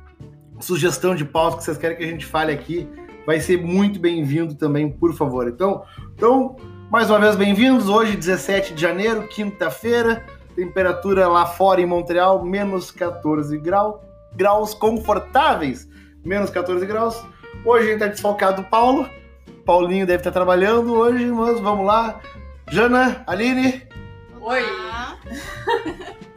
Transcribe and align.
sugestão 0.61 1.15
de 1.15 1.25
pauta 1.25 1.59
que 1.59 1.65
vocês 1.65 1.79
querem 1.79 1.97
que 1.97 2.05
a 2.05 2.07
gente 2.09 2.27
fale 2.27 2.53
aqui, 2.53 2.89
vai 3.27 3.41
ser 3.41 3.59
muito 3.63 3.99
bem-vindo 4.01 4.55
também, 4.55 4.91
por 4.91 5.15
favor. 5.15 5.49
Então, 5.49 5.85
então 6.15 6.57
mais 6.91 7.11
uma 7.11 7.19
vez 7.19 7.37
bem-vindos. 7.37 7.89
Hoje, 7.89 8.17
17 8.17 8.75
de 8.75 8.81
janeiro, 8.81 9.29
quinta-feira, 9.29 10.25
temperatura 10.57 11.29
lá 11.29 11.47
fora 11.47 11.81
em 11.81 11.87
Montreal, 11.87 12.45
menos 12.45 12.91
14 12.91 13.57
grau, 13.59 14.03
graus 14.35 14.75
confortáveis, 14.75 15.89
menos 16.25 16.51
14 16.51 16.85
graus. 16.87 17.23
Hoje 17.65 17.85
a 17.85 17.91
gente 17.91 17.95
está 17.95 18.07
desfalcado 18.07 18.63
do 18.63 18.69
Paulo. 18.69 19.09
Paulinho 19.65 20.07
deve 20.07 20.21
estar 20.21 20.33
trabalhando 20.33 20.95
hoje, 20.95 21.27
mas 21.27 21.61
vamos 21.61 21.87
lá. 21.87 22.21
Jana, 22.71 23.23
Aline. 23.27 23.83
Oi. 24.41 24.63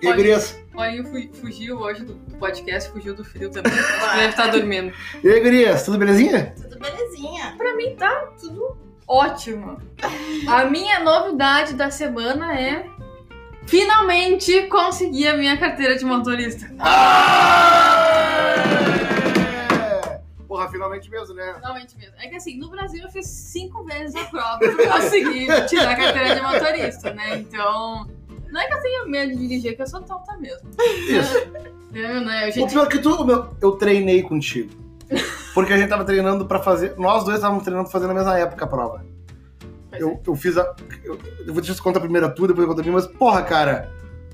E 0.01 0.07
aí, 0.07 0.13
gurias? 0.13 0.60
Paulinho 0.73 1.33
fugiu 1.33 1.77
hoje 1.79 2.03
do 2.05 2.15
podcast, 2.37 2.89
fugiu 2.91 3.13
do 3.13 3.23
frio 3.23 3.51
também. 3.51 3.73
Acho 3.73 4.09
que 4.09 4.15
deve 4.17 4.29
estar 4.29 4.47
dormindo. 4.47 4.93
E 5.23 5.29
aí, 5.29 5.39
gurias, 5.41 5.83
tudo 5.83 5.97
belezinha? 5.97 6.53
Tudo 6.55 6.79
belezinha. 6.79 7.55
Pra 7.57 7.75
mim 7.75 7.95
tá 7.95 8.27
tudo 8.39 8.77
ótimo. 9.07 9.81
A 10.47 10.65
minha 10.65 10.99
novidade 11.01 11.73
da 11.73 11.91
semana 11.91 12.57
é 12.59 12.85
finalmente 13.65 14.67
conseguir 14.67 15.27
a 15.27 15.37
minha 15.37 15.57
carteira 15.57 15.97
de 15.97 16.05
motorista. 16.05 16.65
Porra, 20.47 20.69
finalmente 20.69 21.09
mesmo, 21.09 21.35
né? 21.35 21.53
Finalmente 21.55 21.97
mesmo. 21.97 22.13
É 22.17 22.27
que 22.27 22.35
assim, 22.35 22.57
no 22.57 22.69
Brasil 22.69 23.03
eu 23.03 23.09
fiz 23.09 23.27
cinco 23.27 23.83
vezes 23.83 24.15
a 24.15 24.25
prova 24.25 24.59
pra 24.59 24.99
conseguir 24.99 25.47
tirar 25.67 25.91
a 25.91 25.95
carteira 25.95 26.35
de 26.35 26.41
motorista, 26.41 27.13
né? 27.13 27.37
Então. 27.37 28.09
Não 28.51 28.61
é 28.61 28.67
que 28.67 28.73
eu 28.73 28.81
tenha 28.81 29.05
medo 29.05 29.31
de 29.31 29.47
dirigir, 29.47 29.71
é 29.71 29.75
que 29.75 29.81
eu 29.81 29.87
sou 29.87 30.01
tonta 30.01 30.37
mesmo. 30.37 30.69
Isso. 31.07 31.37
Eu, 31.93 32.21
né? 32.25 32.51
Eu, 32.55 32.63
O 32.63 32.67
pior 32.67 32.87
que 32.87 32.99
tu, 32.99 33.23
meu, 33.25 33.55
eu 33.61 33.71
treinei 33.73 34.21
contigo. 34.21 34.71
Porque 35.53 35.73
a 35.73 35.77
gente 35.77 35.89
tava 35.89 36.05
treinando 36.05 36.45
pra 36.45 36.59
fazer. 36.59 36.95
Nós 36.97 37.23
dois 37.23 37.37
estávamos 37.37 37.63
treinando 37.63 37.89
pra 37.89 37.91
fazer 37.91 38.07
na 38.07 38.13
mesma 38.13 38.37
época 38.37 38.65
a 38.65 38.67
prova. 38.67 39.05
Eu, 39.93 40.21
eu 40.25 40.35
fiz 40.35 40.57
a. 40.57 40.73
Eu, 41.03 41.19
eu 41.45 41.53
vou 41.53 41.61
te 41.61 41.73
contar 41.81 41.99
a 41.99 42.01
primeira 42.01 42.29
tua, 42.29 42.47
depois 42.47 42.63
eu 42.63 42.69
conto 42.69 42.79
a 42.79 42.83
minha, 42.83 42.95
mas, 42.95 43.07
porra, 43.07 43.41
cara, 43.41 43.91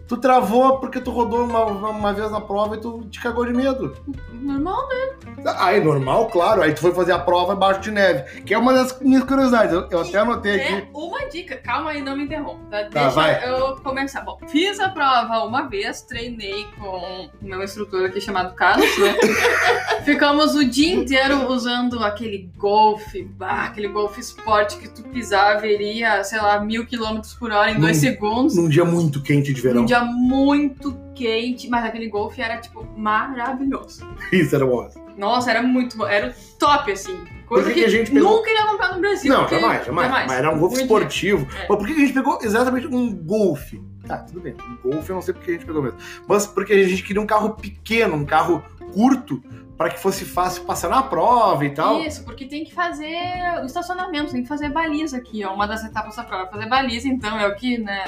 tu 0.08 0.18
travou 0.18 0.80
porque 0.80 1.00
tu 1.00 1.12
rodou 1.12 1.44
uma, 1.44 1.66
uma, 1.66 2.14
vez 2.14 2.32
na 2.32 2.40
prova 2.40 2.76
e 2.76 2.80
tu 2.80 3.06
te 3.10 3.20
cagou 3.20 3.46
de 3.46 3.54
medo. 3.54 3.96
Normal, 4.32 4.88
né? 4.88 5.54
Aí, 5.58 5.84
normal, 5.84 6.28
claro. 6.28 6.62
Aí 6.62 6.74
tu 6.74 6.82
foi 6.82 6.94
fazer 6.94 7.12
a 7.12 7.20
prova 7.20 7.54
embaixo 7.54 7.82
de 7.82 7.92
neve. 7.92 8.42
Que 8.42 8.54
é 8.54 8.58
uma 8.58 8.74
das 8.74 9.00
minhas 9.02 9.24
curiosidades. 9.24 9.74
Eu, 9.74 9.88
eu 9.90 10.02
até 10.02 10.18
anotei 10.18 10.56
aqui. 10.56 10.74
É 10.74 10.88
uma 10.94 11.28
dica, 11.28 11.58
calma 11.58 11.92
aí, 11.92 12.02
não 12.02 12.16
me 12.16 12.24
interrompa. 12.24 12.60
Tá? 12.70 12.84
Tá, 12.86 13.02
Deixa 13.02 13.10
vai. 13.10 13.50
eu 13.50 13.76
começar. 13.78 14.22
Bom, 14.22 14.40
fiz 14.48 14.80
a 14.80 14.90
prova 14.90 15.44
uma 15.44 15.64
vez, 15.64 16.02
treinei 16.02 16.66
com 16.80 17.30
o 17.42 17.46
meu 17.46 17.62
instrutor 17.64 18.06
aqui 18.06 18.22
chamado 18.22 18.56
Carlos, 18.56 18.98
né? 18.98 19.16
Ficamos 20.06 20.56
o 20.56 20.64
dia 20.64 20.94
inteiro 20.94 21.52
usando 21.52 22.04
aquele 22.04 22.50
golfe, 22.58 23.24
bah, 23.24 23.66
aquele 23.66 23.90
golfe 23.90 24.22
esporte 24.22 24.78
que 24.78 24.88
tu 24.88 25.04
pisava 25.04 25.68
e 25.68 25.74
iria, 25.74 26.24
sei 26.24 26.40
lá, 26.40 26.60
mil 26.60 26.86
quilômetros 26.86 27.34
por 27.34 27.52
hora 27.52 27.72
em 27.72 27.80
dois 27.80 27.98
Num- 27.98 28.10
segundos. 28.10 28.56
Num 28.56 28.70
dia 28.70 28.86
muito 28.86 29.22
quente 29.22 29.54
de 29.54 29.62
verão. 29.62 29.82
Um 29.82 29.86
dia 30.00 30.12
muito 30.12 30.98
quente, 31.16 31.70
mas 31.70 31.86
aquele 31.86 32.08
golfe 32.10 32.42
era, 32.42 32.58
tipo, 32.58 32.86
maravilhoso. 32.98 34.08
Isso 34.32 34.56
era 34.56 34.66
bom. 34.66 34.90
Nossa, 35.18 35.50
era 35.50 35.62
muito 35.64 35.98
bom. 35.98 36.06
Era 36.08 36.30
o 36.30 36.58
top, 36.60 36.92
assim. 36.92 37.18
Coisa 37.48 37.66
Por 37.66 37.74
que 37.74 37.80
que, 37.80 37.86
a 37.86 37.90
gente 37.90 38.12
pegou- 38.12 38.38
nunca 38.38 38.50
ia 38.52 38.68
comprar 38.68 38.94
no 38.94 39.00
Brasil. 39.02 39.32
Não, 39.34 39.40
porque- 39.42 39.60
jamais, 39.60 39.86
jamais, 39.86 40.12
Mas 40.12 40.32
era 40.32 40.50
um 40.54 40.60
golfe 40.60 40.76
Muito 40.76 40.82
esportivo. 40.84 41.48
É. 41.56 41.66
Mas 41.68 41.78
por 41.78 41.88
que 41.88 41.94
a 41.94 41.96
gente 41.96 42.14
pegou 42.14 42.40
exatamente 42.42 42.88
um 42.88 43.16
golfe? 43.16 43.82
Tá, 44.06 44.18
tudo 44.20 44.42
bem. 44.42 44.56
Um 44.86 44.92
golfe 44.92 45.10
eu 45.10 45.16
não 45.16 45.22
sei 45.22 45.34
por 45.34 45.44
que 45.44 45.52
a 45.52 45.54
gente 45.54 45.66
pegou 45.66 45.82
mesmo. 45.82 45.98
Mas 46.28 46.46
porque 46.46 46.74
a 46.74 46.88
gente 46.88 47.02
queria 47.04 47.22
um 47.22 47.26
carro 47.26 47.52
pequeno, 47.56 48.16
um 48.16 48.26
carro 48.26 48.64
curto, 48.94 49.42
para 49.78 49.90
que 49.90 50.00
fosse 50.00 50.26
fácil 50.26 50.64
passar 50.66 50.90
na 50.90 51.04
prova 51.04 51.64
e 51.66 51.70
tal. 51.72 52.02
Isso, 52.02 52.24
porque 52.24 52.46
tem 52.46 52.64
que 52.64 52.74
fazer 52.74 53.16
o 53.62 53.66
estacionamento, 53.66 54.32
tem 54.32 54.42
que 54.44 54.48
fazer 54.48 54.70
baliza 54.70 55.18
aqui, 55.18 55.44
ó. 55.46 55.54
Uma 55.54 55.68
das 55.68 55.84
etapas 55.86 56.16
da 56.16 56.24
prova, 56.24 56.48
fazer 56.50 56.68
baliza, 56.68 57.08
então 57.08 57.38
é 57.40 57.48
o 57.48 57.56
que, 57.56 57.78
né? 57.78 58.04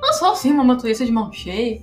Não 0.00 0.12
só 0.12 0.32
assim, 0.32 0.52
uma 0.52 0.62
motorista 0.64 1.04
de 1.04 1.10
mão 1.12 1.32
cheia. 1.32 1.80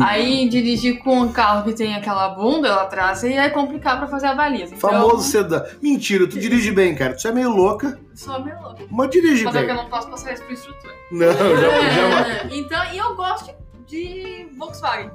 Aí 0.00 0.48
dirigir 0.48 0.98
com 1.02 1.20
um 1.20 1.32
carro 1.32 1.64
que 1.64 1.72
tem 1.72 1.94
aquela 1.94 2.28
bunda 2.30 2.74
lá 2.74 2.82
atrás 2.82 3.22
e 3.22 3.32
é 3.32 3.48
complicar 3.48 3.96
pra 3.98 4.06
fazer 4.06 4.26
a 4.26 4.34
baliza. 4.34 4.74
Então, 4.74 4.90
Famoso 4.90 5.22
sedã. 5.30 5.64
Mentira, 5.80 6.26
tu 6.26 6.38
dirige 6.38 6.70
bem, 6.72 6.94
cara. 6.94 7.14
Tu 7.16 7.26
é 7.26 7.32
meio 7.32 7.50
louca, 7.50 7.98
Sou 8.14 8.42
meio 8.44 8.60
louca. 8.60 8.84
mas 8.90 9.10
dirige 9.10 9.44
Mas 9.44 9.54
é 9.54 9.58
bem. 9.58 9.66
que 9.66 9.72
eu 9.72 9.76
não 9.76 9.88
posso 9.88 10.08
passar 10.08 10.32
isso 10.34 10.42
pro 10.42 10.52
instrutor. 10.52 10.92
Não, 11.10 11.32
já, 11.32 11.90
jamais. 11.90 12.26
É, 12.28 12.48
então, 12.52 12.84
e 12.92 12.98
eu 12.98 13.14
gosto 13.16 13.54
de 13.86 14.46
Volkswagen. 14.58 15.10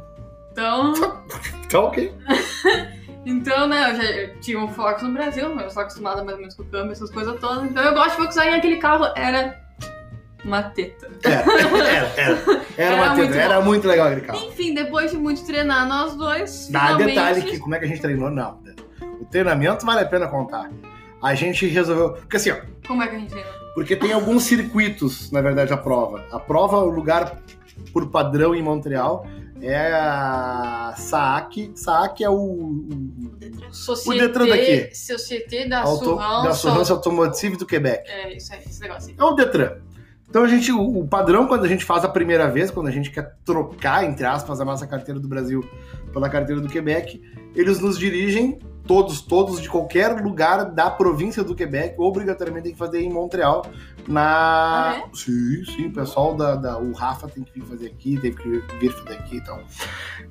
Então, 0.52 0.94
Tá 1.70 1.80
ok. 1.82 2.12
então, 3.26 3.68
né, 3.68 3.92
eu 3.92 3.96
já 3.96 4.04
eu 4.04 4.40
tinha 4.40 4.60
um 4.60 4.68
Fox 4.70 5.04
no 5.04 5.12
Brasil, 5.14 5.48
eu 5.60 5.70
sou 5.70 5.82
acostumada 5.82 6.24
mais 6.24 6.34
ou 6.34 6.40
menos 6.40 6.56
com 6.56 6.64
o 6.64 6.66
câmbio, 6.66 6.92
essas 6.94 7.12
coisas 7.12 7.40
todas. 7.40 7.64
Então 7.70 7.84
eu 7.84 7.94
gosto 7.94 8.12
de 8.12 8.18
Volkswagen, 8.18 8.56
aquele 8.56 8.78
carro 8.78 9.06
era 9.16 9.60
uma 10.44 10.64
teta. 10.64 11.10
Era, 11.24 11.42
era, 11.42 12.14
era. 12.16 12.62
Era, 12.78 12.96
uma 12.96 13.16
muito 13.16 13.32
teta, 13.32 13.42
era 13.42 13.60
bom. 13.60 13.66
muito 13.66 13.88
legal 13.88 14.08
aquele 14.08 14.22
carro. 14.22 14.48
Enfim, 14.48 14.74
depois 14.74 15.12
de 15.12 15.18
muito 15.18 15.46
treinar 15.46 15.88
nós 15.88 16.16
dois, 16.16 16.70
Dá 16.70 16.80
finalmente... 16.80 17.10
detalhe 17.10 17.42
que 17.44 17.60
como 17.60 17.76
é 17.76 17.80
que 17.80 17.86
a 17.86 17.88
gente 17.88 18.02
treinou, 18.02 18.30
não. 18.30 18.60
O 19.20 19.26
treinamento 19.26 19.86
vale 19.86 20.02
a 20.02 20.06
pena 20.06 20.28
contar. 20.28 20.72
A 21.22 21.36
gente 21.36 21.68
resolveu. 21.68 22.14
Porque 22.14 22.38
assim, 22.38 22.52
ó, 22.52 22.58
Como 22.88 23.04
é 23.04 23.08
que 23.08 23.16
a 23.16 23.20
gente 23.20 23.30
treinou? 23.30 23.52
Porque 23.76 23.96
tem 23.96 24.14
alguns 24.14 24.44
circuitos, 24.44 25.32
na 25.32 25.42
verdade, 25.42 25.72
a 25.74 25.78
prova. 25.78 26.26
A 26.32 26.40
prova, 26.40 26.78
o 26.80 26.90
lugar 26.90 27.42
por 27.94 28.10
padrão 28.10 28.56
em 28.56 28.62
Montreal 28.62 29.26
é 29.62 29.92
a 29.94 30.94
SAAC. 30.98 31.72
SAAC 31.76 32.24
é 32.24 32.30
o, 32.30 32.36
o 32.36 33.74
Société, 33.74 34.28
Detran 34.28 34.48
daqui. 34.48 34.96
Société 34.96 35.68
da 35.68 35.82
auto, 35.82 36.16
da 36.16 36.22
Assurance. 36.22 36.50
Assurance 36.50 36.92
Automotive 36.92 37.58
do 37.58 37.66
Quebec. 37.66 38.10
É, 38.10 38.36
isso 38.36 38.54
aí, 38.54 38.60
esse 38.66 38.82
negócio 38.82 39.10
aí. 39.10 39.16
É 39.18 39.24
o 39.24 39.34
Detran. 39.34 39.78
Então 40.30 40.44
a 40.44 40.48
gente, 40.48 40.72
o, 40.72 41.08
padrão 41.08 41.48
quando 41.48 41.66
a 41.66 41.68
gente 41.68 41.84
faz 41.84 42.06
a 42.06 42.10
primeira 42.10 42.48
vez, 42.50 42.70
quando 42.70 42.88
a 42.88 42.92
gente 42.92 43.10
quer 43.10 43.36
trocar, 43.44 44.04
entre 44.06 44.26
aspas, 44.26 44.62
a 44.62 44.66
nossa 44.66 44.86
carteira 44.86 45.20
do 45.20 45.28
Brasil 45.28 45.68
pela 46.14 46.30
carteira 46.30 46.62
do 46.62 46.68
Quebec, 46.68 47.20
eles 47.56 47.80
nos 47.80 47.98
dirigem, 47.98 48.60
todos, 48.86 49.22
todos 49.22 49.60
de 49.60 49.68
qualquer 49.68 50.22
lugar 50.22 50.66
da 50.66 50.90
província 50.90 51.44
do 51.44 51.56
Quebec, 51.56 51.96
obrigatoriamente 51.98 52.64
tem 52.66 52.74
que 52.74 52.78
fazer 52.80 53.02
em 53.02 53.12
Montreal. 53.12 53.66
Na. 54.08 54.92
Ah, 54.92 54.96
é? 54.98 55.16
Sim, 55.16 55.64
sim, 55.66 55.86
o 55.88 55.94
pessoal 55.94 56.36
da, 56.36 56.56
da- 56.56 56.78
O 56.80 56.92
Rafa 56.94 57.28
tem 57.28 57.44
que 57.44 57.60
vir 57.60 57.66
fazer 57.66 57.88
aqui, 57.88 58.20
tem 58.20 58.34
que 58.34 58.64
vir 58.80 58.92
fazer 58.92 59.14
aqui 59.18 59.38
e 59.38 59.44
tal. 59.44 59.60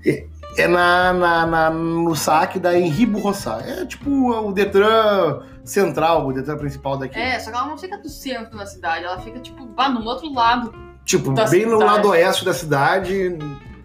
É, 0.04 0.26
é 0.56 0.66
na, 0.68 1.12
na, 1.12 1.46
na- 1.46 1.70
no 1.70 2.14
saque 2.16 2.58
da 2.58 2.76
Henri 2.78 3.06
Bourrossat. 3.06 3.68
É 3.68 3.84
tipo 3.86 4.10
o 4.10 4.52
Detran 4.52 5.40
central, 5.68 6.26
o 6.26 6.32
Detran 6.32 6.56
principal 6.56 6.96
daqui. 6.96 7.18
É, 7.18 7.38
só 7.38 7.50
que 7.50 7.56
ela 7.56 7.66
não 7.66 7.78
fica 7.78 7.98
do 7.98 8.08
centro 8.08 8.56
da 8.56 8.66
cidade, 8.66 9.04
ela 9.04 9.20
fica, 9.20 9.38
tipo, 9.40 9.66
bah, 9.66 9.88
no 9.88 10.04
outro 10.04 10.32
lado. 10.32 10.72
Tipo, 11.04 11.32
bem 11.32 11.64
no 11.64 11.78
cidade. 11.78 11.84
lado 11.84 12.08
oeste 12.08 12.44
da 12.44 12.52
cidade. 12.52 13.38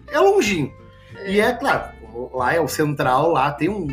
É 0.08 0.18
longinho. 0.18 0.72
É. 1.16 1.32
E 1.32 1.40
é 1.40 1.52
claro, 1.52 1.90
lá 2.32 2.54
é 2.54 2.60
o 2.60 2.68
central, 2.68 3.30
lá 3.30 3.52
tem 3.52 3.68
um. 3.68 3.86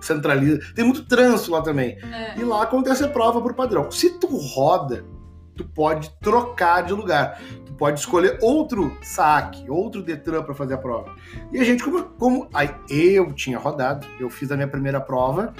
Centraliza. 0.00 0.60
Tem 0.74 0.84
muito 0.84 1.04
trânsito 1.06 1.52
lá 1.52 1.62
também. 1.62 1.96
É. 2.12 2.36
E 2.36 2.42
lá 2.42 2.62
acontece 2.62 3.04
a 3.04 3.08
prova 3.08 3.40
por 3.40 3.54
padrão. 3.54 3.88
Se 3.90 4.10
tu 4.18 4.26
roda, 4.26 5.04
tu 5.56 5.64
pode 5.64 6.10
trocar 6.20 6.82
de 6.82 6.92
lugar. 6.92 7.40
Tu 7.64 7.72
pode 7.74 8.00
escolher 8.00 8.36
outro 8.42 8.96
saque, 9.00 9.70
outro 9.70 10.02
Detran 10.02 10.42
para 10.42 10.54
fazer 10.54 10.74
a 10.74 10.78
prova. 10.78 11.14
E 11.52 11.60
a 11.60 11.64
gente, 11.64 11.84
como, 11.84 12.02
como. 12.02 12.48
Aí 12.52 12.74
eu 12.90 13.32
tinha 13.32 13.58
rodado, 13.58 14.06
eu 14.18 14.28
fiz 14.28 14.50
a 14.50 14.56
minha 14.56 14.66
primeira 14.66 15.00
prova 15.00 15.54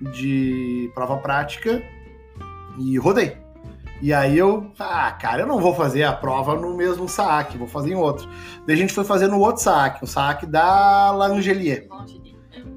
de 0.00 0.90
prova 0.94 1.16
prática 1.18 1.82
e 2.78 2.96
rodei. 2.98 3.36
E 4.00 4.12
aí 4.12 4.38
eu, 4.38 4.70
ah, 4.78 5.10
cara, 5.10 5.42
eu 5.42 5.46
não 5.46 5.60
vou 5.60 5.74
fazer 5.74 6.04
a 6.04 6.12
prova 6.12 6.54
no 6.54 6.76
mesmo 6.76 7.08
saque, 7.08 7.58
vou 7.58 7.66
fazer 7.66 7.90
em 7.90 7.96
outro. 7.96 8.28
Daí 8.64 8.76
a 8.76 8.78
gente 8.78 8.92
foi 8.92 9.04
fazer 9.04 9.26
no 9.26 9.40
outro 9.40 9.62
saque, 9.62 10.04
o 10.04 10.06
saque 10.06 10.46
da 10.46 11.10
Langelier. 11.10 11.88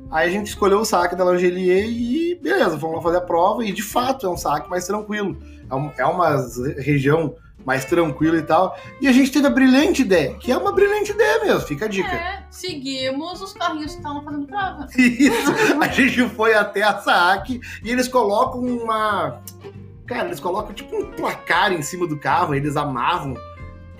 Aí 0.09 0.27
a 0.27 0.31
gente 0.31 0.47
escolheu 0.47 0.79
o 0.79 0.85
saque 0.85 1.15
da 1.15 1.23
Langelier 1.23 1.85
e 1.87 2.35
beleza, 2.41 2.77
fomos 2.77 2.97
lá 2.97 3.01
fazer 3.03 3.17
a 3.17 3.21
prova 3.21 3.63
e 3.63 3.71
de 3.71 3.83
fato 3.83 4.25
é 4.25 4.29
um 4.29 4.37
saque 4.37 4.69
mais 4.69 4.87
tranquilo. 4.87 5.37
É, 5.69 6.01
é 6.01 6.05
uma 6.05 6.35
região 6.79 7.35
mais 7.65 7.85
tranquilo 7.85 8.37
e 8.37 8.41
tal. 8.41 8.77
E 8.99 9.07
a 9.07 9.11
gente 9.11 9.31
teve 9.31 9.47
a 9.47 9.49
brilhante 9.49 10.01
ideia, 10.01 10.35
que 10.35 10.51
é 10.51 10.57
uma 10.57 10.71
brilhante 10.71 11.11
ideia 11.11 11.43
mesmo, 11.43 11.61
fica 11.61 11.85
a 11.85 11.87
dica. 11.87 12.11
É, 12.11 12.43
seguimos 12.49 13.41
os 13.41 13.53
carrinhos 13.53 13.93
que 13.93 13.97
estavam 13.97 14.23
fazendo 14.23 14.47
prova. 14.47 14.87
Isso. 14.97 15.51
A 15.81 15.87
gente 15.87 16.29
foi 16.29 16.53
até 16.53 16.83
a 16.83 16.97
Saak 16.99 17.59
e 17.83 17.89
eles 17.89 18.07
colocam 18.07 18.61
uma. 18.61 19.41
Cara, 20.05 20.27
eles 20.27 20.39
colocam 20.39 20.73
tipo 20.73 20.95
um 20.95 21.11
placar 21.11 21.71
em 21.71 21.81
cima 21.81 22.07
do 22.07 22.17
carro, 22.17 22.53
eles 22.53 22.75
amarram. 22.75 23.35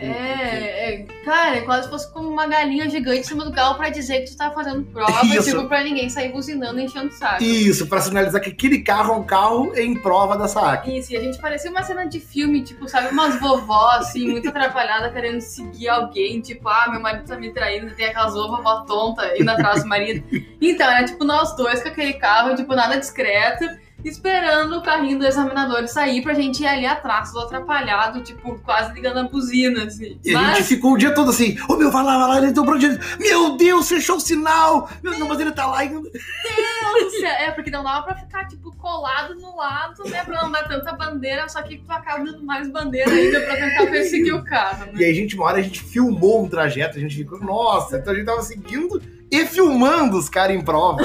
É, 0.01 0.93
é, 0.93 1.05
cara, 1.23 1.57
é 1.57 1.61
quase 1.61 1.83
se 1.83 1.89
fosse 1.89 2.11
como 2.11 2.27
uma 2.27 2.47
galinha 2.47 2.89
gigante 2.89 3.19
em 3.19 3.23
cima 3.23 3.45
do 3.45 3.51
carro 3.51 3.75
pra 3.75 3.89
dizer 3.89 4.21
que 4.21 4.31
tu 4.31 4.37
tá 4.37 4.49
fazendo 4.51 4.83
prova, 4.85 5.25
Isso. 5.25 5.51
tipo, 5.51 5.67
pra 5.67 5.83
ninguém 5.83 6.09
sair 6.09 6.31
buzinando 6.31 6.79
e 6.79 6.85
enchendo 6.85 7.07
o 7.09 7.11
saco. 7.11 7.43
Isso, 7.43 7.85
pra 7.87 8.01
sinalizar 8.01 8.41
que 8.41 8.49
aquele 8.49 8.79
carro 8.79 9.13
é 9.13 9.17
um 9.17 9.23
carro 9.23 9.71
em 9.77 9.95
prova 9.95 10.35
da 10.37 10.47
Saak. 10.47 10.97
Isso, 10.97 11.13
e 11.13 11.17
a 11.17 11.19
gente 11.19 11.39
parecia 11.39 11.69
uma 11.69 11.83
cena 11.83 12.05
de 12.05 12.19
filme, 12.19 12.63
tipo, 12.63 12.87
sabe, 12.87 13.09
umas 13.09 13.39
vovó, 13.39 13.91
assim, 13.91 14.27
muito 14.27 14.49
atrapalhada, 14.49 15.11
querendo 15.11 15.39
seguir 15.41 15.89
alguém, 15.89 16.41
tipo, 16.41 16.67
ah, 16.67 16.87
meu 16.89 16.99
marido 16.99 17.25
tá 17.25 17.37
me 17.37 17.53
traindo, 17.53 17.93
tem 17.95 18.07
aquelas 18.07 18.33
vovó 18.33 18.81
tonta 18.81 19.39
indo 19.39 19.49
atrás 19.49 19.83
do 19.83 19.89
marido. 19.89 20.23
Então, 20.63 20.89
era 20.89 21.03
tipo 21.03 21.23
nós 21.23 21.55
dois 21.55 21.81
com 21.81 21.89
aquele 21.89 22.13
carro, 22.13 22.55
tipo, 22.55 22.75
nada 22.75 22.95
discreto, 22.95 23.65
esperando 24.03 24.77
o 24.77 24.81
carrinho 24.81 25.19
do 25.19 25.25
examinador 25.25 25.87
sair 25.87 26.21
pra 26.21 26.33
gente 26.33 26.63
ir 26.63 26.67
ali 26.67 26.85
atrás, 26.85 27.31
todo 27.31 27.45
atrapalhado, 27.45 28.21
tipo, 28.21 28.59
quase 28.59 28.93
ligando 28.93 29.19
a 29.19 29.23
buzina, 29.23 29.83
assim. 29.83 30.19
E 30.23 30.35
a 30.35 30.41
Mas, 30.41 30.57
gente 30.57 30.67
ficou 30.67 30.93
o 30.93 30.97
dia 30.97 31.13
todo 31.13 31.29
assim, 31.29 31.57
ô 31.69 31.75
meu, 31.75 31.91
vai 31.91 32.03
lá, 32.03 32.17
vai 32.17 32.27
lá, 32.27 32.37
ele 32.37 32.51
deu 32.51 32.63
pra 32.63 32.75
onde. 32.75 32.87
Meu 33.19 33.57
Deus, 33.57 33.87
fechou 33.87 34.17
o 34.17 34.19
sinal! 34.19 34.89
Meu 35.03 35.13
Deus, 35.13 35.27
mas 35.27 35.39
ele 35.39 35.51
tá 35.51 35.65
lá 35.67 35.83
e... 35.85 35.89
Deus 35.89 36.03
do 36.03 37.25
é, 37.25 37.51
porque 37.51 37.71
não 37.71 37.83
dava 37.83 38.03
pra 38.03 38.15
ficar, 38.15 38.47
tipo, 38.47 38.75
colado 38.77 39.35
no 39.35 39.55
lado, 39.55 40.03
né, 40.05 40.23
pra 40.23 40.43
não 40.43 40.51
dar 40.51 40.67
tanta 40.67 40.91
bandeira, 40.93 41.47
só 41.47 41.61
que 41.61 41.77
tu 41.77 41.91
acaba 41.91 42.23
dando 42.23 42.43
mais 42.43 42.69
bandeira 42.69 43.11
ainda 43.11 43.41
pra 43.41 43.55
tentar 43.55 43.85
perseguir 43.87 44.33
o 44.33 44.43
carro, 44.43 44.85
né? 44.87 44.93
E 44.95 45.03
aí, 45.03 45.11
a 45.11 45.13
gente, 45.13 45.35
uma 45.35 45.45
hora 45.45 45.59
a 45.59 45.61
gente 45.61 45.81
filmou 45.83 46.43
um 46.43 46.49
trajeto, 46.49 46.97
a 46.97 47.01
gente 47.01 47.15
ficou, 47.15 47.39
nossa, 47.39 47.97
então 47.97 48.13
a 48.13 48.15
gente 48.15 48.25
tava 48.25 48.41
seguindo 48.41 49.01
e 49.31 49.45
filmando 49.45 50.17
os 50.17 50.27
caras 50.29 50.55
em 50.55 50.61
prova. 50.63 51.01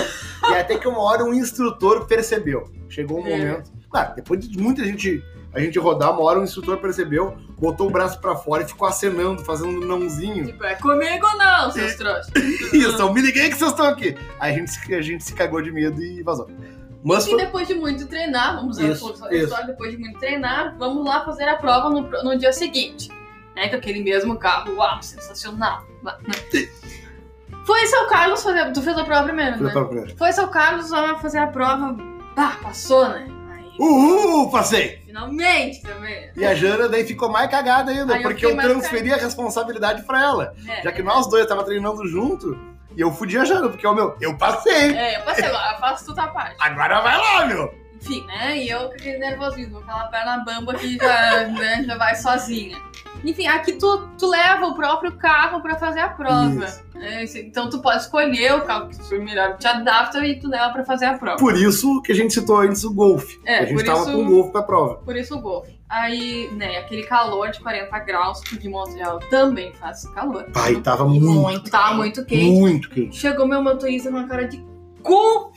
e 0.51 0.55
até 0.55 0.77
que 0.79 0.87
uma 0.89 1.01
hora 1.01 1.25
um 1.25 1.33
instrutor 1.33 2.07
percebeu. 2.07 2.71
Chegou 2.89 3.23
um 3.23 3.27
É. 3.27 3.31
momento. 3.39 3.71
Claro, 3.91 4.15
depois 4.17 4.41
de 4.49 4.59
muita 4.59 4.85
gente. 4.85 5.23
A 5.55 5.61
gente 5.61 5.79
rodar, 5.79 6.11
uma 6.13 6.21
hora 6.23 6.39
o 6.39 6.45
instrutor 6.45 6.77
percebeu, 6.77 7.35
botou 7.59 7.87
o 7.87 7.91
braço 7.91 8.21
pra 8.21 8.37
fora 8.37 8.63
e 8.63 8.67
ficou 8.69 8.87
acenando, 8.87 9.43
fazendo 9.43 9.71
um 9.83 9.87
nãozinho. 9.87 10.45
Tipo, 10.45 10.63
é 10.65 10.75
comigo 10.75 11.27
não, 11.39 11.71
seus 11.71 11.95
trouxas. 11.95 12.31
Isso, 12.75 13.01
eu 13.01 13.11
me 13.15 13.23
liguei 13.23 13.49
que 13.49 13.57
vocês 13.57 13.71
estão 13.71 13.87
aqui. 13.87 14.15
Aí 14.39 14.53
a 14.53 14.55
gente, 14.59 14.71
se- 14.71 14.95
a 14.95 15.01
gente 15.01 15.25
se 15.25 15.33
cagou 15.33 15.63
de 15.63 15.73
medo 15.73 16.03
e 16.03 16.23
vazou. 16.23 16.51
Mas 17.03 17.27
E 17.27 17.31
foi, 17.31 17.39
depois 17.39 17.67
de 17.67 17.75
muito 17.75 18.07
treinar, 18.07 18.57
vamos 18.57 18.77
usar 18.77 18.89
Isso, 18.91 19.09
a 19.25 19.33
isso. 19.35 19.45
história, 19.45 19.67
depois 19.69 19.91
de 19.93 19.97
muito 19.97 20.19
treinar, 20.19 20.77
vamos 20.79 21.03
lá 21.07 21.25
fazer 21.25 21.45
a 21.49 21.57
prova 21.57 21.89
no, 21.89 22.03
no 22.03 22.37
dia 22.37 22.53
seguinte. 22.53 23.09
Né, 23.55 23.69
com 23.71 23.77
aquele 23.77 24.03
mesmo 24.05 24.37
carro, 24.37 24.75
uau, 24.77 25.03
sensacional. 25.03 25.87
Foi 27.67 27.87
seu 27.87 28.07
Carlos 28.07 28.43
fazer. 28.43 28.73
Tu 28.73 28.81
fez 28.81 28.97
a 28.97 29.05
prova 29.05 29.25
primeiro, 29.25 29.63
né? 29.63 29.73
pra 29.73 29.85
primeira. 29.85 30.17
Foi 30.17 30.33
seu 30.33 30.49
Carlos 30.49 30.91
lá 30.91 31.19
fazer 31.19 31.39
a 31.39 31.49
prova. 31.49 31.97
Pá, 32.35 32.57
passou, 32.63 33.09
né? 33.09 33.27
Aí, 33.51 33.77
Uhul, 33.79 34.51
passei! 34.51 35.05
finalmente 35.07 35.81
também. 35.83 36.31
E 36.37 36.45
a 36.45 36.55
Jana 36.55 36.89
daí 36.89 37.05
ficou 37.07 37.31
mais 37.31 37.51
cagada 37.51 37.91
ainda, 37.91 38.15
Aí 38.15 38.23
eu 38.23 38.29
porque 38.29 38.45
eu, 38.45 38.55
mais 38.55 38.69
transferi 38.69 39.13
a 39.13 39.17
responsabilidade 39.17 40.03
pra 40.03 40.23
ela. 40.23 40.55
É, 40.69 40.83
Já 40.83 40.93
que 40.93 41.03
nós 41.03 41.27
dois 41.29 41.47
tava 41.47 41.65
treinando 41.65 42.07
junto, 42.07 42.59
e 42.95 43.01
eu 43.01 43.11
fudi 43.11 43.39
a 43.39 43.45
Jana, 43.45 43.69
porque, 43.69 43.87
ó, 43.87 43.95
meu, 43.95 44.15
eu 44.21 44.37
passei. 44.37 44.95
É, 44.95 45.17
eu 45.19 45.23
passei 45.23 45.45
agora, 45.45 45.73
eu 45.73 45.79
faço 45.79 46.07
tudo 46.07 46.19
a 46.21 46.29
parte. 46.29 46.57
Agora 46.61 47.01
vai 47.01 47.17
lá, 47.17 47.47
meu! 47.47 47.75
Enfim, 47.97 48.25
né? 48.27 48.59
E 48.59 48.69
eu 48.69 48.89
com 48.89 48.95
aquele 48.95 49.19
nervosismo, 49.19 49.79
aquela 49.79 50.05
perna 50.09 50.45
bamba 50.45 50.75
que 50.75 50.97
já, 50.97 51.45
né, 51.49 51.83
já 51.87 51.97
vai 51.97 52.15
sozinha. 52.15 52.77
Enfim, 53.25 53.47
aqui 53.47 53.73
tu, 53.73 54.09
tu 54.19 54.29
leva 54.29 54.67
o 54.67 54.75
próprio 54.75 55.13
carro 55.13 55.61
pra 55.61 55.77
fazer 55.77 56.01
a 56.01 56.09
prova. 56.09 56.67
Né? 56.95 57.25
Então 57.37 57.69
tu 57.69 57.81
pode 57.81 58.03
escolher 58.03 58.55
o 58.55 58.61
carro 58.63 58.89
que 58.89 58.97
tu 58.99 59.15
melhor 59.23 59.57
te 59.57 59.67
adapta 59.67 60.25
e 60.27 60.39
tu 60.39 60.49
leva 60.49 60.71
pra 60.73 60.85
fazer 60.85 61.07
a 61.07 61.19
prova. 61.19 61.37
Por 61.39 61.57
isso 61.57 62.01
que 62.03 62.13
a 62.13 62.15
gente 62.15 62.33
citou 62.35 62.59
antes 62.59 62.85
o 62.85 62.93
Golf. 62.95 63.35
É, 63.45 63.59
a 63.61 63.65
gente 63.67 63.85
tava 63.85 64.01
isso- 64.01 64.13
com 64.13 64.23
o 64.23 64.27
Golf 64.27 64.53
pra 64.53 64.63
prova. 64.63 64.95
Por 64.97 65.17
isso 65.17 65.35
o 65.37 65.41
Golf. 65.41 65.67
Aí, 65.89 66.49
né, 66.53 66.79
aquele 66.79 67.05
calor 67.05 67.51
de 67.51 67.61
40 67.61 67.97
graus, 68.01 68.41
porque 68.49 68.69
Montreal 68.69 69.21
também 69.31 69.73
faz 69.75 70.05
calor. 70.09 70.45
Pai, 70.53 70.75
tava 70.77 71.05
muito, 71.07 71.27
Muito. 71.27 71.71
Tá 71.71 71.93
muito 71.95 72.25
quente. 72.25 72.45
muito 72.59 72.91
quente. 72.91 73.17
Chegou 73.17 73.47
meu 73.47 73.63
motorista 73.63 74.11
com 74.11 74.17
uma 74.17 74.27
cara 74.27 74.49
de 74.49 74.65
cu. 75.03 75.53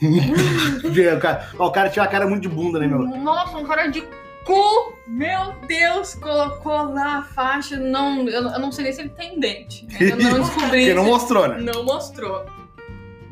O 0.80 1.20
cara, 1.20 1.48
ó, 1.58 1.66
o 1.66 1.72
cara 1.72 1.88
tinha 1.90 2.02
uma 2.04 2.08
cara 2.10 2.26
muito 2.26 2.42
de 2.42 2.48
bunda, 2.48 2.78
né, 2.78 2.86
meu? 2.86 3.00
Nossa, 3.00 3.56
um 3.58 3.64
cara 3.64 3.86
de 3.88 4.02
cu! 4.44 4.94
Meu 5.06 5.52
Deus, 5.66 6.14
colocou 6.14 6.92
lá 6.92 7.18
a 7.18 7.22
faixa. 7.22 7.76
Não, 7.76 8.28
eu, 8.28 8.42
eu 8.42 8.58
não 8.58 8.70
sei 8.72 8.84
nem 8.84 8.92
se 8.92 9.00
ele 9.00 9.10
tem 9.10 9.38
dente. 9.40 9.86
Eu 10.00 10.16
não 10.16 10.40
descobri. 10.40 10.68
Porque 10.86 10.94
não 10.94 11.04
mostrou, 11.04 11.48
né? 11.48 11.58
não 11.60 11.84
mostrou. 11.84 12.44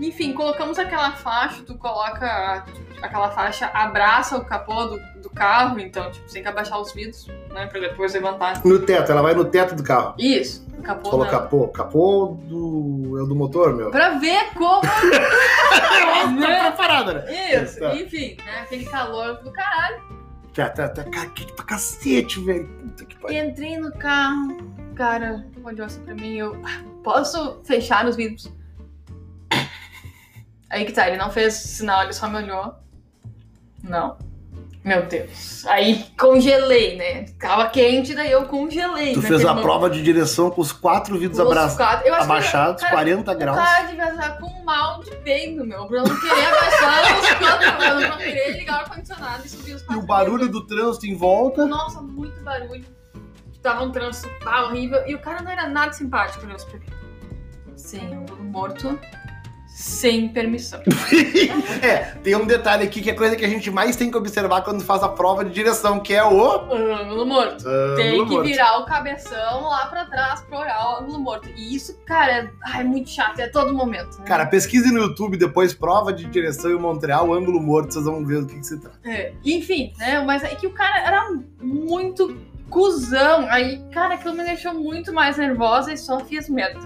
Enfim, 0.00 0.32
colocamos 0.32 0.78
aquela 0.78 1.12
faixa, 1.12 1.62
tu 1.66 1.74
coloca 1.76 2.64
aquela 3.02 3.30
faixa, 3.30 3.66
abraça 3.74 4.36
o 4.36 4.44
capô 4.44 4.84
do, 4.84 5.00
do 5.22 5.30
carro, 5.30 5.80
então, 5.80 6.08
tipo, 6.10 6.28
sem 6.28 6.40
que 6.42 6.48
abaixar 6.48 6.80
os 6.80 6.92
vidros, 6.92 7.26
né? 7.52 7.66
Pra 7.66 7.80
depois 7.80 8.12
levantar. 8.14 8.64
No 8.64 8.78
teto, 8.80 9.10
ela 9.10 9.22
vai 9.22 9.34
no 9.34 9.44
teto 9.44 9.74
do 9.74 9.82
carro. 9.82 10.14
Isso, 10.16 10.64
capô 10.84 11.24
capô. 11.26 11.68
Capô 11.68 12.36
do. 12.44 13.20
É 13.20 13.26
do 13.26 13.34
motor, 13.34 13.74
meu? 13.74 13.90
Pra 13.90 14.10
ver 14.18 14.52
como. 14.54 14.82
tá 16.40 16.62
preparada, 16.62 17.14
né? 17.14 17.62
Isso, 17.62 17.80
Tá. 17.80 17.94
enfim, 17.96 18.36
né? 18.44 18.60
Aquele 18.62 18.84
calor 18.84 19.34
do 19.42 19.50
caralho. 19.52 20.17
Tá, 20.58 20.68
tá, 20.70 20.88
tá. 20.88 21.04
Cara, 21.04 21.30
que 21.30 21.52
pra 21.52 21.64
cacete, 21.64 22.40
velho. 22.40 22.66
Puta 22.66 23.04
que 23.04 23.16
pariu. 23.16 23.44
Entrei 23.48 23.78
no 23.78 23.92
carro, 23.92 24.56
o 24.90 24.94
cara 24.96 25.46
olhou 25.62 25.86
assim 25.86 26.02
pra 26.02 26.16
mim 26.16 26.34
eu. 26.34 26.60
"Ah, 26.64 26.82
Posso 27.04 27.60
fechar 27.64 28.04
os 28.08 28.16
vidros? 28.16 28.52
Aí 30.68 30.84
que 30.84 30.90
tá, 30.90 31.06
ele 31.06 31.16
não 31.16 31.30
fez 31.30 31.54
sinal, 31.54 32.02
ele 32.02 32.12
só 32.12 32.28
me 32.28 32.38
olhou. 32.38 32.74
Não. 33.84 34.18
Meu 34.88 35.02
Deus. 35.06 35.64
Aí 35.66 36.06
congelei, 36.18 36.96
né? 36.96 37.26
Tava 37.38 37.68
quente, 37.68 38.14
daí 38.14 38.32
eu 38.32 38.44
congelei. 38.46 39.12
Tu 39.12 39.16
naquele 39.20 39.26
fez 39.36 39.44
a 39.44 39.48
momento. 39.50 39.62
prova 39.64 39.90
de 39.90 40.02
direção 40.02 40.50
com 40.50 40.60
os 40.62 40.72
quatro 40.72 41.18
vidros 41.18 41.38
Os 41.38 41.46
abraçados, 41.46 41.76
quatro- 41.76 42.08
eu 42.08 42.14
que 42.14 42.20
abaixados, 42.22 42.82
cara, 42.82 42.94
40 42.94 43.32
O 43.32 43.36
graus. 43.38 43.58
cara 43.58 43.82
devia 43.86 44.08
estar 44.10 44.38
com 44.38 44.64
mal 44.64 45.00
de 45.02 45.10
peido, 45.16 45.64
meu. 45.66 45.86
Pra 45.86 46.02
não 46.02 46.20
querer 46.20 46.44
abaixar 46.46 47.20
os 47.20 47.30
quatro, 47.34 47.84
eu 47.84 48.08
não 48.08 48.16
querer 48.16 48.56
ligar 48.58 48.74
o 48.74 48.80
ar-condicionado 48.80 49.44
e 49.44 49.48
subir 49.48 49.74
os 49.74 49.82
E 49.82 49.84
quatro 49.84 50.02
o 50.02 50.06
barulho 50.06 50.48
do 50.48 50.66
trânsito 50.66 51.06
em 51.06 51.14
volta. 51.14 51.66
Nossa, 51.66 52.00
muito 52.00 52.40
barulho. 52.42 52.84
Tava 53.62 53.84
um 53.84 53.90
trânsito 53.92 54.28
horrível. 54.46 55.02
E 55.06 55.14
o 55.14 55.18
cara 55.18 55.42
não 55.42 55.50
era 55.50 55.68
nada 55.68 55.92
simpático, 55.92 56.46
né? 56.46 56.56
Porque... 56.70 56.86
Sem 57.76 58.12
ângulo 58.14 58.42
morto, 58.42 58.98
sem 59.78 60.28
permissão. 60.28 60.80
é, 61.80 62.16
tem 62.20 62.34
um 62.34 62.44
detalhe 62.44 62.82
aqui 62.82 63.00
que 63.00 63.10
é 63.10 63.12
a 63.12 63.16
coisa 63.16 63.36
que 63.36 63.44
a 63.44 63.48
gente 63.48 63.70
mais 63.70 63.94
tem 63.94 64.10
que 64.10 64.16
observar 64.16 64.62
quando 64.62 64.82
faz 64.82 65.04
a 65.04 65.08
prova 65.08 65.44
de 65.44 65.52
direção, 65.52 66.00
que 66.00 66.12
é 66.12 66.24
o. 66.24 66.72
ângulo 66.72 67.24
morto. 67.24 67.64
Tem 67.94 68.26
que 68.26 68.32
morto. 68.32 68.42
virar 68.42 68.80
o 68.80 68.86
cabeção 68.86 69.68
lá 69.68 69.86
pra 69.86 70.04
trás 70.06 70.40
pra 70.40 70.58
olhar 70.58 70.84
o 70.84 70.96
ângulo 70.96 71.20
morto. 71.20 71.48
E 71.56 71.76
isso, 71.76 71.96
cara, 72.04 72.50
é, 72.74 72.80
é 72.80 72.82
muito 72.82 73.08
chato, 73.08 73.38
é 73.38 73.46
todo 73.46 73.72
momento. 73.72 74.18
Né? 74.18 74.24
Cara, 74.24 74.46
pesquise 74.46 74.92
no 74.92 74.98
YouTube 74.98 75.36
depois 75.36 75.72
prova 75.72 76.12
de 76.12 76.24
direção 76.24 76.72
em 76.72 76.78
Montreal, 76.78 77.32
ângulo 77.32 77.60
morto, 77.60 77.92
vocês 77.92 78.04
vão 78.04 78.26
ver 78.26 78.40
do 78.40 78.48
que, 78.48 78.58
que 78.58 78.66
se 78.66 78.80
trata. 78.80 78.98
É, 79.04 79.32
enfim, 79.44 79.92
né? 79.96 80.20
Mas 80.22 80.42
é 80.42 80.56
que 80.56 80.66
o 80.66 80.72
cara 80.72 81.06
era 81.06 81.30
muito 81.62 82.36
cuzão. 82.68 83.46
Aí, 83.48 83.80
cara, 83.92 84.14
aquilo 84.14 84.34
me 84.34 84.42
deixou 84.42 84.74
muito 84.74 85.12
mais 85.12 85.36
nervosa 85.36 85.92
e 85.92 85.96
só 85.96 86.18
fiz 86.18 86.48
merda. 86.48 86.80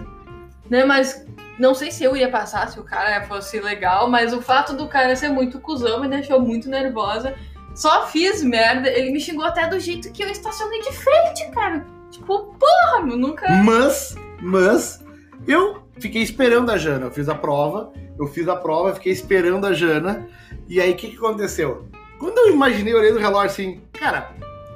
Né? 0.69 0.85
Mas 0.85 1.25
não 1.59 1.75
sei 1.75 1.91
se 1.91 2.03
eu 2.03 2.15
ia 2.17 2.29
passar 2.29 2.69
se 2.69 2.79
o 2.79 2.83
cara 2.83 3.25
fosse 3.25 3.59
legal, 3.59 4.09
mas 4.09 4.33
o 4.33 4.41
fato 4.41 4.73
do 4.73 4.87
cara 4.87 5.15
ser 5.15 5.29
muito 5.29 5.59
cuzão 5.59 6.01
me 6.01 6.07
deixou 6.07 6.39
muito 6.39 6.69
nervosa. 6.69 7.35
Só 7.75 8.07
fiz 8.07 8.43
merda. 8.43 8.89
Ele 8.89 9.11
me 9.11 9.19
xingou 9.19 9.45
até 9.45 9.67
do 9.67 9.79
jeito 9.79 10.11
que 10.11 10.23
eu 10.23 10.29
estacionei 10.29 10.81
de 10.81 10.93
frente, 10.93 11.49
cara. 11.51 11.85
Tipo, 12.11 12.55
porra, 12.55 13.03
meu, 13.03 13.17
nunca. 13.17 13.49
Mas, 13.63 14.15
mas, 14.41 15.03
eu 15.47 15.83
fiquei 15.99 16.21
esperando 16.21 16.71
a 16.71 16.77
Jana. 16.77 17.07
Eu 17.07 17.11
fiz 17.11 17.27
a 17.29 17.35
prova, 17.35 17.91
eu 18.19 18.27
fiz 18.27 18.47
a 18.47 18.55
prova, 18.55 18.93
fiquei 18.93 19.11
esperando 19.11 19.65
a 19.65 19.73
Jana. 19.73 20.27
E 20.67 20.79
aí, 20.79 20.91
o 20.91 20.95
que, 20.95 21.09
que 21.09 21.17
aconteceu? 21.17 21.87
Quando 22.19 22.37
eu 22.37 22.51
imaginei, 22.51 22.93
eu 22.93 22.99
olhei 22.99 23.11
no 23.11 23.19
relógio 23.19 23.49
assim, 23.49 23.81
cara, 23.91 24.31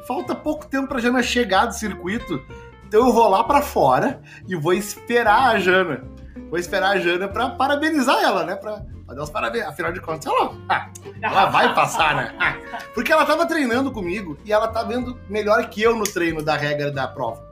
falta 0.08 0.36
pouco 0.36 0.66
tempo 0.66 0.88
pra 0.88 1.00
Jana 1.00 1.22
chegar 1.22 1.66
do 1.66 1.74
circuito, 1.74 2.42
então 2.88 3.08
eu 3.08 3.14
vou 3.14 3.30
lá 3.30 3.44
pra 3.44 3.62
fora 3.62 4.22
e 4.48 4.56
vou 4.56 4.74
esperar 4.74 5.56
a 5.56 5.60
Jana. 5.60 6.04
Vou 6.50 6.58
esperar 6.58 6.92
a 6.92 7.00
Jana 7.00 7.28
pra 7.28 7.50
parabenizar 7.50 8.18
ela, 8.24 8.44
né? 8.46 8.56
Pra, 8.56 8.82
pra 9.06 9.16
dar 9.16 9.24
os 9.24 9.30
parabéns. 9.30 9.66
Afinal 9.66 9.92
de 9.92 10.00
contas, 10.00 10.26
ela, 10.26 10.54
ah, 10.70 10.90
ela 11.22 11.46
vai 11.48 11.74
passar, 11.74 12.16
né? 12.16 12.36
Ah, 12.40 12.56
porque 12.94 13.12
ela 13.12 13.26
tava 13.26 13.46
treinando 13.46 13.92
comigo 13.92 14.38
e 14.46 14.54
ela 14.54 14.68
tá 14.68 14.84
vendo 14.84 15.20
melhor 15.30 15.70
que 15.70 15.82
eu 15.82 15.96
no 15.96 16.06
treino 16.06 16.42
da 16.44 16.56
regra 16.56 16.92
da 16.92 17.08
prova. 17.08 17.46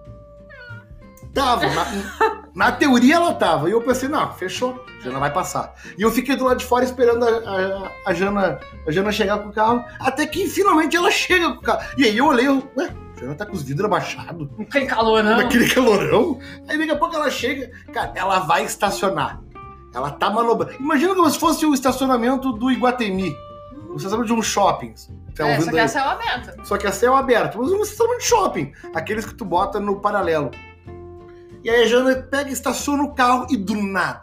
Tava, 1.33 1.67
na, 1.67 1.85
na 2.55 2.71
teoria 2.71 3.15
ela 3.15 3.33
tava. 3.33 3.67
E 3.67 3.73
eu 3.73 3.81
pensei, 3.81 4.07
não, 4.07 4.33
fechou, 4.33 4.85
Jana 5.03 5.19
vai 5.19 5.33
passar. 5.33 5.73
E 5.97 6.01
eu 6.01 6.09
fiquei 6.09 6.37
do 6.37 6.45
lado 6.45 6.59
de 6.59 6.65
fora 6.65 6.85
esperando 6.85 7.25
a, 7.25 7.29
a, 7.29 7.91
a 8.11 8.13
Jana, 8.13 8.59
a 8.87 8.91
Jana 8.91 9.11
chegar 9.11 9.39
com 9.39 9.49
o 9.49 9.53
carro, 9.53 9.83
até 9.99 10.25
que 10.25 10.47
finalmente 10.47 10.95
ela 10.95 11.11
chega 11.11 11.51
com 11.51 11.59
o 11.59 11.61
carro. 11.61 11.85
E 11.97 12.05
aí 12.05 12.17
eu 12.17 12.27
olhei, 12.27 12.47
ué, 12.47 12.89
Jana 13.17 13.35
tá 13.35 13.45
com 13.45 13.53
os 13.53 13.63
vidros 13.63 13.85
abaixados, 13.85 14.47
Aquele 14.59 14.85
calorão. 14.85 15.37
naquele 15.37 15.69
calorão. 15.69 16.39
Aí 16.67 16.77
daqui 16.77 16.91
a 16.91 16.97
pouco 16.97 17.15
ela 17.15 17.29
chega, 17.29 17.71
cara, 17.93 18.11
ela 18.15 18.39
vai 18.39 18.65
estacionar. 18.65 19.41
Ela 19.93 20.11
tá 20.11 20.29
manobrando. 20.29 20.73
Imagina 20.79 21.15
como 21.15 21.29
se 21.29 21.39
fosse 21.39 21.65
o 21.65 21.73
estacionamento 21.73 22.51
do 22.51 22.69
Iguatemi. 22.69 23.33
O 23.89 23.95
estacionamento 23.95 24.33
de 24.33 24.39
um 24.39 24.41
shopping. 24.43 24.93
Tá 25.33 25.47
É, 25.47 25.61
só 25.61 25.69
que 25.71 25.77
aí? 25.77 25.85
é 25.85 25.87
céu 25.87 26.03
aberto. 26.09 26.67
Só 26.67 26.77
que 26.77 26.87
é 26.87 26.91
céu 26.91 27.15
aberto. 27.15 27.57
Mas 27.57 27.71
um 27.71 27.81
estacionamento 27.81 28.21
de 28.21 28.27
shopping. 28.27 28.73
Aqueles 28.93 29.25
que 29.25 29.33
tu 29.33 29.45
bota 29.45 29.79
no 29.79 30.01
paralelo. 30.01 30.51
E 31.63 31.69
aí 31.69 31.83
a 31.83 31.87
Jana 31.87 32.15
pega, 32.15 32.49
estaciona 32.51 33.03
o 33.03 33.13
carro 33.13 33.47
e 33.49 33.55
do 33.55 33.75
nada. 33.75 34.21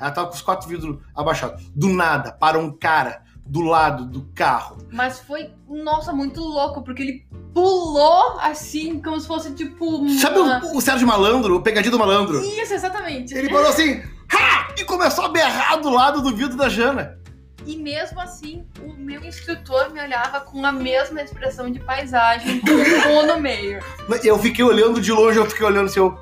Ela 0.00 0.10
tava 0.12 0.28
com 0.28 0.34
os 0.34 0.40
quatro 0.42 0.68
vidros 0.68 0.98
abaixados. 1.16 1.64
Do 1.74 1.88
nada, 1.88 2.30
para 2.32 2.56
um 2.58 2.70
cara 2.70 3.22
do 3.48 3.62
lado 3.62 4.04
do 4.04 4.22
carro. 4.34 4.76
Mas 4.92 5.18
foi, 5.18 5.50
nossa, 5.66 6.12
muito 6.12 6.40
louco, 6.40 6.82
porque 6.82 7.02
ele 7.02 7.26
pulou 7.54 8.38
assim, 8.40 9.00
como 9.00 9.18
se 9.18 9.26
fosse 9.26 9.52
tipo. 9.52 9.84
Uma... 9.84 10.20
Sabe 10.20 10.38
o, 10.38 10.76
o 10.76 10.80
Sérgio 10.80 11.06
Malandro, 11.06 11.56
o 11.56 11.62
pegadinho 11.62 11.92
do 11.92 11.98
malandro? 11.98 12.40
Isso, 12.44 12.74
exatamente. 12.74 13.34
Ele 13.34 13.48
falou 13.48 13.68
assim, 13.68 14.02
ha! 14.32 14.68
E 14.78 14.84
começou 14.84 15.24
a 15.24 15.28
berrar 15.28 15.80
do 15.80 15.88
lado 15.88 16.20
do 16.20 16.34
vidro 16.36 16.56
da 16.56 16.68
Jana. 16.68 17.18
E 17.66 17.76
mesmo 17.76 18.20
assim, 18.20 18.64
o 18.82 18.92
meu 18.94 19.24
instrutor 19.24 19.92
me 19.92 20.00
olhava 20.00 20.40
com 20.40 20.64
a 20.64 20.72
mesma 20.72 21.20
expressão 21.20 21.70
de 21.70 21.80
paisagem, 21.80 22.60
com 22.60 22.70
um 22.70 23.02
pô 23.02 23.26
no 23.26 23.40
meio. 23.40 23.80
Eu 24.22 24.38
fiquei 24.38 24.64
olhando 24.64 25.00
de 25.00 25.12
longe, 25.12 25.38
eu 25.38 25.46
fiquei 25.46 25.66
olhando 25.66 25.86
assim, 25.86 26.00
eu... 26.00 26.18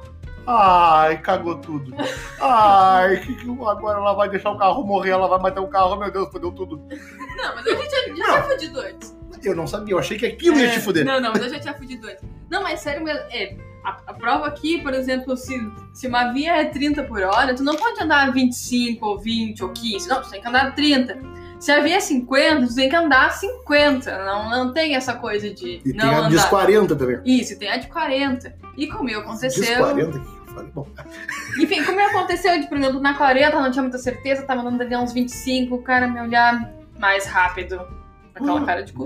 Ai, 0.47 1.19
cagou 1.19 1.57
tudo. 1.57 1.95
Ai, 2.41 3.17
que, 3.21 3.35
que 3.35 3.50
agora 3.50 3.99
ela 3.99 4.15
vai 4.15 4.29
deixar 4.29 4.50
o 4.50 4.59
carro 4.59 4.85
morrer, 4.85 5.11
ela 5.11 5.26
vai 5.29 5.38
matar 5.41 5.61
o 5.61 5.69
carro, 5.69 5.97
meu 5.97 6.11
Deus, 6.11 6.29
fodeu 6.31 6.53
tudo. 6.53 6.76
Não, 7.37 7.55
mas 7.55 7.67
eu 7.67 7.76
já 7.76 7.88
tinha, 8.05 8.17
já 8.17 8.25
tinha 8.25 8.43
fudido 8.43 8.81
antes. 8.81 9.17
Eu 9.43 9.55
não 9.55 9.67
sabia, 9.67 9.95
eu 9.95 9.99
achei 9.99 10.17
que 10.19 10.26
aquilo 10.26 10.59
ia 10.59 10.69
É, 10.69 10.71
te 10.73 10.81
fuder. 10.81 11.05
Não, 11.05 11.21
não, 11.21 11.33
mas 11.33 11.43
eu 11.43 11.50
já 11.50 11.61
tinha 11.61 11.75
fudido 11.75 12.07
antes. 12.09 12.23
Não, 12.50 12.62
mas 12.62 12.81
sério, 12.81 13.07
é, 13.09 13.57
a, 13.85 13.91
a 14.07 14.15
prova 14.15 14.47
aqui, 14.47 14.81
por 14.83 14.95
exemplo, 14.95 15.37
se, 15.37 15.55
se 15.93 16.07
uma 16.09 16.33
via 16.33 16.57
é 16.57 16.65
30 16.65 17.05
por 17.05 17.23
hora, 17.23 17.55
tu 17.55 17.62
não 17.62 17.76
pode 17.76 18.03
andar 18.03 18.33
25 18.33 19.05
ou 19.05 19.19
20 19.19 19.62
ou 19.65 19.71
15, 19.71 20.09
não, 20.09 20.23
tu 20.23 20.31
tem 20.31 20.41
que 20.41 20.49
andar 20.49 20.75
30. 20.75 21.19
Se 21.61 21.71
a 21.73 21.81
via 21.81 21.97
é 21.97 22.00
50, 22.00 22.67
tu 22.67 22.75
tem 22.75 22.88
que 22.88 22.97
andar 22.97 23.31
50. 23.33 24.25
Não, 24.25 24.50
não 24.50 24.73
tem 24.73 24.95
essa 24.95 25.15
coisa 25.15 25.49
de 25.50 25.81
E 25.85 25.93
não 25.93 26.05
tem 26.07 26.15
a 26.15 26.19
andar. 26.19 26.29
diz 26.29 26.45
40 26.45 26.97
também. 26.97 27.21
Isso, 27.25 27.59
tem 27.59 27.71
a 27.71 27.76
de 27.79 27.87
40. 27.88 28.55
E 28.76 28.87
comigo 28.88 29.21
Diz 29.21 29.26
aconteceu. 29.29 29.79
40 29.79 30.19
que 30.19 30.26
eu 30.26 30.36
falei, 30.57 30.71
bom. 30.73 30.87
Enfim, 31.61 31.85
como 31.85 32.01
aconteceu, 32.01 32.59
de, 32.61 32.67
por 32.69 32.77
exemplo, 32.79 33.01
na 33.01 33.15
40, 33.15 33.61
não 33.61 33.71
tinha 33.71 33.83
muita 33.83 33.99
certeza, 33.99 34.43
tava 34.43 34.63
andando 34.63 34.81
ali 34.81 34.97
uns 34.97 35.13
25, 35.13 35.75
o 35.75 35.83
cara 35.83 36.09
me 36.09 36.21
olhar 36.21 36.73
mais 36.99 37.27
rápido. 37.27 37.81
Aquela 38.35 38.65
cara 38.65 38.83
de 38.83 38.93
cu. 38.93 39.05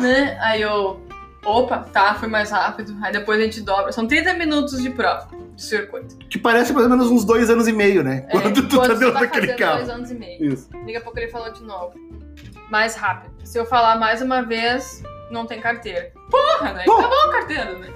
Né? 0.00 0.38
Aí 0.40 0.62
eu, 0.62 1.00
opa, 1.44 1.78
tá, 1.78 2.14
foi 2.14 2.28
mais 2.28 2.50
rápido. 2.50 2.96
Aí 3.02 3.12
depois 3.12 3.40
a 3.40 3.42
gente 3.42 3.60
dobra. 3.60 3.90
São 3.90 4.06
30 4.06 4.34
minutos 4.34 4.80
de 4.80 4.90
prova 4.90 5.28
de 5.54 5.62
circuito. 5.62 6.16
Que 6.28 6.38
parece 6.38 6.72
mais 6.72 6.84
ou 6.84 6.90
menos 6.90 7.10
uns 7.10 7.24
dois 7.24 7.50
anos 7.50 7.66
e 7.66 7.72
meio, 7.72 8.04
né? 8.04 8.24
É, 8.28 8.32
Quando 8.32 8.54
tu 8.54 8.68
tá 8.68 8.74
enquanto 8.84 8.98
dentro 8.98 9.14
daquele 9.14 9.46
fazendo 9.48 9.58
carro. 9.58 9.76
dois 9.78 9.88
anos 9.90 10.10
e 10.10 10.14
meio. 10.14 10.52
Isso. 10.52 10.70
Daqui 10.70 10.96
a 10.96 11.00
pouco 11.00 11.18
ele 11.18 11.28
falou 11.28 11.52
de 11.52 11.62
novo. 11.64 11.94
Mais 12.70 12.94
rápido. 12.94 13.32
Se 13.44 13.58
eu 13.58 13.66
falar 13.66 13.98
mais 13.98 14.22
uma 14.22 14.42
vez, 14.42 15.02
não 15.30 15.44
tem 15.46 15.60
carteira. 15.60 16.12
Porra, 16.30 16.72
né? 16.72 16.84
Pô. 16.84 16.92
Acabou 16.98 17.18
a 17.18 17.32
carteira, 17.32 17.78
né? 17.78 17.88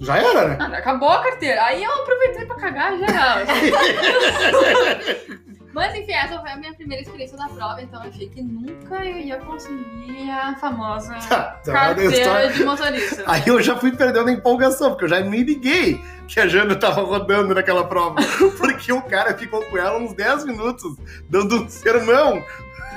Já 0.00 0.18
era, 0.18 0.48
né? 0.48 0.56
Ah, 0.60 0.78
acabou 0.78 1.08
a 1.08 1.22
carteira. 1.22 1.62
Aí 1.64 1.82
eu 1.82 1.92
aproveitei 1.92 2.46
pra 2.46 2.56
cagar 2.56 2.96
geral. 2.96 3.38
Mas 5.74 5.94
enfim, 5.94 6.12
essa 6.12 6.40
foi 6.40 6.50
a 6.50 6.56
minha 6.56 6.74
primeira 6.74 7.02
experiência 7.02 7.36
da 7.36 7.48
prova, 7.48 7.80
então 7.80 8.02
eu 8.02 8.08
achei 8.08 8.28
que 8.28 8.42
nunca 8.42 9.04
eu 9.04 9.18
ia 9.18 9.36
conseguir 9.36 10.30
a 10.30 10.54
famosa 10.56 11.14
Tá, 11.28 11.60
tá, 11.64 11.72
carteira 11.72 12.52
de 12.52 12.64
motorista. 12.64 13.22
Aí 13.26 13.42
eu 13.46 13.62
já 13.62 13.76
fui 13.76 13.92
perdendo 13.92 14.28
a 14.28 14.32
empolgação, 14.32 14.90
porque 14.90 15.04
eu 15.04 15.08
já 15.08 15.20
me 15.20 15.42
liguei 15.42 16.00
que 16.26 16.40
a 16.40 16.46
Jana 16.46 16.74
tava 16.74 17.02
rodando 17.02 17.54
naquela 17.54 17.84
prova. 17.84 18.16
Porque 18.58 18.92
o 18.92 19.02
cara 19.02 19.34
ficou 19.34 19.62
com 19.64 19.78
ela 19.78 19.98
uns 19.98 20.12
10 20.12 20.44
minutos, 20.44 20.96
dando 21.28 21.62
um 21.62 21.68
sermão. 21.68 22.44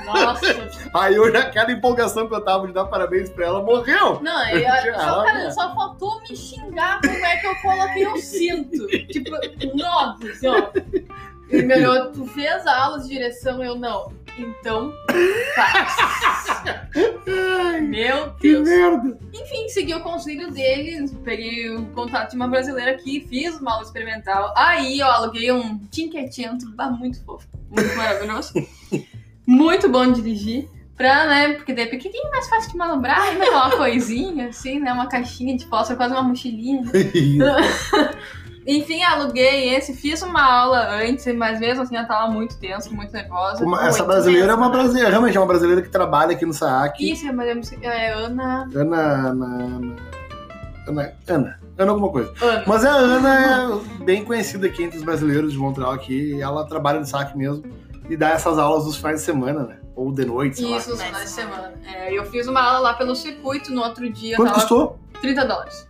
Nossa. 0.04 0.68
Aí 0.94 1.18
já, 1.30 1.40
aquela 1.40 1.72
empolgação 1.72 2.26
que 2.28 2.34
eu 2.34 2.40
tava 2.44 2.66
de 2.66 2.72
dar 2.72 2.84
parabéns 2.86 3.30
pra 3.30 3.46
ela, 3.46 3.62
morreu. 3.62 4.20
Não, 4.20 4.48
eu, 4.50 4.58
eu, 4.58 4.94
só, 4.94 5.20
Ah, 5.20 5.24
cara, 5.24 5.38
né? 5.44 5.50
só 5.50 5.74
faltou 5.74 6.20
me 6.22 6.36
xingar 6.36 7.00
como 7.00 7.24
é 7.24 7.36
que 7.36 7.46
eu 7.46 7.56
coloquei 7.56 8.06
o 8.06 8.16
cinto. 8.18 8.86
Tipo, 8.86 9.30
nossa, 9.76 10.26
assim, 10.28 10.46
ó. 10.48 10.70
Ele 11.48 11.62
me 11.66 11.74
olhou, 11.76 12.10
tu 12.12 12.24
fez 12.26 12.66
aulas 12.66 13.02
de 13.06 13.10
direção? 13.14 13.62
Eu 13.62 13.76
não. 13.76 14.12
Então, 14.38 14.90
faz. 15.54 15.94
Meu 17.82 18.32
Que 18.34 18.52
Deus. 18.54 18.68
merda. 18.68 19.18
Enfim, 19.34 19.68
segui 19.68 19.94
o 19.94 20.00
conselho 20.00 20.50
dele, 20.50 21.06
peguei 21.22 21.68
o 21.68 21.84
contato 21.86 22.30
de 22.30 22.36
uma 22.36 22.48
brasileira 22.48 22.92
aqui, 22.92 23.26
fiz 23.28 23.60
uma 23.60 23.72
aula 23.72 23.82
experimental. 23.84 24.54
Aí 24.56 25.00
eu 25.00 25.06
aluguei 25.06 25.52
um 25.52 25.78
Tinquetento, 25.90 26.64
muito 26.98 27.22
fofo, 27.24 27.46
muito 27.68 27.94
maravilhoso. 27.94 28.54
muito 29.46 29.88
bom 29.88 30.06
de 30.10 30.20
dirigir. 30.22 30.68
Pra, 30.96 31.26
né, 31.26 31.54
porque 31.54 31.72
daí 31.72 31.84
é 31.84 31.88
pequenininho, 31.88 32.30
mais 32.30 32.48
fácil 32.48 32.70
de 32.70 32.76
manobrar, 32.76 33.20
ainda 33.22 33.46
com 33.46 33.52
uma 33.52 33.70
coisinha, 33.76 34.48
assim, 34.48 34.78
né, 34.78 34.92
uma 34.92 35.06
caixinha 35.08 35.56
de 35.56 35.66
fósforo, 35.66 35.96
quase 35.96 36.12
uma 36.14 36.22
mochilinha. 36.22 36.82
Enfim, 38.64 39.02
aluguei 39.02 39.74
esse, 39.74 39.92
fiz 39.94 40.22
uma 40.22 40.40
aula 40.40 40.94
antes, 41.02 41.26
mas 41.34 41.58
mesmo 41.58 41.82
assim 41.82 41.96
eu 41.96 42.06
tava 42.06 42.30
muito 42.30 42.56
tenso, 42.58 42.94
muito 42.94 43.12
nervosa. 43.12 43.64
Uma- 43.64 43.84
essa 43.88 43.98
muito 44.04 44.12
brasileira 44.12 44.52
é 44.52 44.54
uma 44.54 44.68
brasileira, 44.68 45.08
realmente 45.10 45.36
é 45.36 45.40
uma 45.40 45.46
brasileira 45.46 45.82
que 45.82 45.88
trabalha 45.88 46.32
aqui 46.32 46.46
no 46.46 46.52
SAAC. 46.54 47.10
Isso, 47.10 47.32
mas 47.32 47.56
esque- 47.56 47.84
é 47.84 48.12
Ana. 48.12 48.68
Ana, 48.72 48.96
Ana, 49.30 49.96
Ana, 50.86 51.12
Ana, 51.28 51.58
Ana, 51.76 51.90
alguma 51.90 52.10
coisa. 52.10 52.32
Ana. 52.40 52.62
Mas 52.64 52.84
a 52.84 52.90
Ana 52.92 53.80
é 54.00 54.04
bem 54.04 54.24
conhecida 54.24 54.68
aqui 54.68 54.84
entre 54.84 54.98
os 54.98 55.04
brasileiros 55.04 55.52
de 55.52 55.58
Montreal 55.58 55.90
aqui, 55.90 56.34
e 56.36 56.40
ela 56.40 56.64
trabalha 56.64 57.00
no 57.00 57.06
SAAC 57.06 57.36
mesmo 57.36 57.64
e 58.12 58.16
dá 58.16 58.30
essas 58.30 58.58
aulas 58.58 58.84
nos 58.84 58.96
finais 58.96 59.20
de 59.20 59.24
semana, 59.24 59.62
né? 59.64 59.78
Ou 59.96 60.12
de 60.12 60.24
noite, 60.26 60.56
sei 60.58 60.76
Isso, 60.76 60.90
lá. 60.90 60.96
nos 60.96 61.02
finais 61.02 61.24
de 61.24 61.30
semana. 61.30 61.72
É, 61.94 62.12
eu 62.12 62.24
fiz 62.26 62.46
uma 62.46 62.60
aula 62.62 62.78
lá 62.80 62.94
pelo 62.94 63.14
circuito, 63.14 63.72
no 63.72 63.82
outro 63.82 64.10
dia 64.12 64.36
Quanto 64.36 64.52
custou? 64.52 64.98
30 65.22 65.44
dólares. 65.46 65.88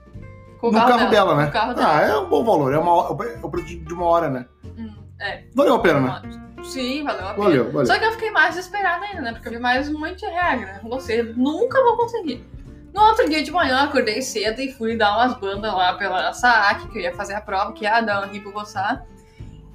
Com 0.60 0.70
No 0.70 0.78
carro, 0.78 1.10
dela, 1.10 1.34
né? 1.36 1.46
No 1.46 1.52
carro 1.52 1.74
dela. 1.74 1.96
Ah, 1.98 2.00
é 2.02 2.16
um 2.16 2.28
bom 2.28 2.44
valor, 2.44 2.72
é, 2.72 2.78
uma, 2.78 2.92
hora- 2.92 3.28
é 3.32 3.38
o 3.44 3.50
preço 3.50 3.66
de 3.80 3.92
uma 3.92 4.04
hora, 4.06 4.30
né? 4.30 4.46
Hum, 4.64 4.94
é. 5.20 5.42
Valeu 5.54 5.74
a 5.74 5.78
pena, 5.80 6.00
né? 6.00 6.20
Sim, 6.62 7.02
valeu 7.02 7.26
a 7.26 7.34
pena. 7.34 7.44
Valeu, 7.44 7.72
valeu. 7.72 7.86
Só 7.86 7.98
que 7.98 8.04
eu 8.04 8.12
fiquei 8.12 8.30
mais 8.30 8.54
desesperada 8.54 9.04
ainda, 9.04 9.20
né? 9.22 9.32
Porque 9.32 9.48
eu 9.48 9.52
vi 9.52 9.58
mais 9.58 9.88
um 9.88 9.98
monte 9.98 10.20
de 10.20 10.26
regra. 10.26 10.80
Você 10.84 11.24
nunca 11.36 11.82
vou 11.82 11.96
conseguir. 11.96 12.46
No 12.94 13.02
outro 13.02 13.28
dia 13.28 13.42
de 13.42 13.50
manhã, 13.50 13.78
eu 13.80 13.84
acordei 13.88 14.22
cedo 14.22 14.60
e 14.60 14.70
fui 14.72 14.96
dar 14.96 15.16
umas 15.16 15.34
bandas 15.40 15.72
lá 15.74 15.94
pela 15.94 16.32
SAAC, 16.32 16.88
que 16.88 16.98
eu 16.98 17.02
ia 17.02 17.14
fazer 17.16 17.34
a 17.34 17.40
prova, 17.40 17.72
que 17.72 17.84
é 17.84 17.90
a 17.90 18.00
da 18.00 18.24
Ripo 18.26 18.52
Gossar. 18.52 19.04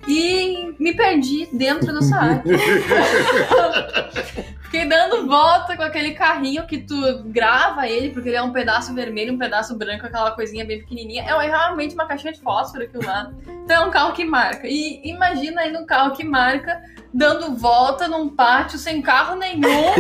E 0.08 0.76
me 0.80 0.94
perdi 0.96 1.48
dentro 1.52 1.94
do 1.94 2.04
SAAC. 2.04 2.44
Fiquei 4.64 4.86
dando 4.86 5.26
volta 5.28 5.78
com 5.78 5.84
aquele 5.84 6.14
carrinho 6.14 6.68
que 6.68 6.80
tu 6.80 7.24
grava 7.26 7.88
ele, 7.88 8.10
porque 8.10 8.28
ele 8.28 8.38
é 8.38 8.42
um 8.42 8.52
pedaço 8.52 8.94
vermelho, 8.94 9.34
um 9.34 9.38
pedaço 9.38 9.78
branco, 9.78 10.06
aquela 10.06 10.32
coisinha 10.32 10.66
bem 10.66 10.80
pequenininha. 10.80 11.24
É 11.24 11.48
realmente 11.48 11.94
uma 11.94 12.06
caixinha 12.06 12.34
de 12.34 12.42
fósforo 12.42 12.84
aquilo 12.84 13.06
lá. 13.06 13.32
Então 13.64 13.84
é 13.84 13.88
um 13.88 13.92
carro 13.92 14.12
que 14.14 14.26
marca. 14.26 14.68
E 14.68 15.02
imagina 15.10 15.62
aí 15.62 15.72
num 15.72 15.86
carro 15.86 16.12
que 16.12 16.24
marca, 16.24 16.82
dando 17.14 17.56
volta 17.56 18.10
num 18.10 18.28
pátio 18.28 18.78
sem 18.78 19.02
carro 19.02 19.38
nenhum, 19.38 19.94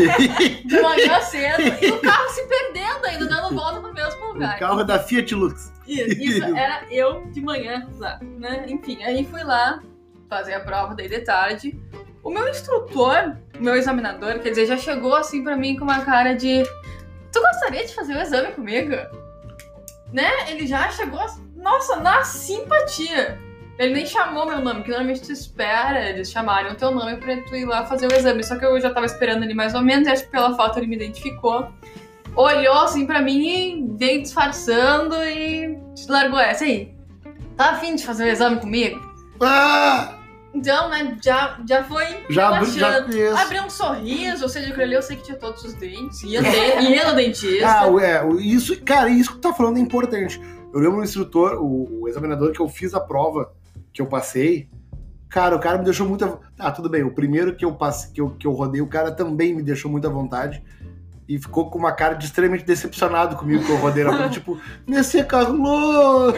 de 0.65 0.81
manhã 0.81 1.21
cedo, 1.21 1.61
e 1.81 1.89
o 1.89 2.01
carro 2.01 2.29
se 2.29 2.45
perdendo 2.45 3.05
ainda, 3.05 3.25
dando 3.25 3.55
volta 3.55 3.79
no 3.79 3.93
mesmo 3.93 4.21
O 4.25 4.33
lugar. 4.33 4.59
carro 4.59 4.81
é 4.81 4.83
da 4.83 4.99
Fiat 4.99 5.33
Lux. 5.33 5.71
Isso, 5.87 6.21
isso 6.21 6.43
era 6.57 6.81
eu 6.91 7.25
de 7.31 7.39
manhã 7.41 7.87
lá, 7.97 8.19
né? 8.37 8.65
Enfim, 8.67 9.01
aí 9.01 9.23
fui 9.23 9.43
lá 9.43 9.79
fazer 10.29 10.53
a 10.53 10.59
prova 10.59 10.95
daí 10.95 11.09
de 11.09 11.19
tarde. 11.19 11.79
O 12.23 12.29
meu 12.29 12.47
instrutor, 12.49 13.37
o 13.57 13.63
meu 13.63 13.75
examinador, 13.75 14.39
quer 14.39 14.49
dizer, 14.49 14.65
já 14.65 14.77
chegou 14.77 15.15
assim 15.15 15.43
pra 15.43 15.55
mim 15.55 15.77
com 15.77 15.83
uma 15.83 16.01
cara 16.01 16.33
de 16.35 16.63
Tu 17.31 17.41
gostaria 17.41 17.85
de 17.85 17.93
fazer 17.93 18.15
o 18.15 18.21
exame 18.21 18.51
comigo? 18.53 18.95
Né? 20.11 20.49
Ele 20.49 20.65
já 20.65 20.89
chegou, 20.89 21.19
nossa, 21.55 21.97
na 21.97 22.23
simpatia. 22.23 23.37
Ele 23.77 23.93
nem 23.93 24.05
chamou 24.07 24.47
meu 24.47 24.59
nome, 24.59 24.81
que 24.81 24.89
normalmente 24.89 25.21
tu 25.21 25.31
espera 25.31 26.09
eles 26.09 26.31
chamarem 26.31 26.71
o 26.71 26.75
teu 26.75 26.89
nome 26.89 27.17
pra 27.17 27.37
tu 27.43 27.55
ir 27.55 27.65
lá 27.65 27.85
fazer 27.85 28.11
o 28.11 28.15
exame. 28.15 28.43
Só 28.43 28.57
que 28.57 28.65
eu 28.65 28.79
já 28.81 28.91
tava 28.91 29.05
esperando 29.05 29.43
ele 29.43 29.53
mais 29.53 29.75
ou 29.75 29.81
menos, 29.81 30.07
e 30.07 30.11
acho 30.11 30.23
que 30.23 30.31
pela 30.31 30.55
foto 30.55 30.79
ele 30.79 30.87
me 30.87 30.95
identificou. 30.95 31.71
Olhou 32.35 32.79
assim 32.79 33.05
pra 33.05 33.21
mim 33.21 33.47
e 33.47 33.97
veio 33.97 34.23
disfarçando 34.23 35.15
e 35.23 35.77
largou 36.09 36.39
essa 36.39 36.63
aí. 36.63 36.95
Tá 37.55 37.71
afim 37.71 37.95
de 37.95 38.05
fazer 38.05 38.25
o 38.25 38.27
exame 38.27 38.59
comigo? 38.59 38.99
Ah! 39.41 40.16
Então, 40.57 40.89
né, 40.89 41.17
já, 41.23 41.59
já 41.67 41.83
foi 41.83 42.05
Já, 42.29 42.51
já 42.51 42.59
relaxando. 42.59 43.11
conheço. 43.11 43.37
Abriu 43.37 43.63
um 43.63 43.69
sorriso, 43.69 44.43
ou 44.43 44.49
seja, 44.49 44.67
aquilo 44.69 44.83
ali 44.83 44.93
eu 44.95 45.01
sei 45.01 45.17
que 45.17 45.23
tinha 45.23 45.37
todos 45.37 45.63
os 45.63 45.73
dentes. 45.75 46.23
Ia, 46.23 46.41
ter, 46.43 46.81
ia 46.81 47.09
no 47.09 47.15
dentista. 47.15 47.67
Ah, 47.67 47.87
é, 48.03 48.27
isso, 48.39 48.81
cara, 48.83 49.09
isso 49.09 49.29
que 49.31 49.37
tu 49.37 49.41
tá 49.41 49.53
falando 49.53 49.77
é 49.77 49.79
importante. 49.79 50.41
Eu 50.73 50.79
lembro 50.79 50.97
do 50.97 51.03
instrutor, 51.03 51.53
o, 51.61 52.01
o 52.01 52.07
examinador 52.09 52.51
que 52.51 52.59
eu 52.59 52.67
fiz 52.67 52.93
a 52.93 52.99
prova, 52.99 53.51
que 53.93 54.01
eu 54.01 54.07
passei. 54.07 54.67
Cara, 55.29 55.55
o 55.55 55.59
cara 55.59 55.77
me 55.77 55.83
deixou 55.85 56.07
muita. 56.07 56.39
Ah, 56.57 56.71
tudo 56.71 56.89
bem. 56.89 57.03
O 57.03 57.13
primeiro 57.13 57.55
que 57.55 57.63
eu 57.65 57.73
passei, 57.73 58.11
que 58.11 58.21
eu, 58.21 58.29
que 58.31 58.47
eu 58.47 58.51
rodei, 58.53 58.81
o 58.81 58.87
cara 58.87 59.11
também 59.11 59.53
me 59.53 59.61
deixou 59.61 59.91
muita 59.91 60.09
vontade. 60.09 60.63
e 61.27 61.37
ficou 61.37 61.69
com 61.69 61.77
uma 61.77 61.91
cara 61.91 62.15
de 62.15 62.25
extremamente 62.25 62.63
decepcionado 62.65 63.35
comigo 63.35 63.63
que 63.63 63.71
eu 63.71 63.77
rodei 63.77 64.03
na 64.03 64.29
tipo, 64.29 64.59
Messi 64.87 65.23
Carlos! 65.23 66.33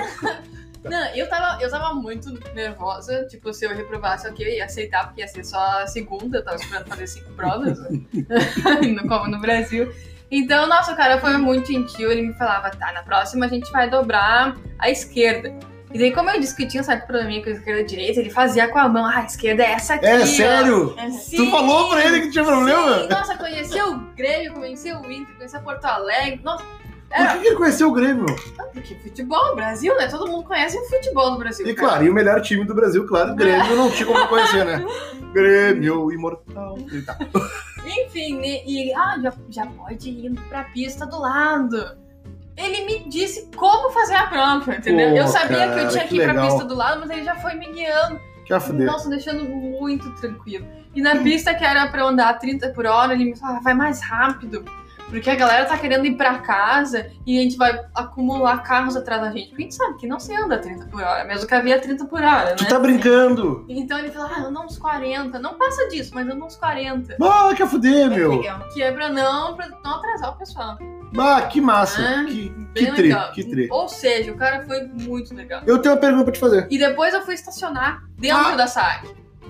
Eu 1.16 1.30
tava, 1.30 1.62
eu 1.62 1.70
tava 1.70 1.94
muito 1.94 2.32
nervosa. 2.54 3.25
Tipo, 3.25 3.54
se 3.54 3.66
eu 3.66 3.75
reprovasse, 3.75 4.28
ok, 4.28 4.46
eu 4.46 4.54
ia 4.54 4.66
aceitar, 4.66 5.06
porque 5.08 5.22
ia 5.22 5.28
ser 5.28 5.44
só 5.44 5.60
a 5.82 5.88
segunda. 5.88 6.39
Eu 6.39 6.44
tava 6.44 6.58
esperando 6.58 6.88
fazer 6.88 7.08
cinco 7.08 7.32
provas, 7.34 7.80
né? 7.80 8.01
como 9.08 9.28
no 9.28 9.39
Brasil. 9.39 9.92
Então, 10.32 10.68
nossa, 10.68 10.94
o 10.94 10.96
cara 10.96 11.20
foi 11.20 11.38
muito 11.38 11.72
gentil. 11.72 12.12
Ele 12.12 12.22
me 12.22 12.34
falava, 12.34 12.70
tá, 12.70 12.92
na 12.92 13.04
próxima 13.04 13.46
a 13.46 13.50
gente 13.50 13.72
vai 13.72 13.89
dobrar 13.89 14.56
a 14.78 14.89
esquerda. 14.89 15.54
E 15.92 15.98
daí, 15.98 16.12
como 16.12 16.30
eu 16.30 16.39
disse 16.39 16.56
que 16.56 16.68
tinha 16.68 16.82
um 16.82 16.84
certo 16.84 17.08
probleminha 17.08 17.42
com 17.42 17.50
a 17.50 17.54
esquerda 17.54 17.82
e 17.82 17.84
a 17.84 17.88
direita, 17.88 18.20
ele 18.20 18.30
fazia 18.30 18.68
com 18.68 18.78
a 18.78 18.88
mão, 18.88 19.04
ah, 19.04 19.18
a 19.18 19.25
esquerda 19.25 19.63
é 19.63 19.72
essa 19.72 19.96
aqui. 19.96 20.06
É, 20.06 20.22
ó." 20.22 20.25
sério? 20.25 20.96
É, 21.00 21.08
Tu 21.36 21.50
falou 21.50 21.89
pra 21.89 22.06
ele 22.06 22.22
que 22.22 22.32
tinha 22.32 22.44
problema? 22.44 23.01
Sim, 23.01 23.08
nossa, 23.08 23.38
conheceu 23.38 23.94
o 23.94 24.00
Grêmio, 24.16 24.54
conheceu 24.54 25.00
o 25.00 25.12
Inter, 25.12 25.36
conheceu 25.36 25.62
Porto 25.62 25.86
Alegre. 25.86 26.42
Nossa, 26.44 26.63
Por 27.10 27.20
era. 27.20 27.34
que 27.34 27.39
que 27.39 27.48
ele 27.48 27.56
conheceu 27.56 27.89
o 27.89 27.92
Grêmio? 27.92 28.25
Porque 28.72 28.96
futebol, 28.96 29.56
Brasil, 29.56 29.96
né? 29.98 30.08
Todo 30.08 30.30
mundo 30.30 30.44
conhece 30.44 30.78
o 30.78 30.86
futebol 30.86 31.32
do 31.32 31.38
Brasil. 31.39 31.68
E 31.68 31.74
cara. 31.74 31.88
claro, 31.89 32.06
e 32.06 32.10
o 32.10 32.13
melhor 32.13 32.39
time 32.42 32.63
do 32.63 32.75
Brasil, 32.75 33.06
claro, 33.08 33.36
Grêmio, 33.36 33.75
não 33.75 33.89
tinha 33.89 34.06
como 34.06 34.28
conhecer, 34.28 34.63
né? 34.63 34.86
Grêmio, 35.34 36.12
imortal. 36.12 36.78
E 36.92 37.01
tá. 37.01 37.18
Enfim, 37.84 38.38
né, 38.38 38.62
e 38.66 38.82
ele, 38.82 38.94
ah, 38.94 39.18
já, 39.22 39.34
já 39.50 39.66
pode 39.66 40.10
ir 40.10 40.32
pra 40.50 40.66
pista 40.66 41.06
do 41.06 41.20
lado. 41.20 41.98
Ele 42.56 42.86
me 42.86 43.10
disse 43.10 43.50
como 43.56 43.89
fazer 43.92 44.16
a 44.16 44.28
prova, 44.28 44.75
entendeu? 44.75 45.12
Pô, 45.12 45.16
eu 45.16 45.28
sabia 45.28 45.70
que 45.70 45.70
cara, 45.70 45.82
eu 45.82 45.89
tinha 45.89 46.04
que 46.04 46.10
que 46.10 46.16
ir 46.18 46.24
pra 46.24 46.34
legal. 46.34 46.48
pista 46.48 46.66
do 46.66 46.75
lado, 46.75 47.00
mas 47.00 47.10
ele 47.10 47.24
já 47.24 47.36
foi 47.38 47.56
me 47.56 47.72
guiando. 47.72 48.20
Que 48.46 48.54
a 48.54 48.60
fuder. 48.60 48.86
Nossa, 48.86 49.10
deixando 49.10 49.46
muito 49.46 50.13
tranquilo. 50.16 50.68
E 50.94 51.01
na 51.01 51.16
pista 51.18 51.54
que 51.54 51.63
era 51.63 51.88
pra 51.88 52.01
eu 52.01 52.08
andar 52.08 52.34
30 52.38 52.70
por 52.70 52.86
hora, 52.86 53.13
ele 53.13 53.25
me 53.25 53.36
falava, 53.36 53.62
vai 53.62 53.74
mais 53.74 54.01
rápido. 54.01 54.66
Porque 55.10 55.30
a 55.30 55.36
galera 55.36 55.66
tá 55.66 55.78
querendo 55.78 56.06
ir 56.06 56.16
pra 56.16 56.38
casa 56.39 57.10
e 57.25 57.39
a 57.39 57.42
gente 57.42 57.58
vai 57.58 57.80
acumular 57.96 58.62
carros 58.63 58.96
atrás 58.96 59.22
da 59.22 59.32
gente. 59.32 59.50
Porque 59.50 59.63
a 59.63 59.66
gente 59.66 59.75
sabe 59.75 59.98
que 59.98 60.08
não 60.08 60.20
se 60.20 60.34
anda 60.36 60.58
30 60.60 60.86
por 60.86 61.01
hora, 61.01 61.24
mesmo 61.25 61.48
que 61.48 61.54
havia 61.56 61.80
30 61.80 62.06
por 62.06 62.22
hora, 62.22 62.51
né? 62.51 62.56
Tu 62.56 62.68
tá 62.68 62.80
brincando? 62.80 63.66
Então 63.68 63.98
ele 63.98 64.12
falou, 64.12 64.30
ah, 64.34 64.42
anda 64.42 64.60
uns 64.60 64.78
40. 64.78 65.39
Não 65.39 65.56
passa 65.58 65.88
disso, 65.89 66.12
mas 66.13 66.28
anda 66.28 66.46
uns 66.46 66.56
40. 66.56 67.18
Ah, 67.22 67.51
que 67.56 67.63
a 67.63 67.68
fuder, 67.68 68.10
Bem 68.10 68.18
meu. 68.20 68.38
legal. 68.38 68.60
Que 68.74 68.82
é 68.84 68.92
pra 68.92 69.10
não, 69.10 69.56
pra 69.56 69.68
não 69.84 69.96
atrasar 69.96 70.30
o 70.32 70.38
pessoal. 70.38 70.78
Ah, 71.18 71.42
que 71.42 71.60
massa. 71.60 72.01
Ah, 72.01 72.25
que 72.25 72.50
que 72.75 72.92
tri, 72.92 73.16
que 73.34 73.44
tri. 73.44 73.68
Ou 73.72 73.89
seja, 73.89 74.32
o 74.32 74.36
cara 74.38 74.63
foi 74.63 74.84
muito 74.88 75.34
legal. 75.34 75.62
Eu 75.66 75.80
tenho 75.80 75.96
uma 75.96 76.00
pergunta 76.01 76.25
pra 76.25 76.34
te 76.34 76.39
fazer. 76.39 76.68
E 76.70 76.78
depois 76.78 77.13
eu 77.16 77.22
fui 77.24 77.34
estacionar 77.34 78.04
dentro 78.18 78.38
Ah. 78.54 78.56
da 78.56 78.68
SAC. 78.68 79.08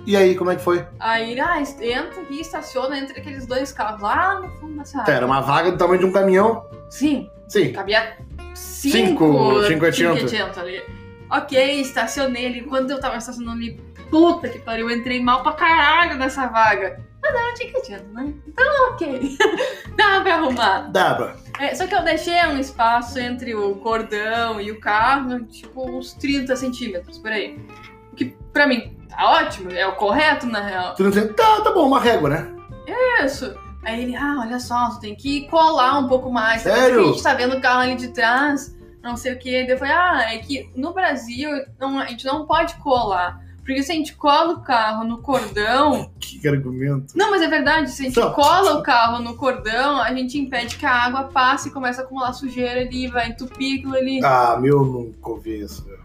E 0.10 0.18
aí, 0.18 0.34
como 0.34 0.50
é 0.50 0.56
que 0.56 0.64
foi? 0.64 0.84
Aí 1.00 1.40
ah, 1.40 1.62
entra 1.62 2.22
aqui 2.22 2.34
e 2.34 2.42
estaciona 2.42 2.98
entre 2.98 3.20
aqueles 3.20 3.46
dois 3.46 3.72
carros 3.72 4.02
lá 4.02 4.40
no 4.40 4.50
fundo 4.54 4.78
da. 4.78 5.04
Tá, 5.04 5.12
era 5.12 5.24
uma 5.24 5.40
vaga 5.40 5.72
do 5.72 5.78
tamanho 5.78 6.00
de 6.00 6.06
um 6.08 6.12
caminhão. 6.12 6.66
Sim, 6.90 7.30
Sim. 7.48 7.72
cabia 7.72 8.18
Cinco, 8.56 9.62
cinco, 9.68 9.92
cinquecento 9.94 10.60
ali. 10.60 10.82
Ok, 11.30 11.82
estacionei 11.82 12.48
ali. 12.48 12.62
Quando 12.64 12.90
eu 12.90 13.00
tava 13.00 13.18
estacionando 13.18 13.60
ali, 13.60 13.80
puta 14.10 14.50
que 14.50 14.58
pariu, 14.58 14.90
eu 14.90 14.98
entrei 14.98 15.22
mal 15.22 15.44
pra 15.44 15.52
caralho 15.52 16.16
nessa 16.16 16.48
vaga. 16.48 17.00
Mas 17.22 17.32
era 17.32 17.56
cinquecento, 17.56 18.12
né? 18.12 18.34
Então, 18.48 18.94
ok. 18.94 19.38
Dá 19.96 20.22
pra 20.22 20.36
arrumar. 20.38 20.92
Pra. 20.92 21.36
É, 21.60 21.76
só 21.76 21.86
que 21.86 21.94
eu 21.94 22.04
deixei 22.04 22.44
um 22.48 22.58
espaço 22.58 23.20
entre 23.20 23.54
o 23.54 23.76
cordão 23.76 24.60
e 24.60 24.72
o 24.72 24.80
carro, 24.80 25.44
tipo 25.44 25.88
uns 25.88 26.14
30 26.14 26.56
centímetros, 26.56 27.20
por 27.20 27.32
aí. 27.32 27.60
O 28.12 28.16
que 28.16 28.36
pra 28.52 28.66
mim 28.66 28.99
tá 29.10 29.32
ótimo, 29.32 29.72
é 29.72 29.86
o 29.88 29.96
correto 29.96 30.46
na 30.46 30.62
real. 30.62 30.96
Tu 30.96 31.04
não 31.04 31.12
tem... 31.12 31.28
Tá, 31.34 31.62
tá 31.62 31.72
bom, 31.74 31.88
uma 31.88 32.00
régua, 32.00 32.30
né? 32.30 32.52
Isso. 33.24 33.54
Aí 33.84 34.02
ele, 34.04 34.16
ah, 34.16 34.38
olha 34.42 34.60
só, 34.60 34.90
você 34.92 35.00
tem 35.00 35.16
que 35.16 35.48
colar 35.48 35.98
um 36.00 36.08
pouco 36.08 36.32
mais. 36.32 36.62
Sério? 36.62 37.04
que 37.04 37.10
A 37.10 37.12
gente 37.14 37.24
tá 37.24 37.34
vendo 37.34 37.58
o 37.58 37.62
carro 37.62 37.82
ali 37.82 37.96
de 37.96 38.10
trás, 38.10 38.76
não 39.02 39.16
sei 39.16 39.34
o 39.34 39.40
quê. 39.40 39.64
Daí 39.66 39.72
eu 39.72 39.78
falei, 39.78 39.94
ah, 39.94 40.34
é 40.34 40.38
que 40.40 40.70
no 40.76 40.94
Brasil 40.94 41.50
não, 41.80 42.00
a 42.00 42.06
gente 42.06 42.26
não 42.26 42.46
pode 42.46 42.76
colar. 42.76 43.40
Porque 43.60 43.84
se 43.84 43.92
a 43.92 43.96
gente 43.96 44.16
cola 44.16 44.54
o 44.54 44.62
carro 44.62 45.04
no 45.04 45.20
cordão. 45.22 46.10
Que 46.20 46.48
argumento. 46.48 47.14
Não, 47.16 47.30
mas 47.30 47.42
é 47.44 47.48
verdade, 47.48 47.92
se 47.92 48.02
a 48.02 48.06
gente 48.06 48.16
Só- 48.16 48.32
cola 48.32 48.80
o 48.80 48.84
carro 48.84 49.20
no 49.22 49.38
cordão, 49.38 50.02
a 50.02 50.12
gente 50.14 50.40
impede 50.40 50.76
que 50.76 50.86
a 50.88 50.92
água 50.92 51.26
passe 51.26 51.70
e 51.70 51.72
comece 51.72 52.02
a 52.02 52.04
acumular 52.04 52.34
sujeira 52.34 52.82
ali, 52.82 53.08
vai 53.08 53.30
entupir 53.30 53.78
aquilo 53.80 53.96
ali. 53.96 54.20
Ah, 54.24 54.58
meu, 54.60 54.84
nunca 54.84 55.30
ouvi 55.30 55.62
isso. 55.62 55.86
meu. 55.88 56.00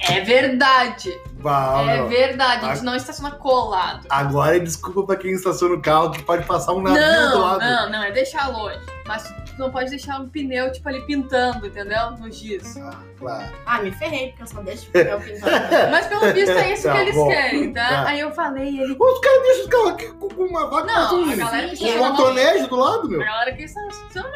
É 0.00 0.20
verdade. 0.20 1.10
Bah, 1.34 1.82
é 1.88 1.96
meu. 1.96 2.08
verdade. 2.08 2.64
A 2.66 2.74
gente 2.74 2.84
não 2.84 2.94
estaciona 2.96 3.30
colado. 3.32 4.06
Agora 4.10 4.56
é 4.56 4.60
desculpa 4.60 5.04
pra 5.04 5.16
quem 5.16 5.32
estaciona 5.32 5.74
o 5.74 5.82
carro 5.82 6.10
que 6.10 6.22
pode 6.22 6.44
passar 6.46 6.72
um 6.72 6.80
navio 6.82 7.00
do 7.00 7.08
Não, 7.30 7.40
lado. 7.40 7.60
não, 7.60 7.90
não, 7.90 8.02
é 8.04 8.10
deixar 8.10 8.48
longe. 8.48 8.78
Mas 9.06 9.22
tu 9.24 9.58
não 9.58 9.70
pode 9.70 9.90
deixar 9.90 10.20
um 10.20 10.28
pneu, 10.28 10.70
tipo, 10.72 10.88
ali 10.88 11.00
pintando, 11.06 11.66
entendeu? 11.66 12.12
No 12.12 12.30
giz. 12.30 12.76
Ah, 12.76 12.94
claro. 13.18 13.52
Ah, 13.66 13.82
me 13.82 13.90
ferrei, 13.92 14.28
porque 14.28 14.42
eu 14.42 14.46
só 14.46 14.62
deixo 14.62 14.88
o 14.88 14.92
papel 14.92 15.20
pintando. 15.20 15.52
Mas 15.90 16.06
pelo 16.06 16.32
visto 16.32 16.50
é 16.52 16.72
isso 16.72 16.82
Tá 16.84 16.92
que 16.94 17.00
eles 17.00 17.14
bom. 17.14 17.28
querem, 17.28 17.72
tá? 17.72 17.88
Tá. 17.88 18.08
Aí 18.08 18.20
eu 18.20 18.30
falei, 18.32 18.70
e 18.70 18.80
ele. 18.80 18.96
Os 18.98 19.20
caras 19.20 19.42
deixam 19.42 19.62
os 19.64 19.70
carros 19.70 19.88
aqui 19.92 20.06
com 20.12 20.42
uma 20.44 20.66
vaca 20.70 20.86
Não, 20.92 21.24
com 21.24 21.30
a 21.30 21.34
galera 21.36 21.68
que 21.68 21.84
um 21.84 21.98
motonejo 21.98 22.66
do 22.68 22.76
lado, 22.76 23.06
A 23.06 23.08
meu. 23.08 23.18
galera 23.18 23.52
que 23.52 23.62
estaciona 23.64 24.28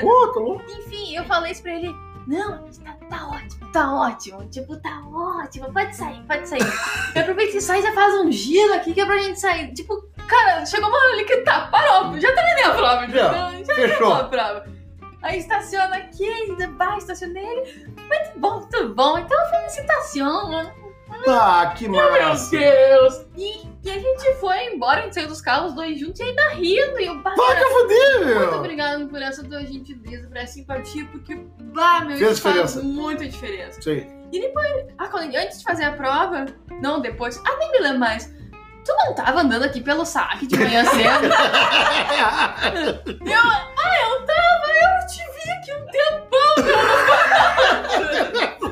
Pô, 0.00 0.28
tá 0.28 0.40
louco? 0.40 0.64
Enfim, 0.70 1.16
eu 1.16 1.24
falei 1.24 1.52
isso 1.52 1.62
pra 1.62 1.72
ele. 1.72 1.94
Não, 2.26 2.68
tá, 2.84 2.96
tá 3.10 3.28
ótimo, 3.28 3.72
tá 3.72 3.94
ótimo. 3.94 4.48
Tipo, 4.48 4.76
tá 4.76 5.00
ótimo. 5.12 5.72
Pode 5.72 5.96
sair, 5.96 6.22
pode 6.26 6.48
sair. 6.48 6.62
eu 7.14 7.22
aproveito 7.22 7.54
e 7.56 7.60
sai 7.60 7.80
e 7.80 7.82
já 7.82 7.92
faz 7.92 8.14
um 8.14 8.30
giro 8.30 8.74
aqui 8.74 8.94
que 8.94 9.00
é 9.00 9.04
pra 9.06 9.18
gente 9.18 9.40
sair. 9.40 9.72
Tipo, 9.72 10.02
cara, 10.26 10.64
chegou 10.66 10.88
uma 10.88 10.98
hora 10.98 11.12
ali 11.14 11.24
que 11.24 11.36
tá, 11.38 11.66
parou. 11.66 12.18
Já 12.20 12.32
terminei 12.32 12.64
a 12.64 12.70
prova? 12.74 13.08
Já, 13.08 13.52
Já 13.64 13.74
Fechou. 13.74 14.12
a 14.12 14.24
prova. 14.24 14.66
Aí 15.22 15.38
estaciona 15.38 15.96
aqui, 15.96 16.28
ainda 16.28 16.68
vai, 16.72 16.98
estacionei 16.98 17.44
ele. 17.44 17.86
Muito 17.96 18.38
bom, 18.38 18.58
muito 18.58 18.88
bom. 18.94 19.18
Então 19.18 19.50
felicitação. 19.50 20.50
Ah, 21.28 21.72
que 21.76 21.88
Meu 21.88 22.10
massa. 22.10 22.50
Deus. 22.56 23.24
E, 23.36 23.66
e 23.84 23.90
a 23.90 23.98
gente 23.98 24.34
foi 24.40 24.74
embora, 24.74 25.00
a 25.00 25.02
gente 25.04 25.14
saiu 25.14 25.28
dos 25.28 25.40
carros, 25.40 25.70
os 25.70 25.74
dois 25.74 25.98
juntos 25.98 26.20
e 26.20 26.24
ainda 26.24 26.48
rindo. 26.50 26.98
E 27.00 27.06
eu, 27.06 27.22
Vai 27.22 27.34
que 27.34 27.64
fuder, 27.64 28.14
muito 28.24 28.26
meu. 28.26 28.54
obrigada 28.58 29.06
por 29.06 29.22
essa 29.22 29.42
tua 29.44 29.64
gentileza, 29.64 30.26
por 30.28 30.36
essa 30.36 30.52
simpatia, 30.54 31.04
porque, 31.12 31.36
bah, 31.72 32.00
meu, 32.04 32.16
Fez 32.16 32.32
isso 32.32 32.42
faz 32.42 32.54
diferença. 32.54 32.82
muita 32.82 33.26
diferença. 33.28 33.78
Isso 33.80 33.90
aí. 33.90 34.06
Ah, 34.98 35.08
quando, 35.08 35.34
antes 35.34 35.58
de 35.58 35.64
fazer 35.64 35.84
a 35.84 35.92
prova, 35.92 36.46
não, 36.80 37.00
depois, 37.00 37.40
ah, 37.46 37.56
nem 37.58 37.70
me 37.72 37.78
lembro 37.80 37.98
mais. 38.00 38.26
Tu 38.84 38.92
não 39.04 39.14
tava 39.14 39.42
andando 39.42 39.62
aqui 39.64 39.80
pelo 39.80 40.04
saque 40.04 40.44
de 40.46 40.56
manhã 40.58 40.84
cedo? 40.86 41.26
eu, 43.24 43.38
ah, 43.38 43.94
eu 44.02 44.26
tava, 44.26 44.66
eu 44.82 45.06
te 45.06 45.22
vi 45.22 45.50
aqui 45.52 45.72
um 45.72 45.86
tempão, 45.86 46.54
meu. 46.64 46.78
Que 48.58 48.71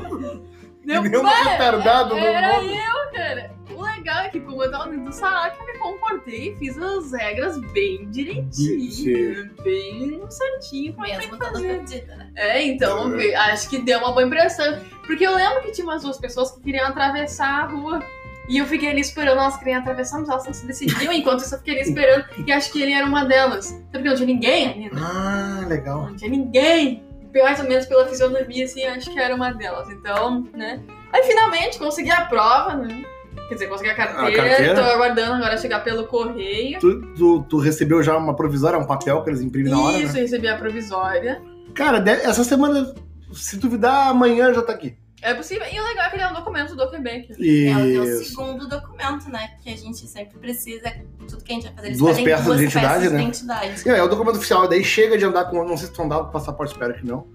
nem 0.83 0.97
uma 1.17 1.29
retardada 1.43 2.13
no 2.15 2.17
Era 2.19 2.61
mundo. 2.61 2.73
eu, 2.73 3.11
cara. 3.13 3.51
O 3.75 3.81
legal 3.83 4.19
é 4.25 4.29
que, 4.29 4.39
como 4.41 4.61
eu 4.63 4.69
tava 4.71 4.89
dentro 4.89 5.05
do 5.05 5.11
saque, 5.13 5.57
eu 5.59 5.65
me 5.65 5.79
comportei 5.79 6.51
e 6.51 6.55
fiz 6.57 6.77
as 6.77 7.11
regras 7.13 7.57
bem 7.71 8.09
direitinho, 8.11 9.49
bem 9.63 10.21
certinho. 10.29 10.93
como 10.93 11.05
é 11.05 11.11
que 11.11 11.17
Mesmo 11.17 11.31
que 11.33 11.37
toda 11.39 11.51
fazer. 11.53 11.67
perdida, 11.67 12.15
né? 12.15 12.31
É, 12.35 12.63
então, 12.63 13.11
vi- 13.11 13.33
acho 13.33 13.69
que 13.69 13.79
deu 13.79 13.99
uma 13.99 14.11
boa 14.11 14.25
impressão. 14.25 14.79
Porque 15.05 15.25
eu 15.25 15.35
lembro 15.35 15.61
que 15.61 15.71
tinha 15.71 15.85
umas 15.85 16.03
duas 16.03 16.17
pessoas 16.17 16.51
que 16.51 16.61
queriam 16.61 16.87
atravessar 16.87 17.63
a 17.63 17.67
rua. 17.67 17.99
E 18.49 18.57
eu 18.57 18.65
fiquei 18.65 18.89
ali 18.89 18.99
esperando 18.99 19.37
elas 19.39 19.55
quererem 19.55 19.79
atravessar, 19.79 20.19
mas 20.19 20.27
elas 20.29 20.45
não 20.45 20.53
se 20.53 20.65
decidiam. 20.67 21.13
Enquanto 21.13 21.39
isso, 21.41 21.55
eu 21.55 21.59
fiquei 21.59 21.75
ali 21.75 21.83
esperando. 21.83 22.25
E 22.45 22.51
acho 22.51 22.71
que 22.71 22.81
ele 22.81 22.91
era 22.91 23.05
uma 23.05 23.23
delas. 23.23 23.65
Sabe 23.67 23.85
porque 23.91 24.09
não 24.09 24.15
tinha 24.15 24.27
ninguém 24.27 24.67
ainda? 24.67 24.97
Ah, 24.99 25.65
legal. 25.67 26.07
Não 26.07 26.15
tinha 26.15 26.29
ninguém. 26.29 27.03
Mais 27.33 27.59
ou 27.59 27.67
menos 27.67 27.85
pela 27.85 28.07
fisionomia, 28.07 28.65
assim, 28.65 28.83
acho 28.83 29.11
que 29.11 29.19
era 29.19 29.35
uma 29.35 29.51
delas. 29.51 29.89
Então, 29.89 30.47
né? 30.53 30.81
Aí 31.13 31.23
finalmente 31.23 31.77
consegui 31.77 32.11
a 32.11 32.25
prova, 32.25 32.75
né? 32.75 33.03
Quer 33.47 33.55
dizer, 33.55 33.67
consegui 33.67 33.89
a 33.89 33.95
carteira. 33.95 34.43
A 34.43 34.47
carteira? 34.47 34.75
Tô 34.75 34.81
aguardando 34.81 35.33
agora 35.33 35.57
chegar 35.57 35.83
pelo 35.83 36.07
correio. 36.07 36.79
Tu, 36.79 37.01
tu, 37.15 37.43
tu 37.43 37.57
recebeu 37.57 38.01
já 38.01 38.15
uma 38.17 38.35
provisória, 38.35 38.79
um 38.79 38.87
papel 38.87 39.21
que 39.23 39.29
eles 39.29 39.41
imprimem 39.41 39.71
na 39.71 39.79
hora, 39.79 39.97
Isso, 39.97 40.13
né? 40.13 40.21
recebi 40.21 40.47
a 40.47 40.57
provisória. 40.57 41.41
Cara, 41.73 42.03
essa 42.09 42.43
semana, 42.43 42.93
se 43.33 43.57
duvidar, 43.57 44.07
amanhã 44.07 44.53
já 44.53 44.61
tá 44.61 44.73
aqui. 44.73 44.95
É 45.21 45.33
possível. 45.35 45.67
E 45.71 45.79
o 45.79 45.83
legal 45.83 46.05
é 46.05 46.09
que 46.09 46.15
ele 46.15 46.23
é 46.23 46.27
um 46.27 46.33
documento 46.33 46.75
do 46.75 46.89
Quebec. 46.89 47.31
É 47.31 47.77
o 47.77 47.81
teu 47.83 48.03
Isso. 48.03 48.29
segundo 48.29 48.67
documento, 48.67 49.29
né? 49.29 49.51
Que 49.61 49.69
a 49.69 49.77
gente 49.77 50.07
sempre 50.07 50.39
precisa, 50.39 50.91
tudo 51.27 51.43
que 51.43 51.51
a 51.51 51.55
gente 51.55 51.65
vai 51.65 51.75
fazer, 51.75 51.87
eles 51.87 51.99
Duas 51.99 52.19
peças 52.19 52.45
duas 52.45 52.57
de 52.57 52.63
identidade, 52.63 52.95
peças 52.95 53.11
né? 53.11 53.17
de 53.17 53.23
identidade. 53.23 53.89
É, 53.89 53.97
é 53.97 54.03
o 54.03 54.07
documento 54.07 54.37
oficial, 54.37 54.67
daí 54.67 54.83
chega 54.83 55.17
de 55.17 55.25
andar 55.25 55.45
com. 55.45 55.63
Não 55.63 55.77
sei 55.77 55.87
se 55.87 55.93
tu 55.93 56.01
andava 56.01 56.25
com 56.25 56.31
passaporte, 56.31 56.73
espero 56.73 56.93
que 56.95 57.05
não. 57.05 57.27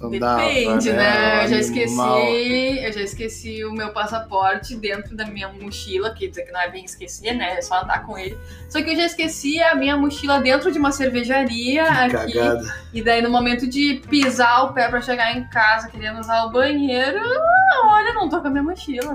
Andava, 0.00 0.42
Depende, 0.42 0.92
né? 0.92 1.44
Eu 1.44 1.48
já 1.48 1.58
esqueci. 1.58 2.84
Eu 2.84 2.92
já 2.92 3.00
esqueci 3.00 3.64
o 3.64 3.72
meu 3.72 3.92
passaporte 3.92 4.76
dentro 4.76 5.16
da 5.16 5.26
minha 5.26 5.48
mochila, 5.48 6.14
que 6.14 6.28
dizer 6.28 6.42
que 6.44 6.52
não 6.52 6.60
é 6.60 6.70
bem 6.70 6.84
esquecer, 6.84 7.32
né? 7.34 7.56
É 7.58 7.62
só 7.62 7.82
andar 7.82 8.04
com 8.06 8.16
ele. 8.16 8.38
Só 8.68 8.80
que 8.82 8.90
eu 8.90 8.96
já 8.96 9.06
esqueci 9.06 9.60
a 9.60 9.74
minha 9.74 9.96
mochila 9.96 10.40
dentro 10.40 10.70
de 10.70 10.78
uma 10.78 10.92
cervejaria 10.92 11.84
Que 11.84 12.16
aqui. 12.16 12.32
cagada. 12.34 12.74
E 12.94 13.02
daí, 13.02 13.20
no 13.20 13.30
momento 13.30 13.66
de 13.66 14.00
pisar 14.08 14.64
o 14.64 14.72
pé 14.72 14.88
pra 14.88 15.00
chegar 15.00 15.36
em 15.36 15.44
casa 15.48 15.88
querendo 15.88 16.20
usar 16.20 16.44
o 16.44 16.50
banheiro, 16.50 17.18
olha, 17.84 18.12
não 18.14 18.28
tô 18.28 18.40
com 18.40 18.46
a 18.46 18.50
minha 18.50 18.62
mochila. 18.62 19.14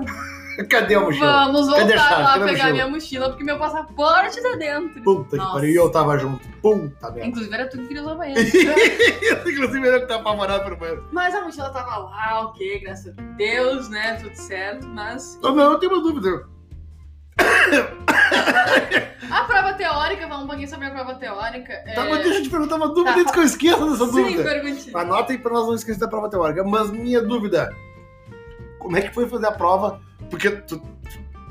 Cadê 0.70 0.94
a 0.94 1.00
mochila? 1.00 1.46
Vamos 1.46 1.68
Cadê 1.68 1.80
voltar 1.94 1.98
chave? 2.08 2.22
lá 2.22 2.32
Cadê 2.32 2.44
a 2.44 2.46
pegar 2.46 2.50
mochila? 2.52 2.72
minha 2.72 2.88
mochila, 2.88 3.28
porque 3.30 3.44
meu 3.44 3.58
passaporte 3.58 4.42
tá 4.42 4.56
dentro. 4.56 5.02
Puta 5.02 5.30
que 5.30 5.36
Nossa. 5.36 5.52
pariu. 5.52 5.70
E 5.70 5.76
eu 5.76 5.90
tava 5.90 6.18
junto. 6.18 6.48
Puta 6.62 7.10
merda. 7.10 7.26
Inclusive 7.26 7.54
era 7.54 7.68
tudo 7.68 7.82
que 7.82 7.88
queria 7.88 8.02
usar 8.02 8.14
banheiro. 8.14 8.40
Inclusive, 9.46 9.86
ele 9.88 10.00
que 10.00 10.06
tá 10.06 10.16
apavorado 10.16 10.64
pelo 10.64 10.76
banheiro. 10.76 11.08
Mas 11.12 11.34
a 11.34 11.42
mochila 11.42 11.70
tava 11.70 11.96
lá, 11.98 12.42
ok, 12.46 12.80
graças 12.80 13.16
a 13.18 13.22
Deus, 13.36 13.88
né? 13.88 14.14
Tudo 14.22 14.34
certo, 14.34 14.86
mas. 14.88 15.38
Não, 15.42 15.54
não, 15.54 15.72
eu 15.72 15.78
tenho 15.78 15.92
uma 15.92 16.02
dúvida. 16.02 16.46
A 19.30 19.44
prova 19.44 19.72
teórica, 19.74 20.26
vamos 20.28 20.44
um 20.44 20.46
pouquinho 20.46 20.68
sobre 20.68 20.86
a 20.86 20.90
prova 20.90 21.14
teórica. 21.16 21.72
É... 21.72 21.94
Tá, 21.94 22.04
mas 22.04 22.22
deixa 22.22 22.38
eu 22.38 22.42
te 22.44 22.50
perguntar 22.50 22.76
uma 22.76 22.88
dúvida 22.88 23.12
Tá. 23.14 23.20
antes 23.20 23.32
que 23.32 23.38
eu 23.38 23.42
esqueça 23.44 23.84
dessa 23.90 24.06
Sim, 24.06 24.12
dúvida. 24.22 24.42
perguntinha. 24.44 24.98
Anota 24.98 25.32
aí 25.32 25.38
pra 25.38 25.52
nós 25.52 25.66
não 25.66 25.74
esquecer 25.74 25.98
da 26.00 26.08
prova 26.08 26.28
teórica. 26.30 26.62
Mas 26.64 26.90
minha 26.90 27.20
dúvida: 27.22 27.74
como 28.84 28.96
é 28.98 29.00
que 29.00 29.10
foi 29.14 29.26
fazer 29.28 29.46
a 29.46 29.52
prova? 29.52 30.00
Porque 30.30 30.50
tu. 30.50 30.80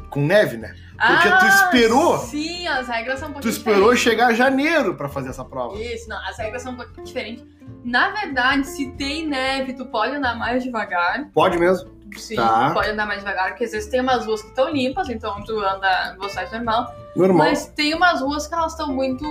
Com 0.09 0.21
neve, 0.27 0.57
né? 0.57 0.75
Porque 0.95 1.27
tu 1.27 1.45
esperou- 1.47 2.13
Ah, 2.13 2.17
Sim, 2.19 2.67
as 2.67 2.87
regras 2.87 3.19
são 3.19 3.29
um 3.29 3.31
Tu 3.31 3.33
pouquinho 3.33 3.51
esperou 3.51 3.93
diferentes. 3.93 4.03
chegar 4.03 4.33
janeiro 4.35 4.93
pra 4.93 5.09
fazer 5.09 5.29
essa 5.29 5.43
prova. 5.43 5.75
Isso, 5.81 6.07
não, 6.07 6.17
as 6.23 6.37
regras 6.37 6.61
são 6.61 6.73
um 6.73 6.75
pouquinho 6.75 7.03
diferentes. 7.03 7.43
Na 7.83 8.11
verdade, 8.11 8.67
se 8.67 8.91
tem 8.91 9.27
neve, 9.27 9.73
tu 9.73 9.85
pode 9.87 10.15
andar 10.15 10.37
mais 10.37 10.63
devagar. 10.63 11.25
Pode 11.33 11.57
mesmo? 11.57 11.89
Sim, 12.15 12.35
Tá. 12.35 12.69
pode 12.75 12.89
andar 12.91 13.07
mais 13.07 13.19
devagar, 13.21 13.49
porque 13.49 13.63
às 13.63 13.71
vezes 13.71 13.89
tem 13.89 14.01
umas 14.01 14.23
ruas 14.23 14.43
que 14.43 14.49
estão 14.49 14.69
limpas, 14.69 15.09
então 15.09 15.43
tu 15.43 15.57
anda 15.59 16.13
velocidade 16.13 16.51
normal. 16.53 16.93
Normal. 17.15 17.47
Mas 17.47 17.65
tem 17.69 17.95
umas 17.95 18.21
ruas 18.21 18.45
que 18.45 18.53
elas 18.53 18.73
estão 18.73 18.93
muito. 18.93 19.23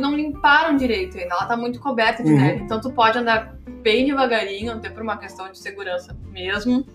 não 0.00 0.14
limparam 0.16 0.74
direito 0.74 1.18
ainda. 1.18 1.34
Ela 1.34 1.44
tá 1.44 1.54
muito 1.56 1.78
coberta 1.80 2.22
de 2.22 2.32
Uhum. 2.32 2.38
neve. 2.40 2.62
Então 2.62 2.80
tu 2.80 2.90
pode 2.92 3.18
andar 3.18 3.54
bem 3.82 4.06
devagarinho, 4.06 4.72
até 4.72 4.88
por 4.88 5.02
uma 5.02 5.18
questão 5.18 5.50
de 5.52 5.58
segurança 5.58 6.16
mesmo. 6.30 6.86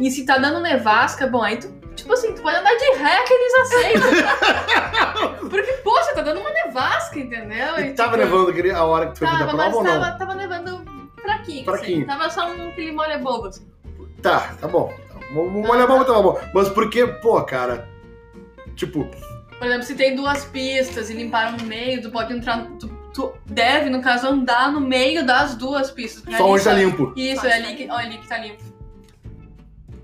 E 0.00 0.10
se 0.10 0.24
tá 0.24 0.38
dando 0.38 0.60
nevasca, 0.60 1.26
bom, 1.26 1.42
aí 1.42 1.56
tu, 1.56 1.68
tipo 1.94 2.12
assim, 2.12 2.34
tu 2.34 2.42
pode 2.42 2.56
andar 2.56 2.74
de 2.74 2.90
ré 2.96 3.22
que 3.24 3.32
eles 3.32 3.54
aceitam. 3.54 4.10
Porque, 5.48 5.72
poxa, 5.84 6.14
tá 6.14 6.22
dando 6.22 6.40
uma 6.40 6.50
nevasca, 6.50 7.18
entendeu? 7.18 7.78
E 7.78 7.88
E, 7.88 7.94
tava 7.94 8.18
tipo, 8.18 8.24
nevando 8.24 8.76
a 8.76 8.84
hora 8.84 9.06
que 9.06 9.12
tu 9.12 9.18
foi 9.18 9.28
Tava, 9.28 9.38
prova 9.44 9.56
mas 9.56 9.74
ou 9.74 9.84
não? 9.84 10.00
tava, 10.00 10.18
tava 10.18 10.34
nevando 10.34 10.84
fraquinho. 11.20 11.64
Fraquinho. 11.64 11.98
Assim. 11.98 12.06
Tava 12.06 12.30
só 12.30 12.50
um 12.50 12.68
aquele 12.68 12.92
molha 12.92 13.18
bobo, 13.18 13.48
assim. 13.48 13.66
Tá, 14.22 14.54
tá 14.60 14.68
bom. 14.68 14.92
Vamos 15.34 15.68
olhar 15.68 15.86
pra 15.86 16.04
tava 16.04 16.22
bom. 16.22 16.40
Mas 16.54 16.68
porque, 16.68 17.06
pô, 17.06 17.42
cara. 17.42 17.88
Tipo, 18.76 19.08
Por 19.58 19.66
exemplo, 19.66 19.84
se 19.84 19.94
tem 19.94 20.14
duas 20.16 20.44
pistas 20.44 21.10
e 21.10 21.14
limparam 21.14 21.56
no 21.56 21.64
meio, 21.64 22.02
tu 22.02 22.10
pode 22.10 22.32
entrar. 22.32 22.66
Tu, 22.78 22.88
tu 23.12 23.32
deve, 23.46 23.90
no 23.90 24.02
caso, 24.02 24.26
andar 24.26 24.72
no 24.72 24.80
meio 24.80 25.24
das 25.24 25.54
duas 25.54 25.90
pistas. 25.90 26.22
só 26.36 26.48
onde 26.48 26.64
tá 26.64 26.72
limpo. 26.72 27.12
Isso, 27.16 27.46
é 27.46 27.52
ali 27.52 27.76
que, 27.76 27.88
ó, 27.90 27.96
ali 27.96 28.18
que 28.18 28.28
tá 28.28 28.38
limpo. 28.38 28.62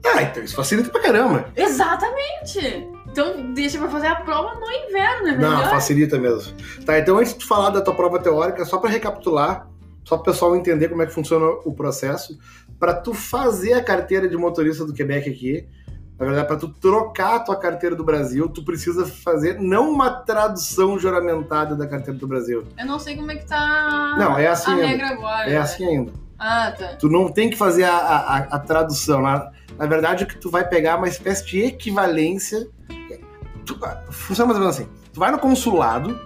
Ah, 0.05 0.23
então 0.23 0.43
isso 0.43 0.57
facilita 0.57 0.91
pra 0.91 1.01
caramba. 1.03 1.47
Exatamente! 1.57 2.89
Então 3.11 3.53
deixa 3.53 3.79
pra 3.79 3.89
fazer 3.89 4.07
a 4.07 4.17
prova 4.17 4.55
no 4.55 4.71
inverno, 4.71 5.29
é 5.29 5.37
Não, 5.37 5.57
melhor? 5.57 5.71
facilita 5.71 6.19
mesmo. 6.19 6.55
Tá, 6.87 6.99
então 6.99 7.19
antes 7.19 7.33
de 7.33 7.41
tu 7.41 7.47
falar 7.47 7.71
da 7.71 7.81
tua 7.81 7.95
prova 7.95 8.19
teórica, 8.19 8.65
só 8.65 8.79
pra 8.79 8.89
recapitular, 8.91 9.67
só 10.05 10.17
pro 10.17 10.33
pessoal 10.33 10.57
entender 10.57 10.89
como 10.89 11.03
é 11.03 11.07
que 11.07 11.13
funciona 11.13 11.45
o 11.65 11.73
processo, 11.75 12.39
pra 12.79 12.95
tu 12.95 13.13
fazer 13.13 13.75
a 13.75 13.83
carteira 13.83 14.29
de 14.29 14.37
motorista 14.37 14.85
do 14.85 14.93
Quebec 14.93 15.29
aqui, 15.29 15.67
na 16.19 16.27
verdade, 16.27 16.47
pra 16.49 16.57
tu 16.57 16.69
trocar 16.69 17.37
a 17.37 17.41
tua 17.41 17.57
carteira 17.57 17.97
do 17.97 18.05
Brasil, 18.05 18.49
tu 18.49 18.63
precisa 18.63 19.07
fazer 19.07 19.59
não 19.59 19.91
uma 19.91 20.11
tradução 20.11 20.99
juramentada 20.99 21.75
da 21.75 21.87
carteira 21.87 22.19
do 22.19 22.27
Brasil. 22.29 22.65
Eu 22.79 22.87
não 22.87 22.99
sei 22.99 23.17
como 23.17 23.31
é 23.33 23.37
que 23.37 23.47
tá 23.47 24.17
Não, 24.19 24.39
é 24.39 24.47
assim 24.47 24.71
a 24.71 24.75
ainda. 24.75 24.87
regra 24.87 25.09
agora. 25.09 25.49
É 25.49 25.53
né? 25.55 25.59
assim 25.59 25.85
ainda. 25.87 26.13
Ah, 26.41 26.73
tá. 26.77 26.97
Tu 26.99 27.09
não 27.09 27.31
tem 27.31 27.51
que 27.51 27.57
fazer 27.57 27.85
a, 27.85 27.95
a, 27.97 28.37
a- 28.39 28.59
tradução. 28.59 29.21
Na, 29.21 29.51
na 29.79 29.87
verdade, 29.87 30.25
o 30.25 30.27
que 30.27 30.39
tu 30.39 30.51
vai 30.51 30.67
pegar 30.67 30.93
é 30.93 30.95
uma 30.95 31.07
espécie 31.09 31.45
de 31.47 31.61
equivalência. 31.63 32.67
Tu- 33.67 33.79
funciona 34.11 34.47
mais 34.49 34.59
ou 34.59 34.65
menos 34.65 34.77
assim. 34.81 34.89
Tu 35.13 35.21
vai 35.21 35.31
no 35.31 35.39
consulado 35.39 36.19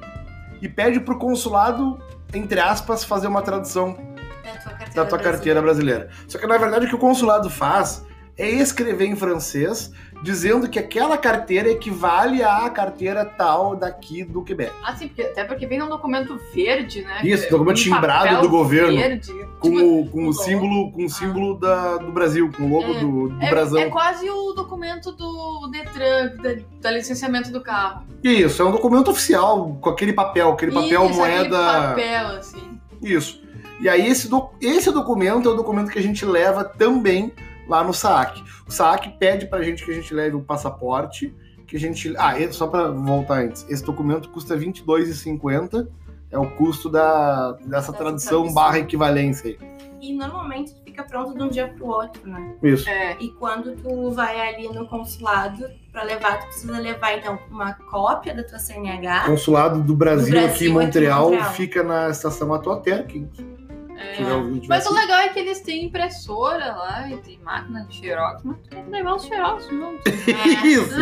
e 0.62 0.68
pede 0.68 1.00
pro 1.00 1.18
consulado, 1.18 2.00
entre 2.32 2.60
aspas, 2.60 3.04
fazer 3.04 3.26
uma 3.26 3.42
tradução 3.42 3.96
Da 4.44 4.52
tua 4.54 4.72
carteira, 4.72 4.94
da 4.94 5.04
tua 5.06 5.18
carteira 5.18 5.62
brasileira. 5.62 6.10
Só 6.28 6.38
que 6.38 6.46
na 6.46 6.56
verdade 6.56 6.86
o 6.86 6.88
que 6.88 6.94
o 6.94 6.98
consulado 6.98 7.50
faz 7.50 8.04
é 8.36 8.50
escrever 8.50 9.06
em 9.06 9.16
francês 9.16 9.90
dizendo 10.22 10.68
que 10.70 10.78
aquela 10.78 11.18
carteira 11.18 11.68
equivale 11.70 12.42
à 12.42 12.68
carteira 12.70 13.24
tal 13.26 13.76
daqui 13.76 14.24
do 14.24 14.42
Quebec. 14.42 14.72
Ah, 14.82 14.96
sim, 14.96 15.06
porque, 15.08 15.22
até 15.22 15.44
porque 15.44 15.66
vem 15.66 15.78
num 15.78 15.88
documento 15.88 16.40
verde, 16.54 17.02
né? 17.02 17.20
Isso, 17.22 17.44
Que- 17.44 17.50
documento 17.50 17.76
um 17.78 17.82
timbrado 17.82 18.24
papel 18.24 18.40
do 18.40 18.48
governo, 18.48 18.96
Verde. 18.96 19.32
Com, 19.60 19.70
Tipo, 19.70 20.00
o, 20.00 20.06
com 20.08 20.26
o 20.28 20.32
símbolo, 20.32 20.92
com 20.92 21.04
o 21.04 21.10
símbolo 21.10 21.58
da, 21.58 21.98
do 21.98 22.10
Brasil, 22.10 22.50
com 22.56 22.62
o 22.64 22.68
logo 22.80 22.94
É, 22.94 23.00
do, 23.00 23.28
do 23.28 23.42
é, 23.44 23.50
brasão. 23.50 23.78
é 23.78 23.90
quase 23.90 24.28
o 24.30 24.52
documento 24.54 25.12
do 25.12 25.68
Detran, 25.70 26.36
da, 26.42 26.56
da 26.80 26.90
licenciamento 26.90 27.52
do 27.52 27.60
carro. 27.60 28.04
Isso, 28.22 28.62
é 28.62 28.64
um 28.64 28.72
documento 28.72 29.10
oficial, 29.10 29.76
com 29.80 29.90
aquele 29.90 30.14
papel, 30.14 30.52
aquele 30.52 30.72
papel 30.72 30.88
Isso, 31.10 31.22
aquele 31.22 31.48
moeda. 31.50 31.58
papel, 31.58 32.26
assim. 32.38 32.80
Isso. 33.02 33.42
E 33.80 33.88
aí 33.90 34.06
esse, 34.08 34.28
do- 34.28 34.48
esse 34.60 34.90
documento 34.90 35.48
é 35.50 35.52
o 35.52 35.56
documento 35.56 35.90
que 35.90 35.98
a 35.98 36.02
gente 36.02 36.24
leva 36.24 36.64
também 36.64 37.30
lá 37.68 37.82
no 37.84 37.92
SAAC. 37.94 38.42
O 38.66 38.70
SAAC 38.72 39.16
pede 39.18 39.46
pra 39.46 39.62
gente 39.62 39.84
que 39.84 39.90
a 39.90 39.94
gente 39.94 40.12
leve 40.14 40.36
o 40.36 40.40
passaporte, 40.42 41.34
que 41.66 41.76
a 41.76 41.80
gente... 41.80 42.14
Ah, 42.16 42.34
só 42.52 42.66
pra 42.66 42.88
voltar 42.90 43.40
antes, 43.44 43.66
esse 43.68 43.84
documento 43.84 44.28
custa 44.28 44.54
R$ 44.54 44.66
22,50, 44.66 45.88
é 46.30 46.38
o 46.38 46.50
custo 46.50 46.88
da, 46.90 47.52
dessa 47.52 47.68
Dessa 47.68 47.92
tradução 47.92 48.30
tradução. 48.42 48.54
barra 48.54 48.78
equivalência 48.78 49.50
aí. 49.50 49.74
E 50.00 50.12
normalmente 50.12 50.74
fica 50.84 51.02
pronto 51.02 51.34
de 51.34 51.42
um 51.42 51.48
dia 51.48 51.68
pro 51.68 51.86
outro, 51.86 52.28
né? 52.28 52.54
Isso. 52.62 52.88
É. 52.88 53.16
E 53.18 53.30
quando 53.30 53.74
tu 53.76 54.10
vai 54.10 54.38
ali 54.48 54.68
no 54.68 54.86
consulado 54.86 55.64
pra 55.90 56.02
levar, 56.02 56.40
tu 56.40 56.46
precisa 56.46 56.78
levar 56.78 57.16
então 57.16 57.38
uma 57.50 57.72
cópia 57.72 58.34
da 58.34 58.44
tua 58.44 58.58
CNH. 58.58 59.24
Consulado 59.24 59.82
do 59.82 59.96
Brasil, 59.96 60.26
Do 60.26 60.30
Brasil 60.32 60.54
aqui 60.54 60.64
em 60.66 60.68
aqui 60.68 60.86
Montreal, 60.86 61.30
Montreal. 61.30 61.52
fica 61.52 61.82
na 61.82 62.10
estação 62.10 62.52
Atuater, 62.52 63.06
quem 63.06 63.30
é. 63.96 64.66
Mas 64.68 64.86
o 64.86 64.94
legal 64.94 65.18
é 65.20 65.28
que 65.28 65.38
eles 65.38 65.60
têm 65.60 65.84
impressora 65.86 66.72
lá 66.74 67.08
e 67.10 67.16
tem 67.18 67.38
máquina 67.42 67.84
de 67.88 67.96
xerox, 67.98 68.42
mas 68.44 68.56
tem 68.68 68.84
que 68.84 68.90
levar 68.90 69.14
os 69.14 69.24
xerox 69.24 69.66
junto. 69.68 70.02
Isso! 70.64 70.94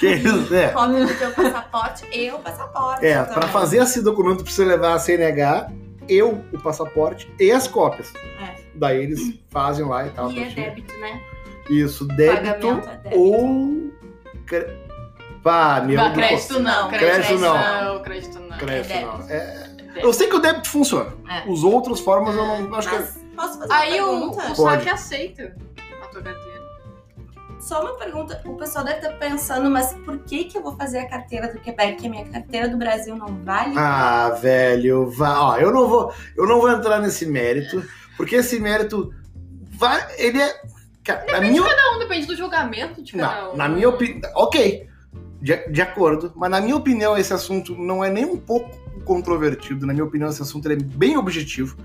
Que 0.00 0.14
isso, 0.14 0.54
é. 0.54 0.68
Cópia 0.68 1.06
do 1.06 1.14
teu 1.18 1.30
passaporte 1.32 2.06
e 2.12 2.30
o 2.30 2.38
passaporte. 2.38 3.06
É, 3.06 3.18
também. 3.22 3.34
para 3.34 3.48
fazer 3.48 3.78
esse 3.78 4.02
documento 4.02 4.42
precisa 4.42 4.66
levar 4.66 4.94
a 4.94 4.98
CNH, 4.98 5.70
eu, 6.08 6.44
o 6.52 6.58
passaporte 6.60 7.32
e 7.40 7.50
as 7.50 7.66
cópias. 7.66 8.12
É. 8.40 8.54
Daí 8.74 9.02
eles 9.04 9.20
fazem 9.50 9.86
lá 9.86 10.06
e 10.06 10.10
tal. 10.10 10.30
E 10.32 10.42
é 10.42 10.48
débito, 10.50 10.94
né? 10.98 11.20
Isso, 11.70 12.04
débito 12.06 12.68
Pagamento 12.68 12.88
é 12.88 12.96
débito. 12.98 13.18
ou. 13.20 13.92
cre- 14.46 14.84
Pá, 15.42 15.82
meu 15.82 15.96
Deus. 16.00 16.12
crédito 16.14 16.58
não, 16.58 16.88
Crédito 16.88 17.26
crédito 17.26 17.38
não. 17.38 17.84
não, 17.94 18.02
crédito 18.02 18.40
não. 18.40 18.56
Crédito 18.58 18.92
É 18.92 19.00
não. 19.02 19.30
É, 19.30 19.70
Eu 19.96 20.12
sei 20.12 20.28
que 20.28 20.36
o 20.36 20.40
débito 20.40 20.68
funciona. 20.68 21.12
É. 21.28 21.48
Os 21.50 21.62
outros 21.64 22.00
formas 22.00 22.34
eu 22.34 22.44
não 22.62 22.74
acho 22.76 22.88
que. 22.88 22.94
é- 22.94 22.98
Mas 22.98 23.16
posso 23.36 23.58
fazer 23.58 23.72
Aí 23.72 24.00
uma 24.00 24.10
o, 24.12 24.30
pergunta? 24.36 24.52
o 24.52 24.54
saque 24.56 24.88
aceita 24.88 25.56
a 26.02 26.06
tua 26.08 26.22
carteira. 26.22 26.64
Só 27.60 27.80
uma 27.82 27.94
pergunta. 27.94 28.42
O 28.44 28.56
pessoal 28.56 28.84
deve 28.84 28.98
estar 28.98 29.12
pensando, 29.18 29.70
mas 29.70 29.94
por 30.04 30.18
que 30.18 30.44
que 30.44 30.58
eu 30.58 30.62
vou 30.62 30.76
fazer 30.76 30.98
a 30.98 31.08
carteira 31.08 31.50
do 31.52 31.58
Quebec? 31.60 31.96
Que 31.96 32.06
a 32.06 32.10
minha 32.10 32.24
carteira 32.26 32.68
do 32.68 32.76
Brasil 32.76 33.16
não 33.16 33.42
vale? 33.42 33.72
Ah, 33.78 34.30
velho, 34.40 35.08
vá. 35.10 35.40
Ó, 35.40 35.56
eu 35.56 35.72
não 35.72 35.88
vou, 35.88 36.12
eu 36.36 36.46
não 36.46 36.60
vou 36.60 36.70
entrar 36.70 37.00
nesse 37.00 37.24
mérito, 37.24 37.82
porque 38.18 38.36
esse 38.36 38.60
mérito 38.60 39.14
vai, 39.78 39.98
ele 40.18 40.42
é, 40.42 40.60
cara, 41.02 41.24
na 41.32 41.40
minha 41.40 41.62
Não, 41.62 41.98
depende 41.98 42.26
do 42.26 42.36
julgamento 42.36 43.02
de 43.02 43.12
cada 43.12 43.42
Não, 43.42 43.52
um. 43.54 43.56
na 43.56 43.68
minha 43.68 43.88
opinião. 43.88 44.30
Ok, 44.34 44.86
de, 45.40 45.56
de 45.70 45.80
acordo, 45.80 46.32
mas 46.36 46.50
na 46.50 46.60
minha 46.60 46.76
opinião, 46.76 47.16
esse 47.16 47.32
assunto 47.32 47.74
não 47.74 48.04
é 48.04 48.10
nem 48.10 48.26
um 48.26 48.36
pouco 48.36 48.70
controvertido. 49.04 49.86
Na 49.86 49.92
minha 49.92 50.04
opinião, 50.04 50.28
esse 50.28 50.42
assunto 50.42 50.66
ele 50.66 50.82
é 50.82 50.84
bem 50.84 51.16
objetivo, 51.16 51.76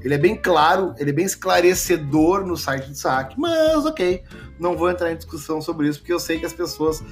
ele 0.00 0.14
é 0.14 0.18
bem 0.18 0.36
claro, 0.36 0.94
ele 0.98 1.10
é 1.10 1.12
bem 1.12 1.24
esclarecedor 1.24 2.46
no 2.46 2.56
site 2.56 2.88
do 2.88 2.94
SAC. 2.94 3.34
Mas, 3.36 3.84
ok, 3.84 4.22
não 4.58 4.76
vou 4.76 4.90
entrar 4.90 5.12
em 5.12 5.16
discussão 5.16 5.60
sobre 5.60 5.88
isso, 5.88 5.98
porque 5.98 6.12
eu 6.12 6.20
sei 6.20 6.38
que 6.38 6.46
as 6.46 6.52
pessoas 6.52 7.02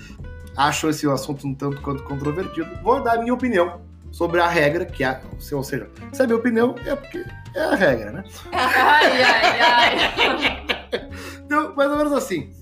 acham 0.57 0.88
esse 0.88 1.07
assunto 1.09 1.46
um 1.46 1.55
tanto 1.55 1.81
quanto 1.83 2.02
controvertido. 2.05 2.68
Vou 2.83 3.02
dar 3.02 3.16
a 3.16 3.20
minha 3.20 3.35
opinião 3.35 3.81
sobre 4.11 4.40
a 4.40 4.48
regra, 4.48 4.87
que 4.87 5.05
é, 5.05 5.20
ou 5.52 5.62
seja, 5.62 5.90
se 6.12 6.22
é 6.22 6.24
a 6.24 6.26
minha 6.26 6.38
opinião, 6.38 6.74
é 6.87 6.96
porque 6.96 7.24
é 7.55 7.61
a 7.61 7.74
regra, 7.74 8.12
né? 8.12 8.24
Ai, 8.52 9.22
ai, 9.22 9.61
ai. 9.61 10.66
Então, 11.44 11.74
mais 11.76 11.90
ou 11.90 11.96
menos 11.96 12.12
assim. 12.12 12.52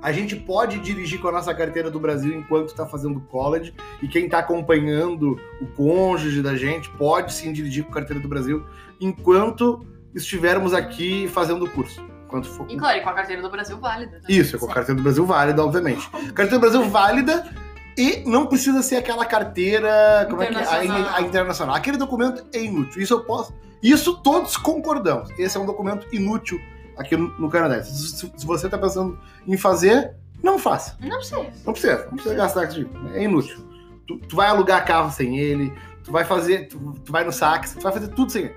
A 0.00 0.12
gente 0.12 0.36
pode 0.36 0.78
dirigir 0.78 1.20
com 1.20 1.28
a 1.28 1.32
nossa 1.32 1.52
carteira 1.52 1.90
do 1.90 1.98
Brasil 1.98 2.32
enquanto 2.32 2.68
está 2.68 2.86
fazendo 2.86 3.20
college, 3.20 3.74
e 4.00 4.06
quem 4.06 4.26
está 4.26 4.38
acompanhando 4.38 5.38
o 5.60 5.66
cônjuge 5.66 6.40
da 6.40 6.56
gente 6.56 6.88
pode 6.90 7.32
sim 7.32 7.52
dirigir 7.52 7.84
com 7.84 7.90
a 7.90 7.94
carteira 7.94 8.22
do 8.22 8.28
Brasil 8.28 8.64
enquanto 9.00 9.84
estivermos 10.14 10.72
aqui 10.72 11.28
fazendo 11.28 11.64
o 11.64 11.70
curso. 11.70 12.00
Enquanto 12.26 12.46
for... 12.48 12.66
E 12.70 12.76
claro, 12.76 12.98
e 12.98 13.00
com 13.00 13.08
a 13.08 13.14
carteira 13.14 13.42
do 13.42 13.50
Brasil 13.50 13.78
válida. 13.78 14.12
né? 14.18 14.22
Isso, 14.28 14.54
é 14.54 14.58
com 14.58 14.66
a 14.66 14.74
carteira 14.74 14.96
do 15.00 15.02
Brasil 15.02 15.24
válida, 15.24 15.64
obviamente. 15.64 16.08
Carteira 16.34 16.58
do 16.58 16.60
Brasil 16.60 16.84
válida 16.84 17.50
e 17.96 18.22
não 18.24 18.46
precisa 18.46 18.82
ser 18.82 18.96
aquela 18.96 19.24
carteira 19.24 20.26
como 20.30 20.42
é 20.42 20.46
que 20.46 20.54
é? 20.54 20.58
A, 20.58 20.84
Internacional. 20.84 21.14
a 21.14 21.22
internacional. 21.22 21.74
Aquele 21.74 21.96
documento 21.96 22.46
é 22.52 22.62
inútil. 22.62 23.02
Isso 23.02 23.14
eu 23.14 23.24
posso. 23.24 23.52
Isso 23.82 24.16
todos 24.22 24.56
concordamos. 24.56 25.30
Esse 25.38 25.56
é 25.56 25.60
um 25.60 25.66
documento 25.66 26.06
inútil 26.14 26.60
aqui 26.98 27.16
no, 27.16 27.28
no 27.38 27.48
Canadá. 27.48 27.82
Se, 27.82 28.08
se- 28.08 28.46
você 28.46 28.66
está 28.66 28.76
pensando 28.76 29.18
em 29.46 29.56
fazer, 29.56 30.14
Não 30.42 30.58
faça. 30.58 30.96
Não 31.00 31.20
sei. 31.22 31.50
Não 31.64 31.72
precisa, 31.72 32.04
não 32.06 32.12
precisa 32.14 32.34
gastar 32.34 32.66
com 32.68 32.74
isso. 32.80 32.90
É 33.14 33.22
inútil. 33.24 33.58
Tu, 34.06 34.18
tu 34.18 34.36
vai 34.36 34.48
alugar 34.48 34.84
carro 34.86 35.10
sem 35.10 35.38
ele, 35.38 35.72
tu 36.04 36.10
vai 36.12 36.24
fazer, 36.24 36.68
tu, 36.68 36.78
tu 37.04 37.10
vai 37.12 37.24
no 37.24 37.32
sax, 37.32 37.74
tu 37.74 37.82
vai 37.82 37.92
fazer 37.92 38.08
tudo 38.08 38.30
sem 38.32 38.44
ele. 38.44 38.54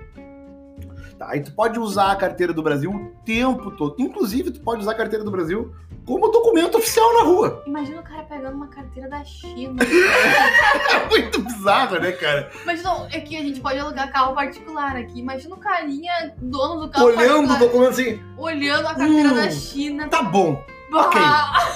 Tá, 1.18 1.28
aí 1.30 1.40
tu 1.40 1.52
pode 1.52 1.78
usar 1.78 2.10
a 2.12 2.16
carteira 2.16 2.52
do 2.52 2.62
Brasil 2.62 2.90
o 2.90 3.12
tempo 3.24 3.70
todo. 3.72 3.94
Inclusive, 3.98 4.50
tu 4.50 4.60
pode 4.60 4.80
usar 4.80 4.92
a 4.92 4.94
carteira 4.94 5.24
do 5.24 5.30
Brasil 5.30 5.72
como 6.04 6.28
documento 6.30 6.78
oficial 6.78 7.14
na 7.14 7.22
rua. 7.22 7.62
Imagina 7.66 8.00
o 8.00 8.02
cara 8.02 8.22
pegando 8.24 8.56
uma 8.56 8.66
carteira 8.66 9.08
da 9.08 9.24
China. 9.24 9.82
É 9.84 11.08
muito 11.10 11.40
bizarro, 11.42 11.98
né, 12.00 12.12
cara? 12.12 12.50
Imagina, 12.62 13.06
é 13.12 13.20
que 13.20 13.36
a 13.36 13.40
gente 13.40 13.60
pode 13.60 13.78
alugar 13.78 14.12
carro 14.12 14.34
particular 14.34 14.96
aqui. 14.96 15.20
Imagina 15.20 15.54
o 15.54 15.58
carinha, 15.58 16.34
dono 16.38 16.80
do 16.86 16.90
carro 16.90 17.06
Olhando 17.06 17.52
o 17.54 17.58
documento 17.58 17.90
assim, 17.90 18.20
olhando 18.36 18.86
a 18.88 18.94
carteira 18.94 19.28
Hum, 19.30 19.34
da 19.34 19.50
China. 19.50 20.08
tá 20.08 20.22
bom. 20.22 20.62
ok. 20.92 21.20
Ah, 21.22 21.72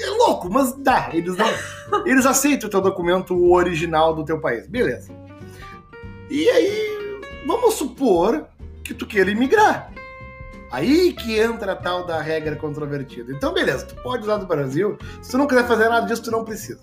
É 0.00 0.06
louco, 0.10 0.50
mas 0.50 0.72
dá. 0.78 1.10
Eles 1.12 1.36
não. 1.36 2.04
Eles 2.06 2.26
aceitam 2.26 2.66
o 2.68 2.70
teu 2.70 2.80
documento 2.80 3.52
original 3.52 4.14
do 4.14 4.24
teu 4.24 4.40
país. 4.40 4.66
Beleza. 4.66 5.12
E 6.30 6.48
aí, 6.50 7.20
vamos 7.46 7.74
supor 7.74 8.46
que 8.82 8.92
tu 8.94 9.06
queira 9.06 9.30
imigrar. 9.30 9.92
Aí 10.74 11.12
que 11.12 11.38
entra 11.38 11.70
a 11.70 11.76
tal 11.76 12.04
da 12.04 12.20
regra 12.20 12.56
controvertida. 12.56 13.32
Então, 13.32 13.54
beleza, 13.54 13.86
tu 13.86 13.94
pode 14.02 14.24
usar 14.24 14.38
do 14.38 14.46
Brasil. 14.46 14.98
Se 15.22 15.30
tu 15.30 15.38
não 15.38 15.46
quiser 15.46 15.68
fazer 15.68 15.88
nada 15.88 16.04
disso, 16.04 16.24
tu 16.24 16.32
não 16.32 16.44
precisa. 16.44 16.80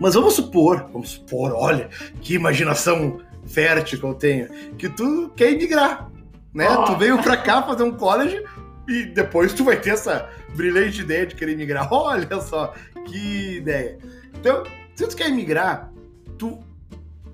Mas 0.00 0.14
vamos 0.14 0.34
supor, 0.34 0.88
vamos 0.92 1.10
supor, 1.10 1.52
olha, 1.52 1.88
que 2.20 2.34
imaginação 2.34 3.20
fértil 3.46 4.00
que 4.00 4.04
eu 4.04 4.14
tenho, 4.14 4.48
que 4.76 4.88
tu 4.88 5.30
quer 5.36 5.52
imigrar, 5.52 6.10
né? 6.52 6.68
Oh. 6.68 6.84
Tu 6.84 6.96
veio 6.96 7.22
pra 7.22 7.36
cá 7.36 7.62
fazer 7.62 7.84
um 7.84 7.92
college 7.92 8.42
e 8.88 9.04
depois 9.04 9.52
tu 9.52 9.62
vai 9.62 9.80
ter 9.80 9.90
essa 9.90 10.28
brilhante 10.56 11.02
ideia 11.02 11.26
de 11.26 11.36
querer 11.36 11.52
imigrar. 11.52 11.86
Olha 11.94 12.40
só, 12.40 12.74
que 13.06 13.58
ideia. 13.58 13.98
Então, 14.34 14.64
se 14.96 15.06
tu 15.06 15.14
quer 15.14 15.28
imigrar, 15.28 15.92
tu 16.36 16.58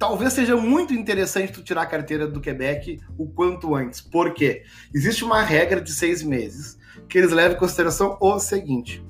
talvez 0.01 0.33
seja 0.33 0.57
muito 0.57 0.95
interessante 0.95 1.53
tu 1.53 1.63
tirar 1.63 1.83
a 1.83 1.87
carteira 1.87 2.27
do 2.27 2.41
Quebec 2.41 2.99
o 3.19 3.29
quanto 3.29 3.75
antes. 3.75 4.01
Por 4.01 4.33
quê? 4.33 4.65
Existe 4.95 5.23
uma 5.23 5.43
regra 5.43 5.79
de 5.79 5.93
seis 5.93 6.23
meses 6.23 6.79
que 7.07 7.19
eles 7.19 7.31
levam 7.31 7.55
em 7.55 7.61
consideração 7.61 8.17
o 8.19 8.39
seguinte. 8.41 9.05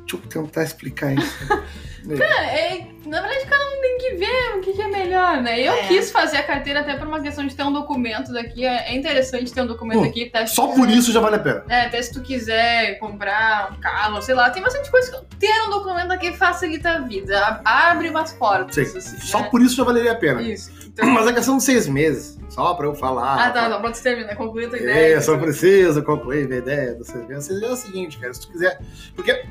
Deixa 0.00 0.16
eu 0.16 0.44
tentar 0.44 0.64
explicar 0.64 1.12
isso. 1.12 1.36
é, 2.08 2.86
na 3.06 3.20
verdade, 3.20 3.44
cada 3.48 3.64
um 3.64 3.80
tem 3.80 3.98
que 3.98 4.14
ver 4.16 4.56
o 4.56 4.60
que, 4.60 4.72
que 4.72 4.82
é 4.82 4.88
melhor, 4.88 5.40
né? 5.42 5.60
Eu 5.60 5.72
É. 5.72 5.86
quis 5.88 6.10
fazer 6.10 6.38
a 6.38 6.42
carteira 6.42 6.80
até 6.80 6.94
por 6.96 7.06
uma 7.06 7.20
questão 7.20 7.46
de 7.46 7.54
ter 7.54 7.62
um 7.62 7.72
documento 7.72 8.32
daqui. 8.32 8.64
É 8.64 8.90
é 8.92 8.96
interessante 8.96 9.52
ter 9.52 9.62
um 9.62 9.66
documento 9.66 10.00
Hum, 10.00 10.04
aqui. 10.04 10.30
Se 10.46 10.54
Só 10.54 10.68
por 10.68 10.88
isso 10.88 11.12
já 11.12 11.20
vale 11.20 11.36
a 11.36 11.38
pena. 11.38 11.64
É, 11.68 11.82
até 11.82 12.00
se 12.02 12.12
tu 12.12 12.20
quiser 12.22 12.98
comprar 12.98 13.72
um 13.72 13.80
carro, 13.80 14.20
sei 14.22 14.34
lá, 14.34 14.50
tem 14.50 14.62
bastante 14.62 14.90
coisa 14.90 15.10
que 15.12 15.36
ter 15.36 15.52
um 15.66 15.70
documento 15.70 16.12
aqui 16.12 16.32
facilita 16.32 16.90
a 16.90 16.98
vida. 17.00 17.60
Abre 17.64 18.08
umas 18.10 18.32
portas. 18.32 18.74
Sim, 18.74 18.98
assim, 18.98 19.18
Só 19.20 19.40
né? 19.40 19.48
por 19.50 19.60
isso 19.62 19.76
já 19.76 19.84
valeria 19.84 20.12
a 20.12 20.16
pena. 20.16 20.40
Isso. 20.42 20.70
Então... 20.86 21.08
Mas 21.10 21.26
a 21.26 21.32
questão 21.32 21.56
de 21.56 21.62
seis 21.62 21.86
meses, 21.86 22.38
só 22.48 22.74
pra 22.74 22.86
eu 22.86 22.94
falar. 22.94 23.46
Ah, 23.46 23.50
tá, 23.50 23.68
não, 23.68 23.80
pronto, 23.80 24.00
termina, 24.02 24.34
conclui 24.34 24.66
a 24.66 24.68
tua 24.68 24.78
ideia. 24.78 25.16
É, 25.16 25.20
só 25.20 25.36
preciso 25.38 26.02
concluir 26.02 26.46
minha 26.46 26.58
ideia 26.58 26.94
do 26.94 27.04
seis 27.04 27.26
meses. 27.26 27.44
Seis 27.46 27.60
meses 27.60 27.70
é 27.70 27.72
o 27.72 27.86
seguinte, 27.86 28.18
cara, 28.18 28.34
se 28.34 28.40
tu 28.42 28.52
quiser. 28.52 28.80
Porque 29.14 29.44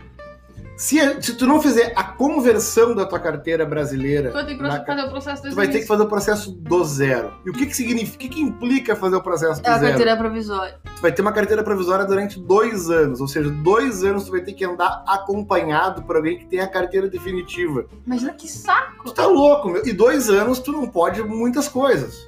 se, 0.81 0.97
se 1.21 1.35
tu 1.35 1.45
não 1.45 1.61
fizer 1.61 1.91
a 1.93 2.03
conversão 2.05 2.95
da 2.95 3.05
tua 3.05 3.19
carteira 3.19 3.65
brasileira, 3.65 4.29
Tu 4.29 4.33
vai 4.33 4.45
ter 4.45 4.55
que 4.55 4.61
na- 4.63 4.85
fazer 4.85 5.01
o 5.01 5.09
processo 5.09 5.43
tu 5.43 5.53
vai 5.55 5.67
ter 5.67 5.79
que 5.81 5.85
fazer 5.85 6.03
o 6.03 6.07
processo 6.07 6.51
do 6.53 6.83
zero. 6.85 7.33
E 7.45 7.49
o 7.49 7.53
que 7.53 7.65
que 7.65 7.75
significa? 7.75 8.15
O 8.15 8.17
que, 8.19 8.29
que 8.29 8.41
implica 8.41 8.95
fazer 8.95 9.17
o 9.17 9.21
processo 9.21 9.61
do 9.61 9.67
É 9.67 9.69
a 9.71 9.77
zero? 9.77 9.87
carteira 9.91 10.15
provisória. 10.17 10.79
Tu 10.95 11.01
vai 11.01 11.11
ter 11.11 11.21
uma 11.21 11.33
carteira 11.33 11.63
provisória 11.63 12.05
durante 12.05 12.39
dois 12.39 12.89
anos. 12.89 13.19
Ou 13.19 13.27
seja, 13.27 13.49
dois 13.49 14.05
anos 14.05 14.23
tu 14.23 14.31
vai 14.31 14.39
ter 14.39 14.53
que 14.53 14.63
andar 14.63 15.03
acompanhado 15.05 16.01
por 16.03 16.15
alguém 16.15 16.37
que 16.39 16.45
tem 16.45 16.61
a 16.61 16.67
carteira 16.67 17.09
definitiva. 17.09 17.85
Imagina 18.07 18.31
que 18.33 18.47
saco. 18.47 19.03
Tu 19.03 19.11
tá 19.13 19.27
louco, 19.27 19.69
meu. 19.69 19.85
E 19.85 19.91
dois 19.91 20.29
anos 20.29 20.59
tu 20.59 20.71
não 20.71 20.87
pode 20.87 21.21
muitas 21.21 21.67
coisas. 21.67 22.25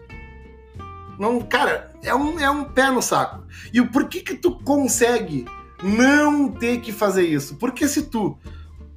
Não, 1.18 1.40
cara, 1.40 1.92
é 2.04 2.14
um, 2.14 2.38
é 2.40 2.50
um 2.50 2.64
pé 2.66 2.90
no 2.92 3.02
saco. 3.02 3.44
E 3.72 3.80
o 3.80 3.90
por 3.90 4.10
que 4.10 4.20
que 4.22 4.36
tu 4.36 4.60
consegue 4.64 5.46
não 5.84 6.50
ter 6.52 6.80
que 6.80 6.92
fazer 6.92 7.24
isso? 7.24 7.56
Porque 7.56 7.88
se 7.88 8.04
tu 8.04 8.38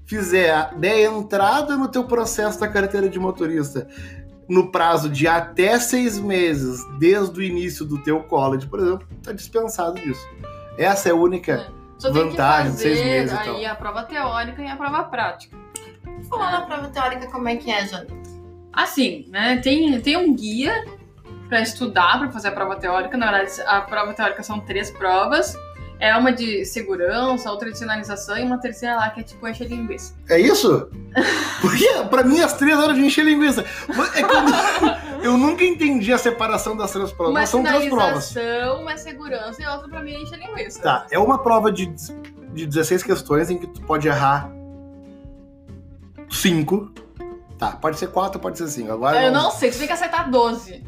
fizer 0.07 0.53
a, 0.53 0.64
der 0.66 1.05
entrada 1.05 1.77
no 1.77 1.88
teu 1.88 2.05
processo 2.05 2.61
da 2.61 2.68
carteira 2.68 3.09
de 3.09 3.18
motorista 3.18 3.88
no 4.49 4.70
prazo 4.70 5.09
de 5.09 5.27
até 5.27 5.79
seis 5.79 6.18
meses, 6.18 6.85
desde 6.99 7.38
o 7.38 7.42
início 7.42 7.85
do 7.85 7.99
teu 8.03 8.23
college, 8.25 8.66
por 8.66 8.79
exemplo, 8.81 9.09
tá 9.23 9.33
dispensado 9.33 9.99
disso. 10.01 10.27
Essa 10.79 11.09
é 11.09 11.12
a 11.12 11.14
única. 11.14 11.73
Tem 12.01 12.12
Vantagem, 12.12 12.73
que 12.73 12.79
seis 12.79 13.03
meses 13.03 13.33
aí 13.33 13.62
tal. 13.62 13.73
a 13.73 13.75
prova 13.75 14.03
teórica 14.03 14.61
e 14.61 14.68
a 14.68 14.77
prova 14.77 15.05
prática. 15.05 15.57
Falando 16.29 16.53
na 16.53 16.61
prova 16.62 16.88
teórica, 16.88 17.27
como 17.31 17.49
é 17.49 17.57
que 17.57 17.70
é, 17.70 17.87
Jana? 17.87 18.07
Assim, 18.73 19.27
né? 19.31 19.59
Tem, 19.59 19.99
tem 20.01 20.16
um 20.16 20.35
guia 20.35 20.85
pra 21.49 21.61
estudar, 21.61 22.18
pra 22.18 22.31
fazer 22.31 22.49
a 22.49 22.53
prova 22.53 22.77
teórica. 22.77 23.16
Na 23.16 23.31
verdade, 23.31 23.62
a 23.66 23.81
prova 23.81 24.12
teórica 24.12 24.42
são 24.42 24.61
três 24.61 24.90
provas. 24.90 25.57
É 26.05 26.14
uma 26.19 26.31
de 26.31 26.67
segurança, 26.67 27.51
outra 27.51 27.73
de 27.73 27.79
sinalização 27.79 28.37
e 28.37 28.43
uma 28.43 28.59
terceira 28.59 28.95
lá 28.95 29.09
que 29.09 29.21
é 29.21 29.23
tipo 29.23 29.49
encher 29.49 29.67
linguiça. 29.67 30.14
É 30.29 30.38
isso? 30.38 30.90
Porque 31.62 31.88
pra 32.11 32.23
mim 32.23 32.40
as 32.40 32.53
três 32.53 32.79
eram 32.79 32.93
de 32.93 33.01
encher 33.01 33.25
linguiça. 33.25 33.64
É 34.14 34.21
eu, 34.21 35.33
eu 35.33 35.38
nunca 35.38 35.64
entendi 35.64 36.12
a 36.12 36.19
separação 36.19 36.77
das 36.77 36.93
três 36.93 37.11
provas. 37.11 37.33
Uma 37.35 37.47
são 37.47 37.62
três 37.62 37.88
provas. 37.88 38.25
sinalização, 38.25 38.83
uma 38.83 38.99
segurança 38.99 39.62
e 39.62 39.67
outra 39.67 39.88
pra 39.88 40.03
mim 40.03 40.12
é 40.12 40.21
encher 40.21 40.38
linguiça. 40.40 40.83
Tá, 40.83 41.07
é 41.11 41.19
uma 41.19 41.43
prova 41.43 41.73
de, 41.73 41.87
de 41.87 42.67
16 42.67 43.03
questões 43.03 43.49
em 43.49 43.57
que 43.57 43.67
tu 43.67 43.81
pode 43.81 44.07
errar 44.07 44.53
5. 46.29 46.93
Tá, 47.59 47.73
pode 47.73 47.99
ser 47.99 48.09
4, 48.09 48.38
pode 48.38 48.59
ser 48.59 48.69
5. 48.69 48.93
Agora 48.93 49.23
Eu 49.23 49.33
não 49.33 49.51
sei, 49.51 49.71
tu 49.71 49.79
tem 49.79 49.87
que 49.87 49.93
acertar 49.95 50.31
12. 50.31 50.85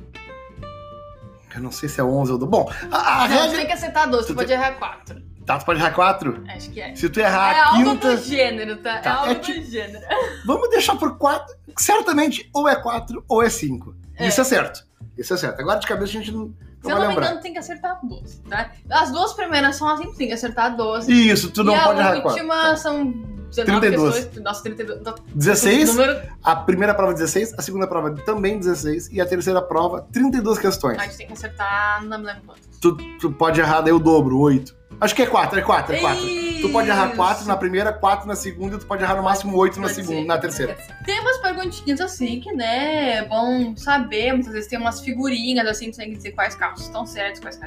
Eu 1.57 1.63
não 1.63 1.71
sei 1.73 1.89
se 1.89 2.01
é 2.01 2.05
11 2.05 2.33
ou 2.33 2.39
12. 2.39 2.51
Bom, 2.51 2.71
a, 2.91 3.25
a 3.25 3.29
não, 3.29 3.37
regra. 3.43 3.57
tem 3.59 3.67
que 3.67 3.73
acertar 3.73 4.09
12, 4.09 4.27
tu, 4.27 4.33
Tu 4.33 4.37
pode 4.37 4.53
errar 4.53 4.73
4. 4.73 5.23
Tá, 5.47 5.59
tu 5.59 5.65
pode 5.65 5.79
errar 5.81 5.93
4. 5.93 6.45
Acho 6.49 6.71
que 6.71 6.81
é. 6.81 6.95
Se 6.97 7.09
tu 7.09 7.21
errar 7.21 7.55
é 7.57 7.61
a 7.61 7.67
algo 7.69 7.85
quinta. 7.91 8.17
do 8.17 8.23
gênero, 8.23 8.77
tá? 8.79 8.99
Tá, 8.99 9.11
É 9.11 9.13
algo 9.13 9.31
é 9.31 9.35
do 9.37 9.41
tipo- 9.41 9.63
gênero. 9.71 10.05
Vamos 10.45 10.69
deixar 10.71 10.97
por 10.97 11.17
4. 11.19 11.55
Certamente, 11.79 12.49
ou 12.53 12.69
é 12.69 12.75
4 12.77 13.25
ou 13.29 13.43
é 13.43 13.49
5. 13.49 13.95
É. 14.17 14.27
Isso 14.29 14.41
é 14.41 14.45
certo. 14.45 14.85
Isso 15.17 15.33
é 15.35 15.37
certo. 15.37 15.61
Agora 15.61 15.79
de 15.79 15.87
cabeça 15.87 16.11
a 16.11 16.21
gente 16.21 16.33
não, 16.33 16.53
Se 16.83 16.91
eu 16.91 16.99
não 16.99 17.09
me 17.09 17.15
engano, 17.15 17.41
tem 17.41 17.53
que 17.53 17.59
acertar 17.59 17.99
12, 18.03 18.41
tá? 18.43 18.71
As 18.91 19.11
duas 19.13 19.33
primeiras 19.35 19.77
são 19.77 19.89
assim, 19.89 20.13
tem 20.15 20.27
que 20.29 20.35
acertar 20.35 20.75
12. 20.77 21.13
Isso, 21.13 21.51
tu 21.51 21.63
não 21.65 21.77
e 21.77 21.81
pode 21.81 22.01
a 22.01 22.03
errar 22.03 22.21
4. 22.23 22.29
última 22.31 22.77
são 22.77 23.13
19 23.51 23.81
32. 23.81 24.15
questões. 24.15 24.45
Nossa, 24.45 24.63
32. 24.63 25.03
Não, 25.03 25.15
16, 25.35 25.95
Número... 25.95 26.23
a 26.43 26.57
primeira 26.57 26.95
prova 26.95 27.13
16, 27.13 27.55
a 27.59 27.63
segunda 27.63 27.87
prova 27.87 28.11
também 28.25 28.59
16 28.59 29.11
e 29.13 29.21
a 29.21 29.27
terceira 29.27 29.63
prova 29.63 30.07
32 30.13 30.59
questões. 30.59 30.99
A 30.99 31.05
gente 31.05 31.17
tem 31.17 31.27
que 31.27 31.33
acertar, 31.33 32.05
não 32.05 32.19
me 32.19 32.27
lembro 32.27 32.43
quanto. 32.47 32.61
Tu, 32.81 32.97
tu 33.19 33.33
pode 33.33 33.61
errar 33.61 33.81
daí 33.81 33.93
o 33.93 33.99
dobro, 33.99 34.39
8. 34.39 34.87
Acho 35.01 35.15
que 35.15 35.23
é 35.23 35.27
4, 35.27 35.59
é 35.59 35.63
4, 35.63 35.95
é 35.95 36.01
4. 36.01 36.23
Tu 36.63 36.69
pode 36.71 36.89
errar 36.89 37.15
4 37.15 37.41
Isso. 37.41 37.49
na 37.49 37.57
primeira, 37.57 37.93
4 37.93 38.27
na 38.27 38.35
segunda 38.35 38.77
e 38.77 38.79
tu 38.79 38.87
pode 38.87 39.03
errar 39.03 39.17
no 39.17 39.23
máximo 39.23 39.57
8 39.57 39.79
na 39.79 39.89
segunda, 39.89 40.21
ser. 40.21 40.27
na 40.27 40.39
terceira. 40.39 40.77
Tem 41.05 41.21
umas 41.21 41.37
perguntinhas 41.39 42.01
assim 42.01 42.41
que, 42.41 42.53
né, 42.53 43.17
é 43.17 43.25
bom 43.25 43.77
saber. 43.77 44.33
Muitas 44.33 44.53
vezes 44.53 44.69
tem 44.69 44.79
umas 44.79 45.01
figurinhas 45.01 45.67
assim, 45.67 45.91
tu 45.91 45.99
tem 45.99 46.11
que 46.11 46.17
dizer 46.17 46.33
quais 46.33 46.55
carros 46.55 46.81
estão 46.81 47.05
certos, 47.05 47.41
quais, 47.41 47.61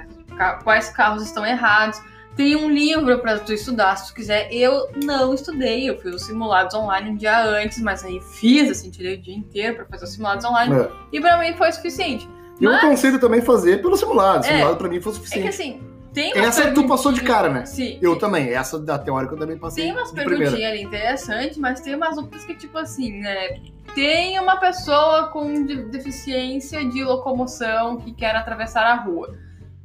quais 0.64 0.90
carros 0.90 1.24
estão 1.24 1.46
errados. 1.46 2.02
Tem 2.40 2.56
um 2.56 2.70
livro 2.70 3.20
pra 3.20 3.38
tu 3.38 3.52
estudar, 3.52 3.98
se 3.98 4.08
tu 4.08 4.16
quiser. 4.16 4.48
Eu 4.50 4.88
não 5.04 5.34
estudei, 5.34 5.90
eu 5.90 5.98
fiz 6.00 6.16
os 6.16 6.22
simulados 6.26 6.74
online 6.74 7.10
um 7.10 7.16
dia 7.18 7.44
antes, 7.44 7.82
mas 7.82 8.02
aí 8.06 8.22
fiz, 8.22 8.72
assim, 8.72 8.90
tirei 8.90 9.16
o 9.16 9.22
dia 9.22 9.36
inteiro 9.36 9.76
pra 9.76 9.86
fazer 9.88 10.06
os 10.06 10.14
simulados 10.14 10.46
online. 10.46 10.74
É. 10.74 10.90
E 11.12 11.20
pra 11.20 11.38
mim 11.38 11.54
foi 11.58 11.70
suficiente. 11.74 12.30
Eu 12.62 12.72
Mas- 12.72 12.82
aconselho 12.82 13.20
também 13.20 13.42
fazer 13.42 13.82
pelo 13.82 13.98
simulado. 13.98 14.46
É. 14.46 14.54
Simulado 14.54 14.78
pra 14.78 14.88
mim 14.88 15.02
foi 15.02 15.12
o 15.12 15.16
É 15.16 15.20
que 15.20 15.26
suficiente. 15.26 15.50
assim, 15.50 15.82
tem 16.14 16.32
Essa 16.38 16.72
tu 16.72 16.88
passou 16.88 17.12
de 17.12 17.20
cara, 17.24 17.50
né? 17.50 17.66
Sim. 17.66 18.00
Eu 18.02 18.18
também. 18.18 18.48
Essa 18.54 18.80
da 18.80 18.98
teórica 18.98 19.36
eu 19.36 19.38
também 19.38 19.58
passei 19.58 19.84
Tem 19.84 19.92
umas 19.92 20.10
perguntinhas 20.14 20.72
ali 20.72 20.82
interessantes, 20.82 21.58
mas 21.58 21.82
tem 21.82 21.94
umas 21.94 22.18
outras 22.18 22.46
que, 22.46 22.56
tipo 22.56 22.78
assim, 22.78 23.20
né? 23.20 23.60
Tem 23.94 24.40
uma 24.40 24.56
pessoa 24.56 25.28
com 25.28 25.66
de- 25.66 25.84
deficiência 25.90 26.86
de 26.86 27.04
locomoção 27.04 27.98
que 27.98 28.14
quer 28.14 28.34
atravessar 28.34 28.86
a 28.86 28.96
rua. 28.96 29.36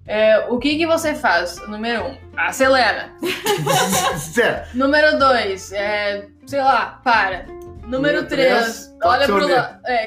É, 0.06 0.46
o 0.50 0.58
que, 0.58 0.76
que 0.76 0.86
você 0.86 1.14
faz? 1.14 1.56
Número 1.66 2.04
um, 2.04 2.16
acelera. 2.36 3.10
Número 4.74 5.18
dois, 5.18 5.72
é, 5.72 6.26
sei 6.46 6.60
lá, 6.60 7.00
para. 7.02 7.46
Número 7.84 8.22
Número 8.22 8.26
três, 8.26 8.86
três, 8.86 8.96
olha 9.02 9.26
pro 9.26 9.46
lado. 9.46 9.80
É, 9.84 10.06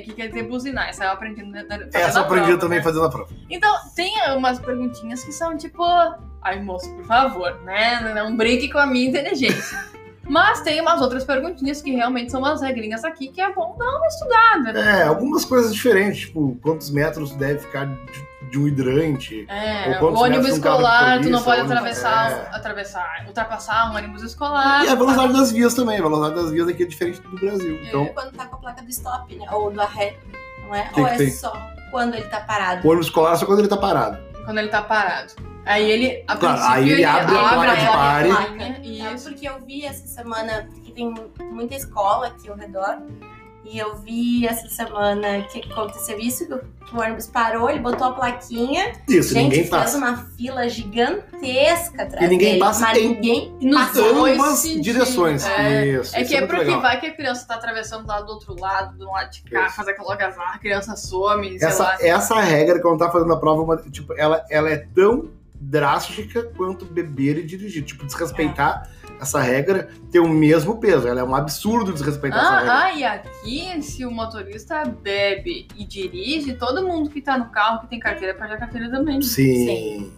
que 0.00 0.14
quer 0.14 0.28
dizer 0.28 0.44
buzinar. 0.44 0.88
Essa 0.88 1.04
eu 1.04 1.10
aprendi 1.10 1.42
na, 1.42 1.62
na, 1.64 1.86
Essa 1.92 2.20
eu 2.20 2.22
aprendi 2.22 2.46
prova, 2.46 2.60
também 2.60 2.78
né? 2.78 2.84
fazendo 2.84 3.04
a 3.04 3.10
prova. 3.10 3.30
Então, 3.50 3.74
tem 3.94 4.14
umas 4.34 4.58
perguntinhas 4.58 5.22
que 5.22 5.32
são 5.32 5.56
tipo, 5.56 5.82
ai 6.42 6.60
moço, 6.62 6.90
por 6.94 7.04
favor, 7.04 7.54
né? 7.64 8.00
Não 8.14 8.34
brinque 8.34 8.70
com 8.70 8.78
a 8.78 8.86
minha 8.86 9.08
inteligência. 9.08 9.78
Mas 10.28 10.60
tem 10.62 10.80
umas 10.80 11.00
outras 11.00 11.24
perguntinhas 11.24 11.80
que 11.80 11.92
realmente 11.92 12.32
são 12.32 12.40
umas 12.40 12.60
regrinhas 12.60 13.04
aqui 13.04 13.28
que 13.28 13.40
é 13.40 13.52
bom 13.52 13.76
dar 13.78 13.88
uma 13.96 14.06
estudada, 14.08 14.72
né? 14.72 15.00
É, 15.00 15.02
algumas 15.04 15.44
coisas 15.44 15.72
diferentes, 15.72 16.22
tipo, 16.22 16.58
quantos 16.62 16.90
metros 16.90 17.30
deve 17.36 17.60
ficar 17.60 17.86
de, 17.86 18.26
de 18.50 18.58
um 18.58 18.66
hidrante. 18.68 19.46
É, 19.48 19.98
Ou 20.00 20.12
o 20.12 20.18
ônibus 20.22 20.50
um 20.50 20.54
escolar, 20.54 21.20
tu 21.20 21.28
não 21.28 21.42
polícia, 21.42 21.44
pode 21.44 21.60
ônibus- 21.60 21.72
atravessar, 21.76 22.30
é. 22.32 22.56
atravessar, 22.56 23.24
ultrapassar 23.26 23.90
um 23.92 23.96
ônibus 23.96 24.22
escolar. 24.22 24.84
E 24.84 24.88
a 24.88 24.94
velocidade 24.94 25.32
das 25.32 25.52
vias 25.52 25.74
também. 25.74 25.98
A 25.98 26.02
velocidade 26.02 26.34
das 26.42 26.50
vias 26.52 26.68
aqui 26.68 26.82
é 26.82 26.86
diferente 26.86 27.20
do 27.20 27.36
Brasil. 27.38 27.76
É. 27.76 27.88
Então, 27.88 28.06
Quando 28.06 28.32
tá 28.32 28.46
com 28.46 28.56
a 28.56 28.58
placa 28.58 28.82
do 28.82 28.90
stop, 28.90 29.34
né? 29.34 29.46
Ou 29.52 29.70
do 29.70 29.80
arré, 29.80 30.16
não 30.66 30.74
é? 30.74 30.82
Que 30.88 31.00
Ou 31.00 31.06
que 31.06 31.12
é 31.14 31.16
tem? 31.18 31.30
só 31.30 31.52
quando 31.90 32.14
ele 32.14 32.24
tá 32.26 32.40
parado? 32.40 32.86
o 32.86 32.90
ônibus 32.90 33.06
escolar 33.06 33.32
é 33.32 33.36
só 33.36 33.46
quando 33.46 33.58
ele 33.60 33.68
tá 33.68 33.76
parado. 33.76 34.18
Quando 34.44 34.58
ele 34.58 34.68
tá 34.68 34.82
parado. 34.82 35.32
Aí 35.64 35.90
ele, 35.90 36.22
a 36.28 36.36
Claro, 36.36 36.58
princípio, 36.58 36.80
aí 36.84 36.90
ele 36.92 37.04
abre 37.04 37.36
a 37.36 37.48
placa 37.48 37.76
de 37.76 37.86
pare. 37.86 38.28
Tá? 38.28 39.12
Isso. 39.14 39.28
Porque 39.30 39.48
eu 39.48 39.60
vi 39.66 39.84
essa 39.84 40.06
semana, 40.06 40.68
porque 40.72 40.92
tem 40.92 41.12
muita 41.50 41.74
escola 41.74 42.28
aqui 42.28 42.48
ao 42.48 42.56
redor, 42.56 42.98
e 43.70 43.78
eu 43.78 43.96
vi 43.96 44.46
essa 44.46 44.68
semana 44.68 45.42
que 45.42 45.60
aconteceu 45.70 46.18
isso, 46.18 46.46
que 46.46 46.54
o 46.54 46.76
que 46.86 46.94
o 46.94 47.00
ônibus 47.00 47.26
parou, 47.26 47.68
ele 47.68 47.80
botou 47.80 48.06
a 48.06 48.12
plaquinha, 48.12 48.92
Isso, 49.08 49.30
gente, 49.34 49.42
ninguém 49.42 49.58
fez 49.58 49.70
passa. 49.70 49.98
uma 49.98 50.16
fila 50.36 50.68
gigantesca 50.68 52.02
atrás 52.04 52.24
E 52.24 52.28
ninguém 52.28 52.48
dele, 52.52 52.60
passa 52.60 52.80
mas 52.82 52.98
em 52.98 53.08
ninguém 53.08 53.58
dois 53.92 54.38
Ambas 54.40 54.62
direções. 54.80 55.44
É, 55.46 55.84
Isso. 55.86 56.14
É 56.16 56.20
isso 56.22 56.30
que 56.30 56.36
é 56.36 56.40
muito 56.40 56.50
porque 56.50 56.64
legal. 56.66 56.80
vai 56.82 57.00
que 57.00 57.06
a 57.06 57.14
criança 57.14 57.44
tá 57.46 57.54
atravessando 57.56 58.06
lá 58.06 58.20
do 58.20 58.30
outro 58.32 58.54
lado, 58.58 58.96
do 58.96 59.04
lado 59.10 59.30
de 59.32 59.42
cá, 59.42 59.66
Isso. 59.66 59.76
faz 59.76 59.88
aquela 59.88 60.12
algazarra, 60.12 60.54
a 60.54 60.58
criança 60.58 60.94
some, 60.96 61.58
sei 61.58 61.68
Essa, 61.68 61.82
lá. 61.82 61.96
essa 62.00 62.40
regra, 62.40 62.80
quando 62.80 62.98
tá 63.00 63.10
fazendo 63.10 63.32
a 63.32 63.36
prova, 63.36 63.62
uma- 63.62 63.76
tipo, 63.78 64.12
ela, 64.16 64.44
ela 64.48 64.70
é 64.70 64.76
tão 64.94 65.28
drástica 65.58 66.44
quanto 66.56 66.84
beber 66.84 67.38
e 67.38 67.42
dirigir. 67.42 67.82
Tipo, 67.84 68.06
desrespeitar 68.06 68.88
essa 69.20 69.40
regra 69.40 69.88
tem 70.10 70.20
o 70.20 70.28
mesmo 70.28 70.78
peso. 70.78 71.06
Ela 71.08 71.20
é 71.20 71.24
um 71.24 71.34
absurdo 71.34 71.92
desrespeitar 71.92 72.38
essa 72.38 72.58
regra. 72.58 72.72
Ah, 72.72 72.84
ah, 72.84 72.92
e 72.92 73.04
aqui, 73.04 73.82
se 73.82 74.04
o 74.04 74.10
motorista 74.10 74.84
bebe 74.84 75.68
e 75.76 75.84
dirige, 75.84 76.54
todo 76.54 76.86
mundo 76.86 77.10
que 77.10 77.20
tá 77.20 77.38
no 77.38 77.50
carro 77.50 77.80
que 77.80 77.88
tem 77.88 77.98
carteira 77.98 78.34
perde 78.34 78.54
a 78.54 78.58
carteira 78.58 78.90
também. 78.90 79.20
Sim. 79.22 80.12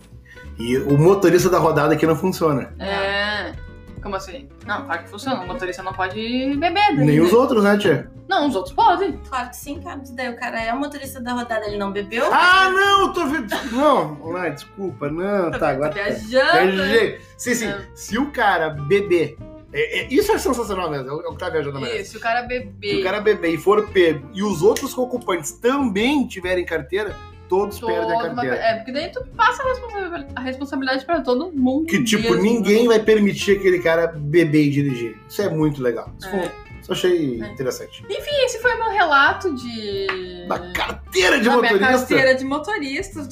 E 0.59 0.77
o 0.77 0.99
motorista 0.99 1.49
da 1.49 1.59
rodada 1.59 1.95
aqui 1.95 2.07
não 2.07 2.17
funciona. 2.17 2.75
É. 2.79 3.68
Como 4.03 4.17
assim? 4.17 4.49
Não, 4.67 4.85
claro 4.85 5.03
que 5.05 5.11
funciona. 5.11 5.41
O 5.43 5.47
motorista 5.47 5.83
não 5.83 5.93
pode 5.93 6.17
beber. 6.57 6.75
daí, 6.75 6.97
Nem 6.97 7.17
né? 7.17 7.21
os 7.21 7.33
outros, 7.33 7.63
né, 7.65 7.77
tia? 7.79 8.11
Não, 8.29 8.47
os 8.49 8.55
outros 8.55 8.75
podem. 8.75 9.13
Claro 9.29 9.49
que 9.51 9.57
sim, 9.57 9.81
cara. 9.81 10.01
Daí 10.13 10.29
o 10.29 10.37
cara 10.37 10.61
é 10.63 10.73
o 10.73 10.79
motorista 10.79 11.21
da 11.21 11.33
rodada, 11.33 11.67
ele 11.67 11.79
não 11.79 11.91
bebeu. 11.93 12.29
Ah, 12.33 12.69
não, 12.71 13.07
eu 13.07 13.13
tô 13.13 13.27
vendo. 13.27 13.49
Não, 13.73 14.37
ai, 14.37 14.53
desculpa, 14.53 15.09
não, 15.11 15.51
tá, 15.51 15.71
agora. 15.71 15.91
tá. 15.95 16.03
Viajando. 16.03 16.73
Viajei. 16.83 17.21
Sim, 17.37 17.55
sim. 17.55 17.67
É. 17.69 17.87
Se 17.95 18.19
o 18.19 18.31
cara 18.31 18.71
beber. 18.71 19.37
é- 19.73 20.01
é- 20.01 20.09
isso 20.11 20.31
é 20.33 20.39
sensacional 20.39 20.91
mesmo, 20.91 21.09
é 21.09 21.13
o 21.13 21.21
é 21.23 21.29
o 21.29 21.33
que 21.33 21.39
tá 21.39 21.49
viajando 21.51 21.81
mesmo. 21.81 21.95
Isso, 21.97 22.13
se 22.13 22.17
o 22.17 22.21
cara 22.21 22.43
Se 22.43 22.49
beber. 22.49 23.01
o 23.01 23.03
cara 23.05 23.21
beber 23.21 23.53
e 23.55 23.59
for 23.59 23.87
pego 23.89 24.29
e 24.35 24.43
os 24.43 24.63
outros 24.63 24.97
ocupantes 24.97 25.53
também 25.53 26.27
tiverem 26.27 26.65
carteira, 26.65 27.15
todos 27.49 27.81
perdem 27.81 27.99
a 27.99 28.07
uma- 28.07 28.23
carteira. 28.35 28.57
É, 28.57 28.75
porque 28.77 28.93
daí 28.93 29.11
tu 29.11 29.25
passa 29.37 29.63
a 29.63 29.67
responsabilidade, 29.67 30.27
a 30.37 30.41
responsabilidade 30.41 31.05
pra 31.05 31.21
todo 31.21 31.51
mundo. 31.53 31.87
Que 31.87 32.05
tipo, 32.05 32.23
mesmo. 32.31 32.43
ninguém 32.43 32.87
vai 32.87 32.99
permitir 33.01 33.59
aquele 33.59 33.79
cara 33.81 34.07
beber 34.09 34.65
e 34.65 34.71
dirigir. 34.71 35.19
Isso 35.29 35.43
é 35.43 35.49
muito 35.49 35.83
legal. 35.83 36.13
Isso, 36.19 36.29
É. 36.29 36.45
eu 36.47 36.93
achei 36.93 37.43
É. 37.43 37.49
interessante. 37.49 38.05
E 38.09 38.45
esse 38.45 38.59
foi 38.61 38.75
meu 38.77 38.91
relato 38.91 39.55
de. 39.55 40.47
Da 40.49 40.59
carteira 40.73 41.39
de 41.39 41.45
da 41.45 41.51
minha 41.57 41.63
motorista. 41.73 41.89
carteira 41.99 42.35
de 42.35 42.45
motorista. 42.45 43.29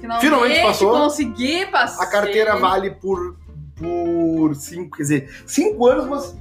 Finalmente, 0.00 0.24
Finalmente 0.26 0.62
passou. 0.62 0.90
Consegui 0.92 1.66
passar. 1.66 2.02
A 2.02 2.06
carteira 2.06 2.56
vale 2.56 2.90
por, 2.90 3.36
por 3.76 4.54
cinco, 4.54 4.96
quer 4.98 5.02
dizer, 5.02 5.34
cinco 5.46 5.86
anos, 5.86 6.06
mas 6.06 6.36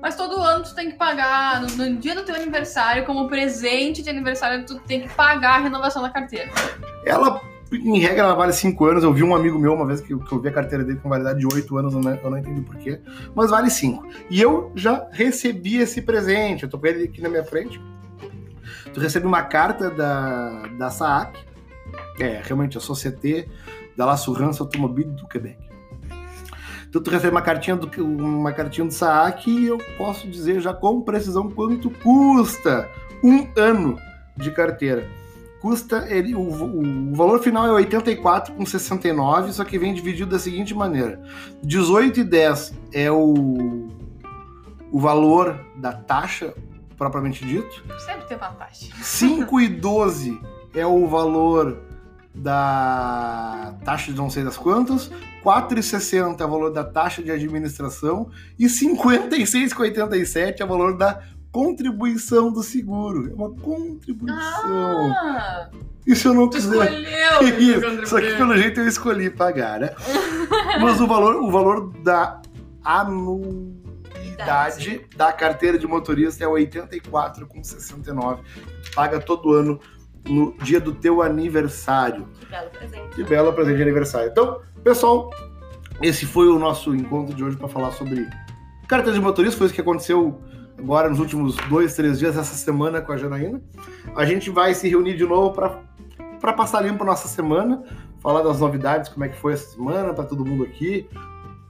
Mas 0.00 0.14
todo 0.16 0.40
ano 0.40 0.62
tu 0.64 0.74
tem 0.74 0.90
que 0.90 0.96
pagar, 0.96 1.60
no, 1.60 1.68
no 1.68 1.96
dia 1.96 2.14
do 2.14 2.22
teu 2.22 2.34
aniversário, 2.34 3.04
como 3.04 3.28
presente 3.28 4.02
de 4.02 4.08
aniversário, 4.08 4.64
tu 4.64 4.78
tem 4.80 5.00
que 5.02 5.08
pagar 5.08 5.56
a 5.56 5.58
renovação 5.58 6.00
da 6.02 6.08
carteira. 6.10 6.50
ela, 7.04 7.40
em 7.72 7.98
regra, 7.98 8.20
ela 8.24 8.34
vale 8.34 8.52
cinco 8.52 8.84
anos. 8.86 9.02
Eu 9.02 9.12
vi 9.12 9.22
um 9.22 9.34
amigo 9.34 9.58
meu 9.58 9.74
uma 9.74 9.84
vez 9.86 10.00
que, 10.00 10.12
eu- 10.12 10.20
que 10.20 10.32
eu 10.32 10.40
vi 10.40 10.48
a 10.48 10.52
carteira 10.52 10.84
dele 10.84 10.98
com 11.02 11.08
validade 11.08 11.40
de 11.40 11.46
oito 11.52 11.76
anos, 11.76 11.92
eu 11.94 12.00
não, 12.00 12.14
eu 12.14 12.30
não 12.30 12.38
entendi 12.38 12.60
porquê, 12.60 13.00
mas 13.34 13.50
vale 13.50 13.70
cinco. 13.70 14.06
E 14.30 14.40
eu 14.40 14.72
já 14.76 15.06
recebi 15.10 15.76
esse 15.78 16.00
presente, 16.02 16.62
eu 16.62 16.68
tô 16.70 16.78
com 16.78 16.86
ele 16.86 17.04
aqui 17.04 17.20
na 17.20 17.28
minha 17.28 17.44
frente. 17.44 17.80
Tu 18.94 19.00
recebe 19.00 19.26
uma 19.26 19.42
carta 19.42 19.90
da, 19.90 20.62
da 20.78 20.90
SAAC, 20.90 21.36
é, 22.20 22.40
realmente 22.42 22.78
a 22.78 22.80
Société 22.80 23.46
da 23.96 24.06
l'Assurance 24.06 24.60
Automobile 24.60 25.10
do 25.10 25.26
Quebec. 25.28 25.67
Então 26.88 27.02
tu 27.02 27.10
recebe 27.10 27.30
uma 27.30 27.42
cartinha 27.42 27.76
do 27.76 27.88
uma 28.02 28.52
cartinha 28.52 28.86
do 28.86 28.92
SAAC 28.92 29.46
e 29.48 29.66
eu 29.66 29.78
posso 29.96 30.28
dizer 30.28 30.60
já 30.60 30.72
com 30.72 31.02
precisão 31.02 31.50
quanto 31.50 31.90
custa 31.90 32.88
um 33.22 33.46
ano 33.56 33.98
de 34.36 34.50
carteira. 34.50 35.06
Custa 35.60 36.06
ele 36.08 36.34
o, 36.34 36.40
o 36.40 37.14
valor 37.14 37.40
final 37.40 37.76
é 37.76 37.84
84,69, 37.84 39.50
só 39.50 39.64
que 39.64 39.78
vem 39.78 39.92
dividido 39.92 40.30
da 40.30 40.38
seguinte 40.38 40.74
maneira: 40.74 41.20
18,10 41.64 42.72
é 42.92 43.10
o 43.10 43.88
o 44.90 44.98
valor 44.98 45.60
da 45.76 45.92
taxa 45.92 46.54
propriamente 46.96 47.44
dito. 47.44 47.84
Sempre 48.00 48.26
tem 48.26 48.36
uma 48.36 48.48
taxa. 48.52 48.86
5 49.02 49.60
e 49.60 49.68
12 49.68 50.40
é 50.74 50.86
o 50.86 51.06
valor 51.06 51.87
da 52.38 53.74
taxa 53.84 54.12
de 54.12 54.18
não 54.18 54.30
sei 54.30 54.44
das 54.44 54.56
quantas, 54.56 55.10
4,60 55.44 56.40
é 56.40 56.44
o 56.44 56.48
valor 56.48 56.72
da 56.72 56.84
taxa 56.84 57.22
de 57.22 57.30
administração 57.30 58.30
e 58.58 58.66
56,87 58.66 60.60
é 60.60 60.64
o 60.64 60.68
valor 60.68 60.96
da 60.96 61.22
contribuição 61.50 62.52
do 62.52 62.62
seguro. 62.62 63.30
É 63.30 63.34
uma 63.34 63.50
contribuição. 63.50 65.12
Ah, 65.12 65.70
se 66.06 66.26
eu 66.26 66.34
não 66.34 66.48
quiser? 66.48 66.92
escolheu. 66.92 67.58
Isso, 68.02 68.16
que 68.16 68.34
pelo 68.34 68.56
jeito 68.56 68.80
eu 68.80 68.88
escolhi 68.88 69.30
pagar, 69.30 69.80
né? 69.80 69.90
Mas 70.80 71.00
o 71.00 71.06
valor, 71.06 71.36
o 71.36 71.50
valor 71.50 71.92
da 72.02 72.40
anuidade 72.84 73.66
da 75.16 75.32
carteira 75.32 75.78
de 75.78 75.86
motorista 75.86 76.44
é 76.44 76.46
84,69. 76.46 78.38
Paga 78.94 79.20
todo 79.20 79.52
ano 79.52 79.80
no 80.28 80.54
dia 80.62 80.80
do 80.80 80.92
teu 80.92 81.22
aniversário. 81.22 82.28
Que 82.38 82.46
belo 82.46 82.70
presente. 82.70 83.16
Que 83.16 83.24
belo 83.24 83.52
presente 83.52 83.76
de 83.76 83.82
aniversário. 83.82 84.30
Então, 84.30 84.60
pessoal, 84.84 85.30
esse 86.02 86.26
foi 86.26 86.48
o 86.48 86.58
nosso 86.58 86.94
encontro 86.94 87.34
de 87.34 87.42
hoje 87.42 87.56
para 87.56 87.68
falar 87.68 87.92
sobre 87.92 88.28
carteira 88.86 89.18
de 89.18 89.24
motorista. 89.24 89.58
Foi 89.58 89.66
isso 89.66 89.74
que 89.74 89.80
aconteceu 89.80 90.40
agora 90.78 91.08
nos 91.08 91.18
últimos 91.18 91.56
dois, 91.68 91.94
três 91.94 92.18
dias, 92.18 92.36
essa 92.36 92.54
semana 92.54 93.00
com 93.00 93.12
a 93.12 93.16
Janaína. 93.16 93.60
A 94.14 94.24
gente 94.24 94.50
vai 94.50 94.74
se 94.74 94.88
reunir 94.88 95.16
de 95.16 95.24
novo 95.24 95.52
para 95.52 96.52
passar 96.52 96.80
limpo 96.82 97.02
a 97.02 97.06
nossa 97.06 97.26
semana, 97.26 97.82
falar 98.20 98.42
das 98.42 98.60
novidades, 98.60 99.08
como 99.08 99.24
é 99.24 99.28
que 99.28 99.36
foi 99.36 99.54
essa 99.54 99.70
semana 99.70 100.14
para 100.14 100.24
todo 100.24 100.44
mundo 100.44 100.62
aqui. 100.62 101.08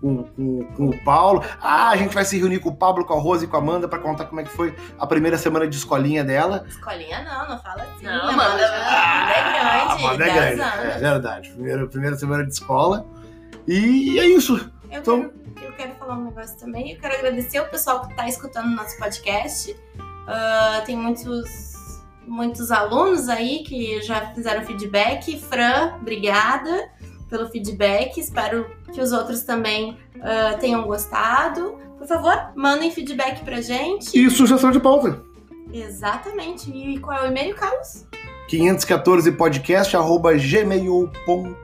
Com, 0.00 0.22
com, 0.22 0.64
com 0.76 0.86
o 0.90 1.04
Paulo. 1.04 1.42
Ah, 1.60 1.88
a 1.88 1.96
gente 1.96 2.14
vai 2.14 2.24
se 2.24 2.38
reunir 2.38 2.60
com 2.60 2.68
o 2.68 2.76
Pablo, 2.76 3.04
com 3.04 3.14
a 3.14 3.20
Rose 3.20 3.44
e 3.46 3.48
com 3.48 3.56
a 3.56 3.58
Amanda 3.58 3.88
para 3.88 3.98
contar 3.98 4.26
como 4.26 4.40
é 4.40 4.44
que 4.44 4.50
foi 4.50 4.72
a 4.96 5.04
primeira 5.06 5.36
semana 5.36 5.66
de 5.66 5.76
escolinha 5.76 6.22
dela. 6.22 6.64
Escolinha 6.68 7.24
não, 7.24 7.48
não 7.48 7.58
fala 7.62 7.82
assim. 7.82 8.04
Não, 8.04 8.28
a 8.28 8.32
mas- 8.32 8.46
Amanda, 8.46 8.66
a 8.66 8.72
Amanda 8.72 9.34
é 9.34 9.42
grande. 9.52 10.04
Amanda 10.04 10.24
é 10.24 10.32
10 10.32 10.34
grande, 10.56 10.60
anos. 10.60 10.94
é 10.94 10.98
verdade. 11.00 11.50
Primeira, 11.50 11.86
primeira 11.88 12.16
semana 12.16 12.44
de 12.46 12.52
escola. 12.52 13.04
E 13.66 14.18
é 14.20 14.26
isso. 14.26 14.70
Eu, 14.90 15.00
Então- 15.00 15.30
quero, 15.56 15.66
eu 15.66 15.72
quero 15.72 15.94
falar 15.94 16.14
um 16.16 16.24
negócio 16.26 16.56
também. 16.58 16.92
Eu 16.92 17.00
quero 17.00 17.14
agradecer 17.16 17.60
o 17.60 17.68
pessoal 17.68 18.02
que 18.02 18.10
está 18.12 18.28
escutando 18.28 18.66
o 18.66 18.76
nosso 18.76 18.96
podcast. 18.98 19.74
Ah, 20.28 20.80
tem 20.86 20.96
muitos, 20.96 21.72
muitos 22.26 22.70
alunos 22.70 23.28
aí 23.28 23.64
que 23.64 24.00
já 24.02 24.32
fizeram 24.32 24.64
feedback. 24.64 25.40
Fran, 25.40 25.96
obrigada 26.00 26.88
pelo 27.28 27.48
feedback. 27.48 28.18
Espero 28.18 28.66
que 28.92 29.00
os 29.00 29.12
outros 29.12 29.42
também 29.42 29.96
ah, 30.20 30.56
tenham 30.58 30.82
gostado. 30.84 31.78
Por 31.98 32.06
favor, 32.06 32.52
mandem 32.54 32.90
feedback 32.90 33.44
pra 33.44 33.60
gente. 33.60 34.16
E 34.18 34.30
sugestão 34.30 34.70
de 34.70 34.80
pauta. 34.80 35.20
Exatamente. 35.72 36.70
E 36.70 36.98
qual 36.98 37.18
é 37.18 37.24
o 37.24 37.30
e-mail, 37.30 37.54
Carlos? 37.54 38.06
514 38.48 39.32
podcast 39.32 39.96
arroba 39.96 40.32
gmail.com. 40.34 41.54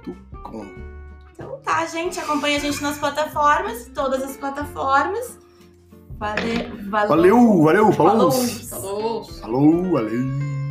Então 1.33 1.59
tá, 1.63 1.87
gente. 1.87 2.19
Acompanha 2.19 2.59
a 2.59 2.61
gente 2.61 2.83
nas 2.83 2.99
plataformas, 2.99 3.91
todas 3.95 4.23
as 4.23 4.37
plataformas. 4.37 5.39
Vale, 6.19 6.71
Valeu, 6.91 7.63
valeu, 7.63 7.93
falou. 7.93 8.31
Falou. 8.31 8.45
Falou. 8.71 9.25
Falou, 9.25 9.91
valeu. 9.91 10.64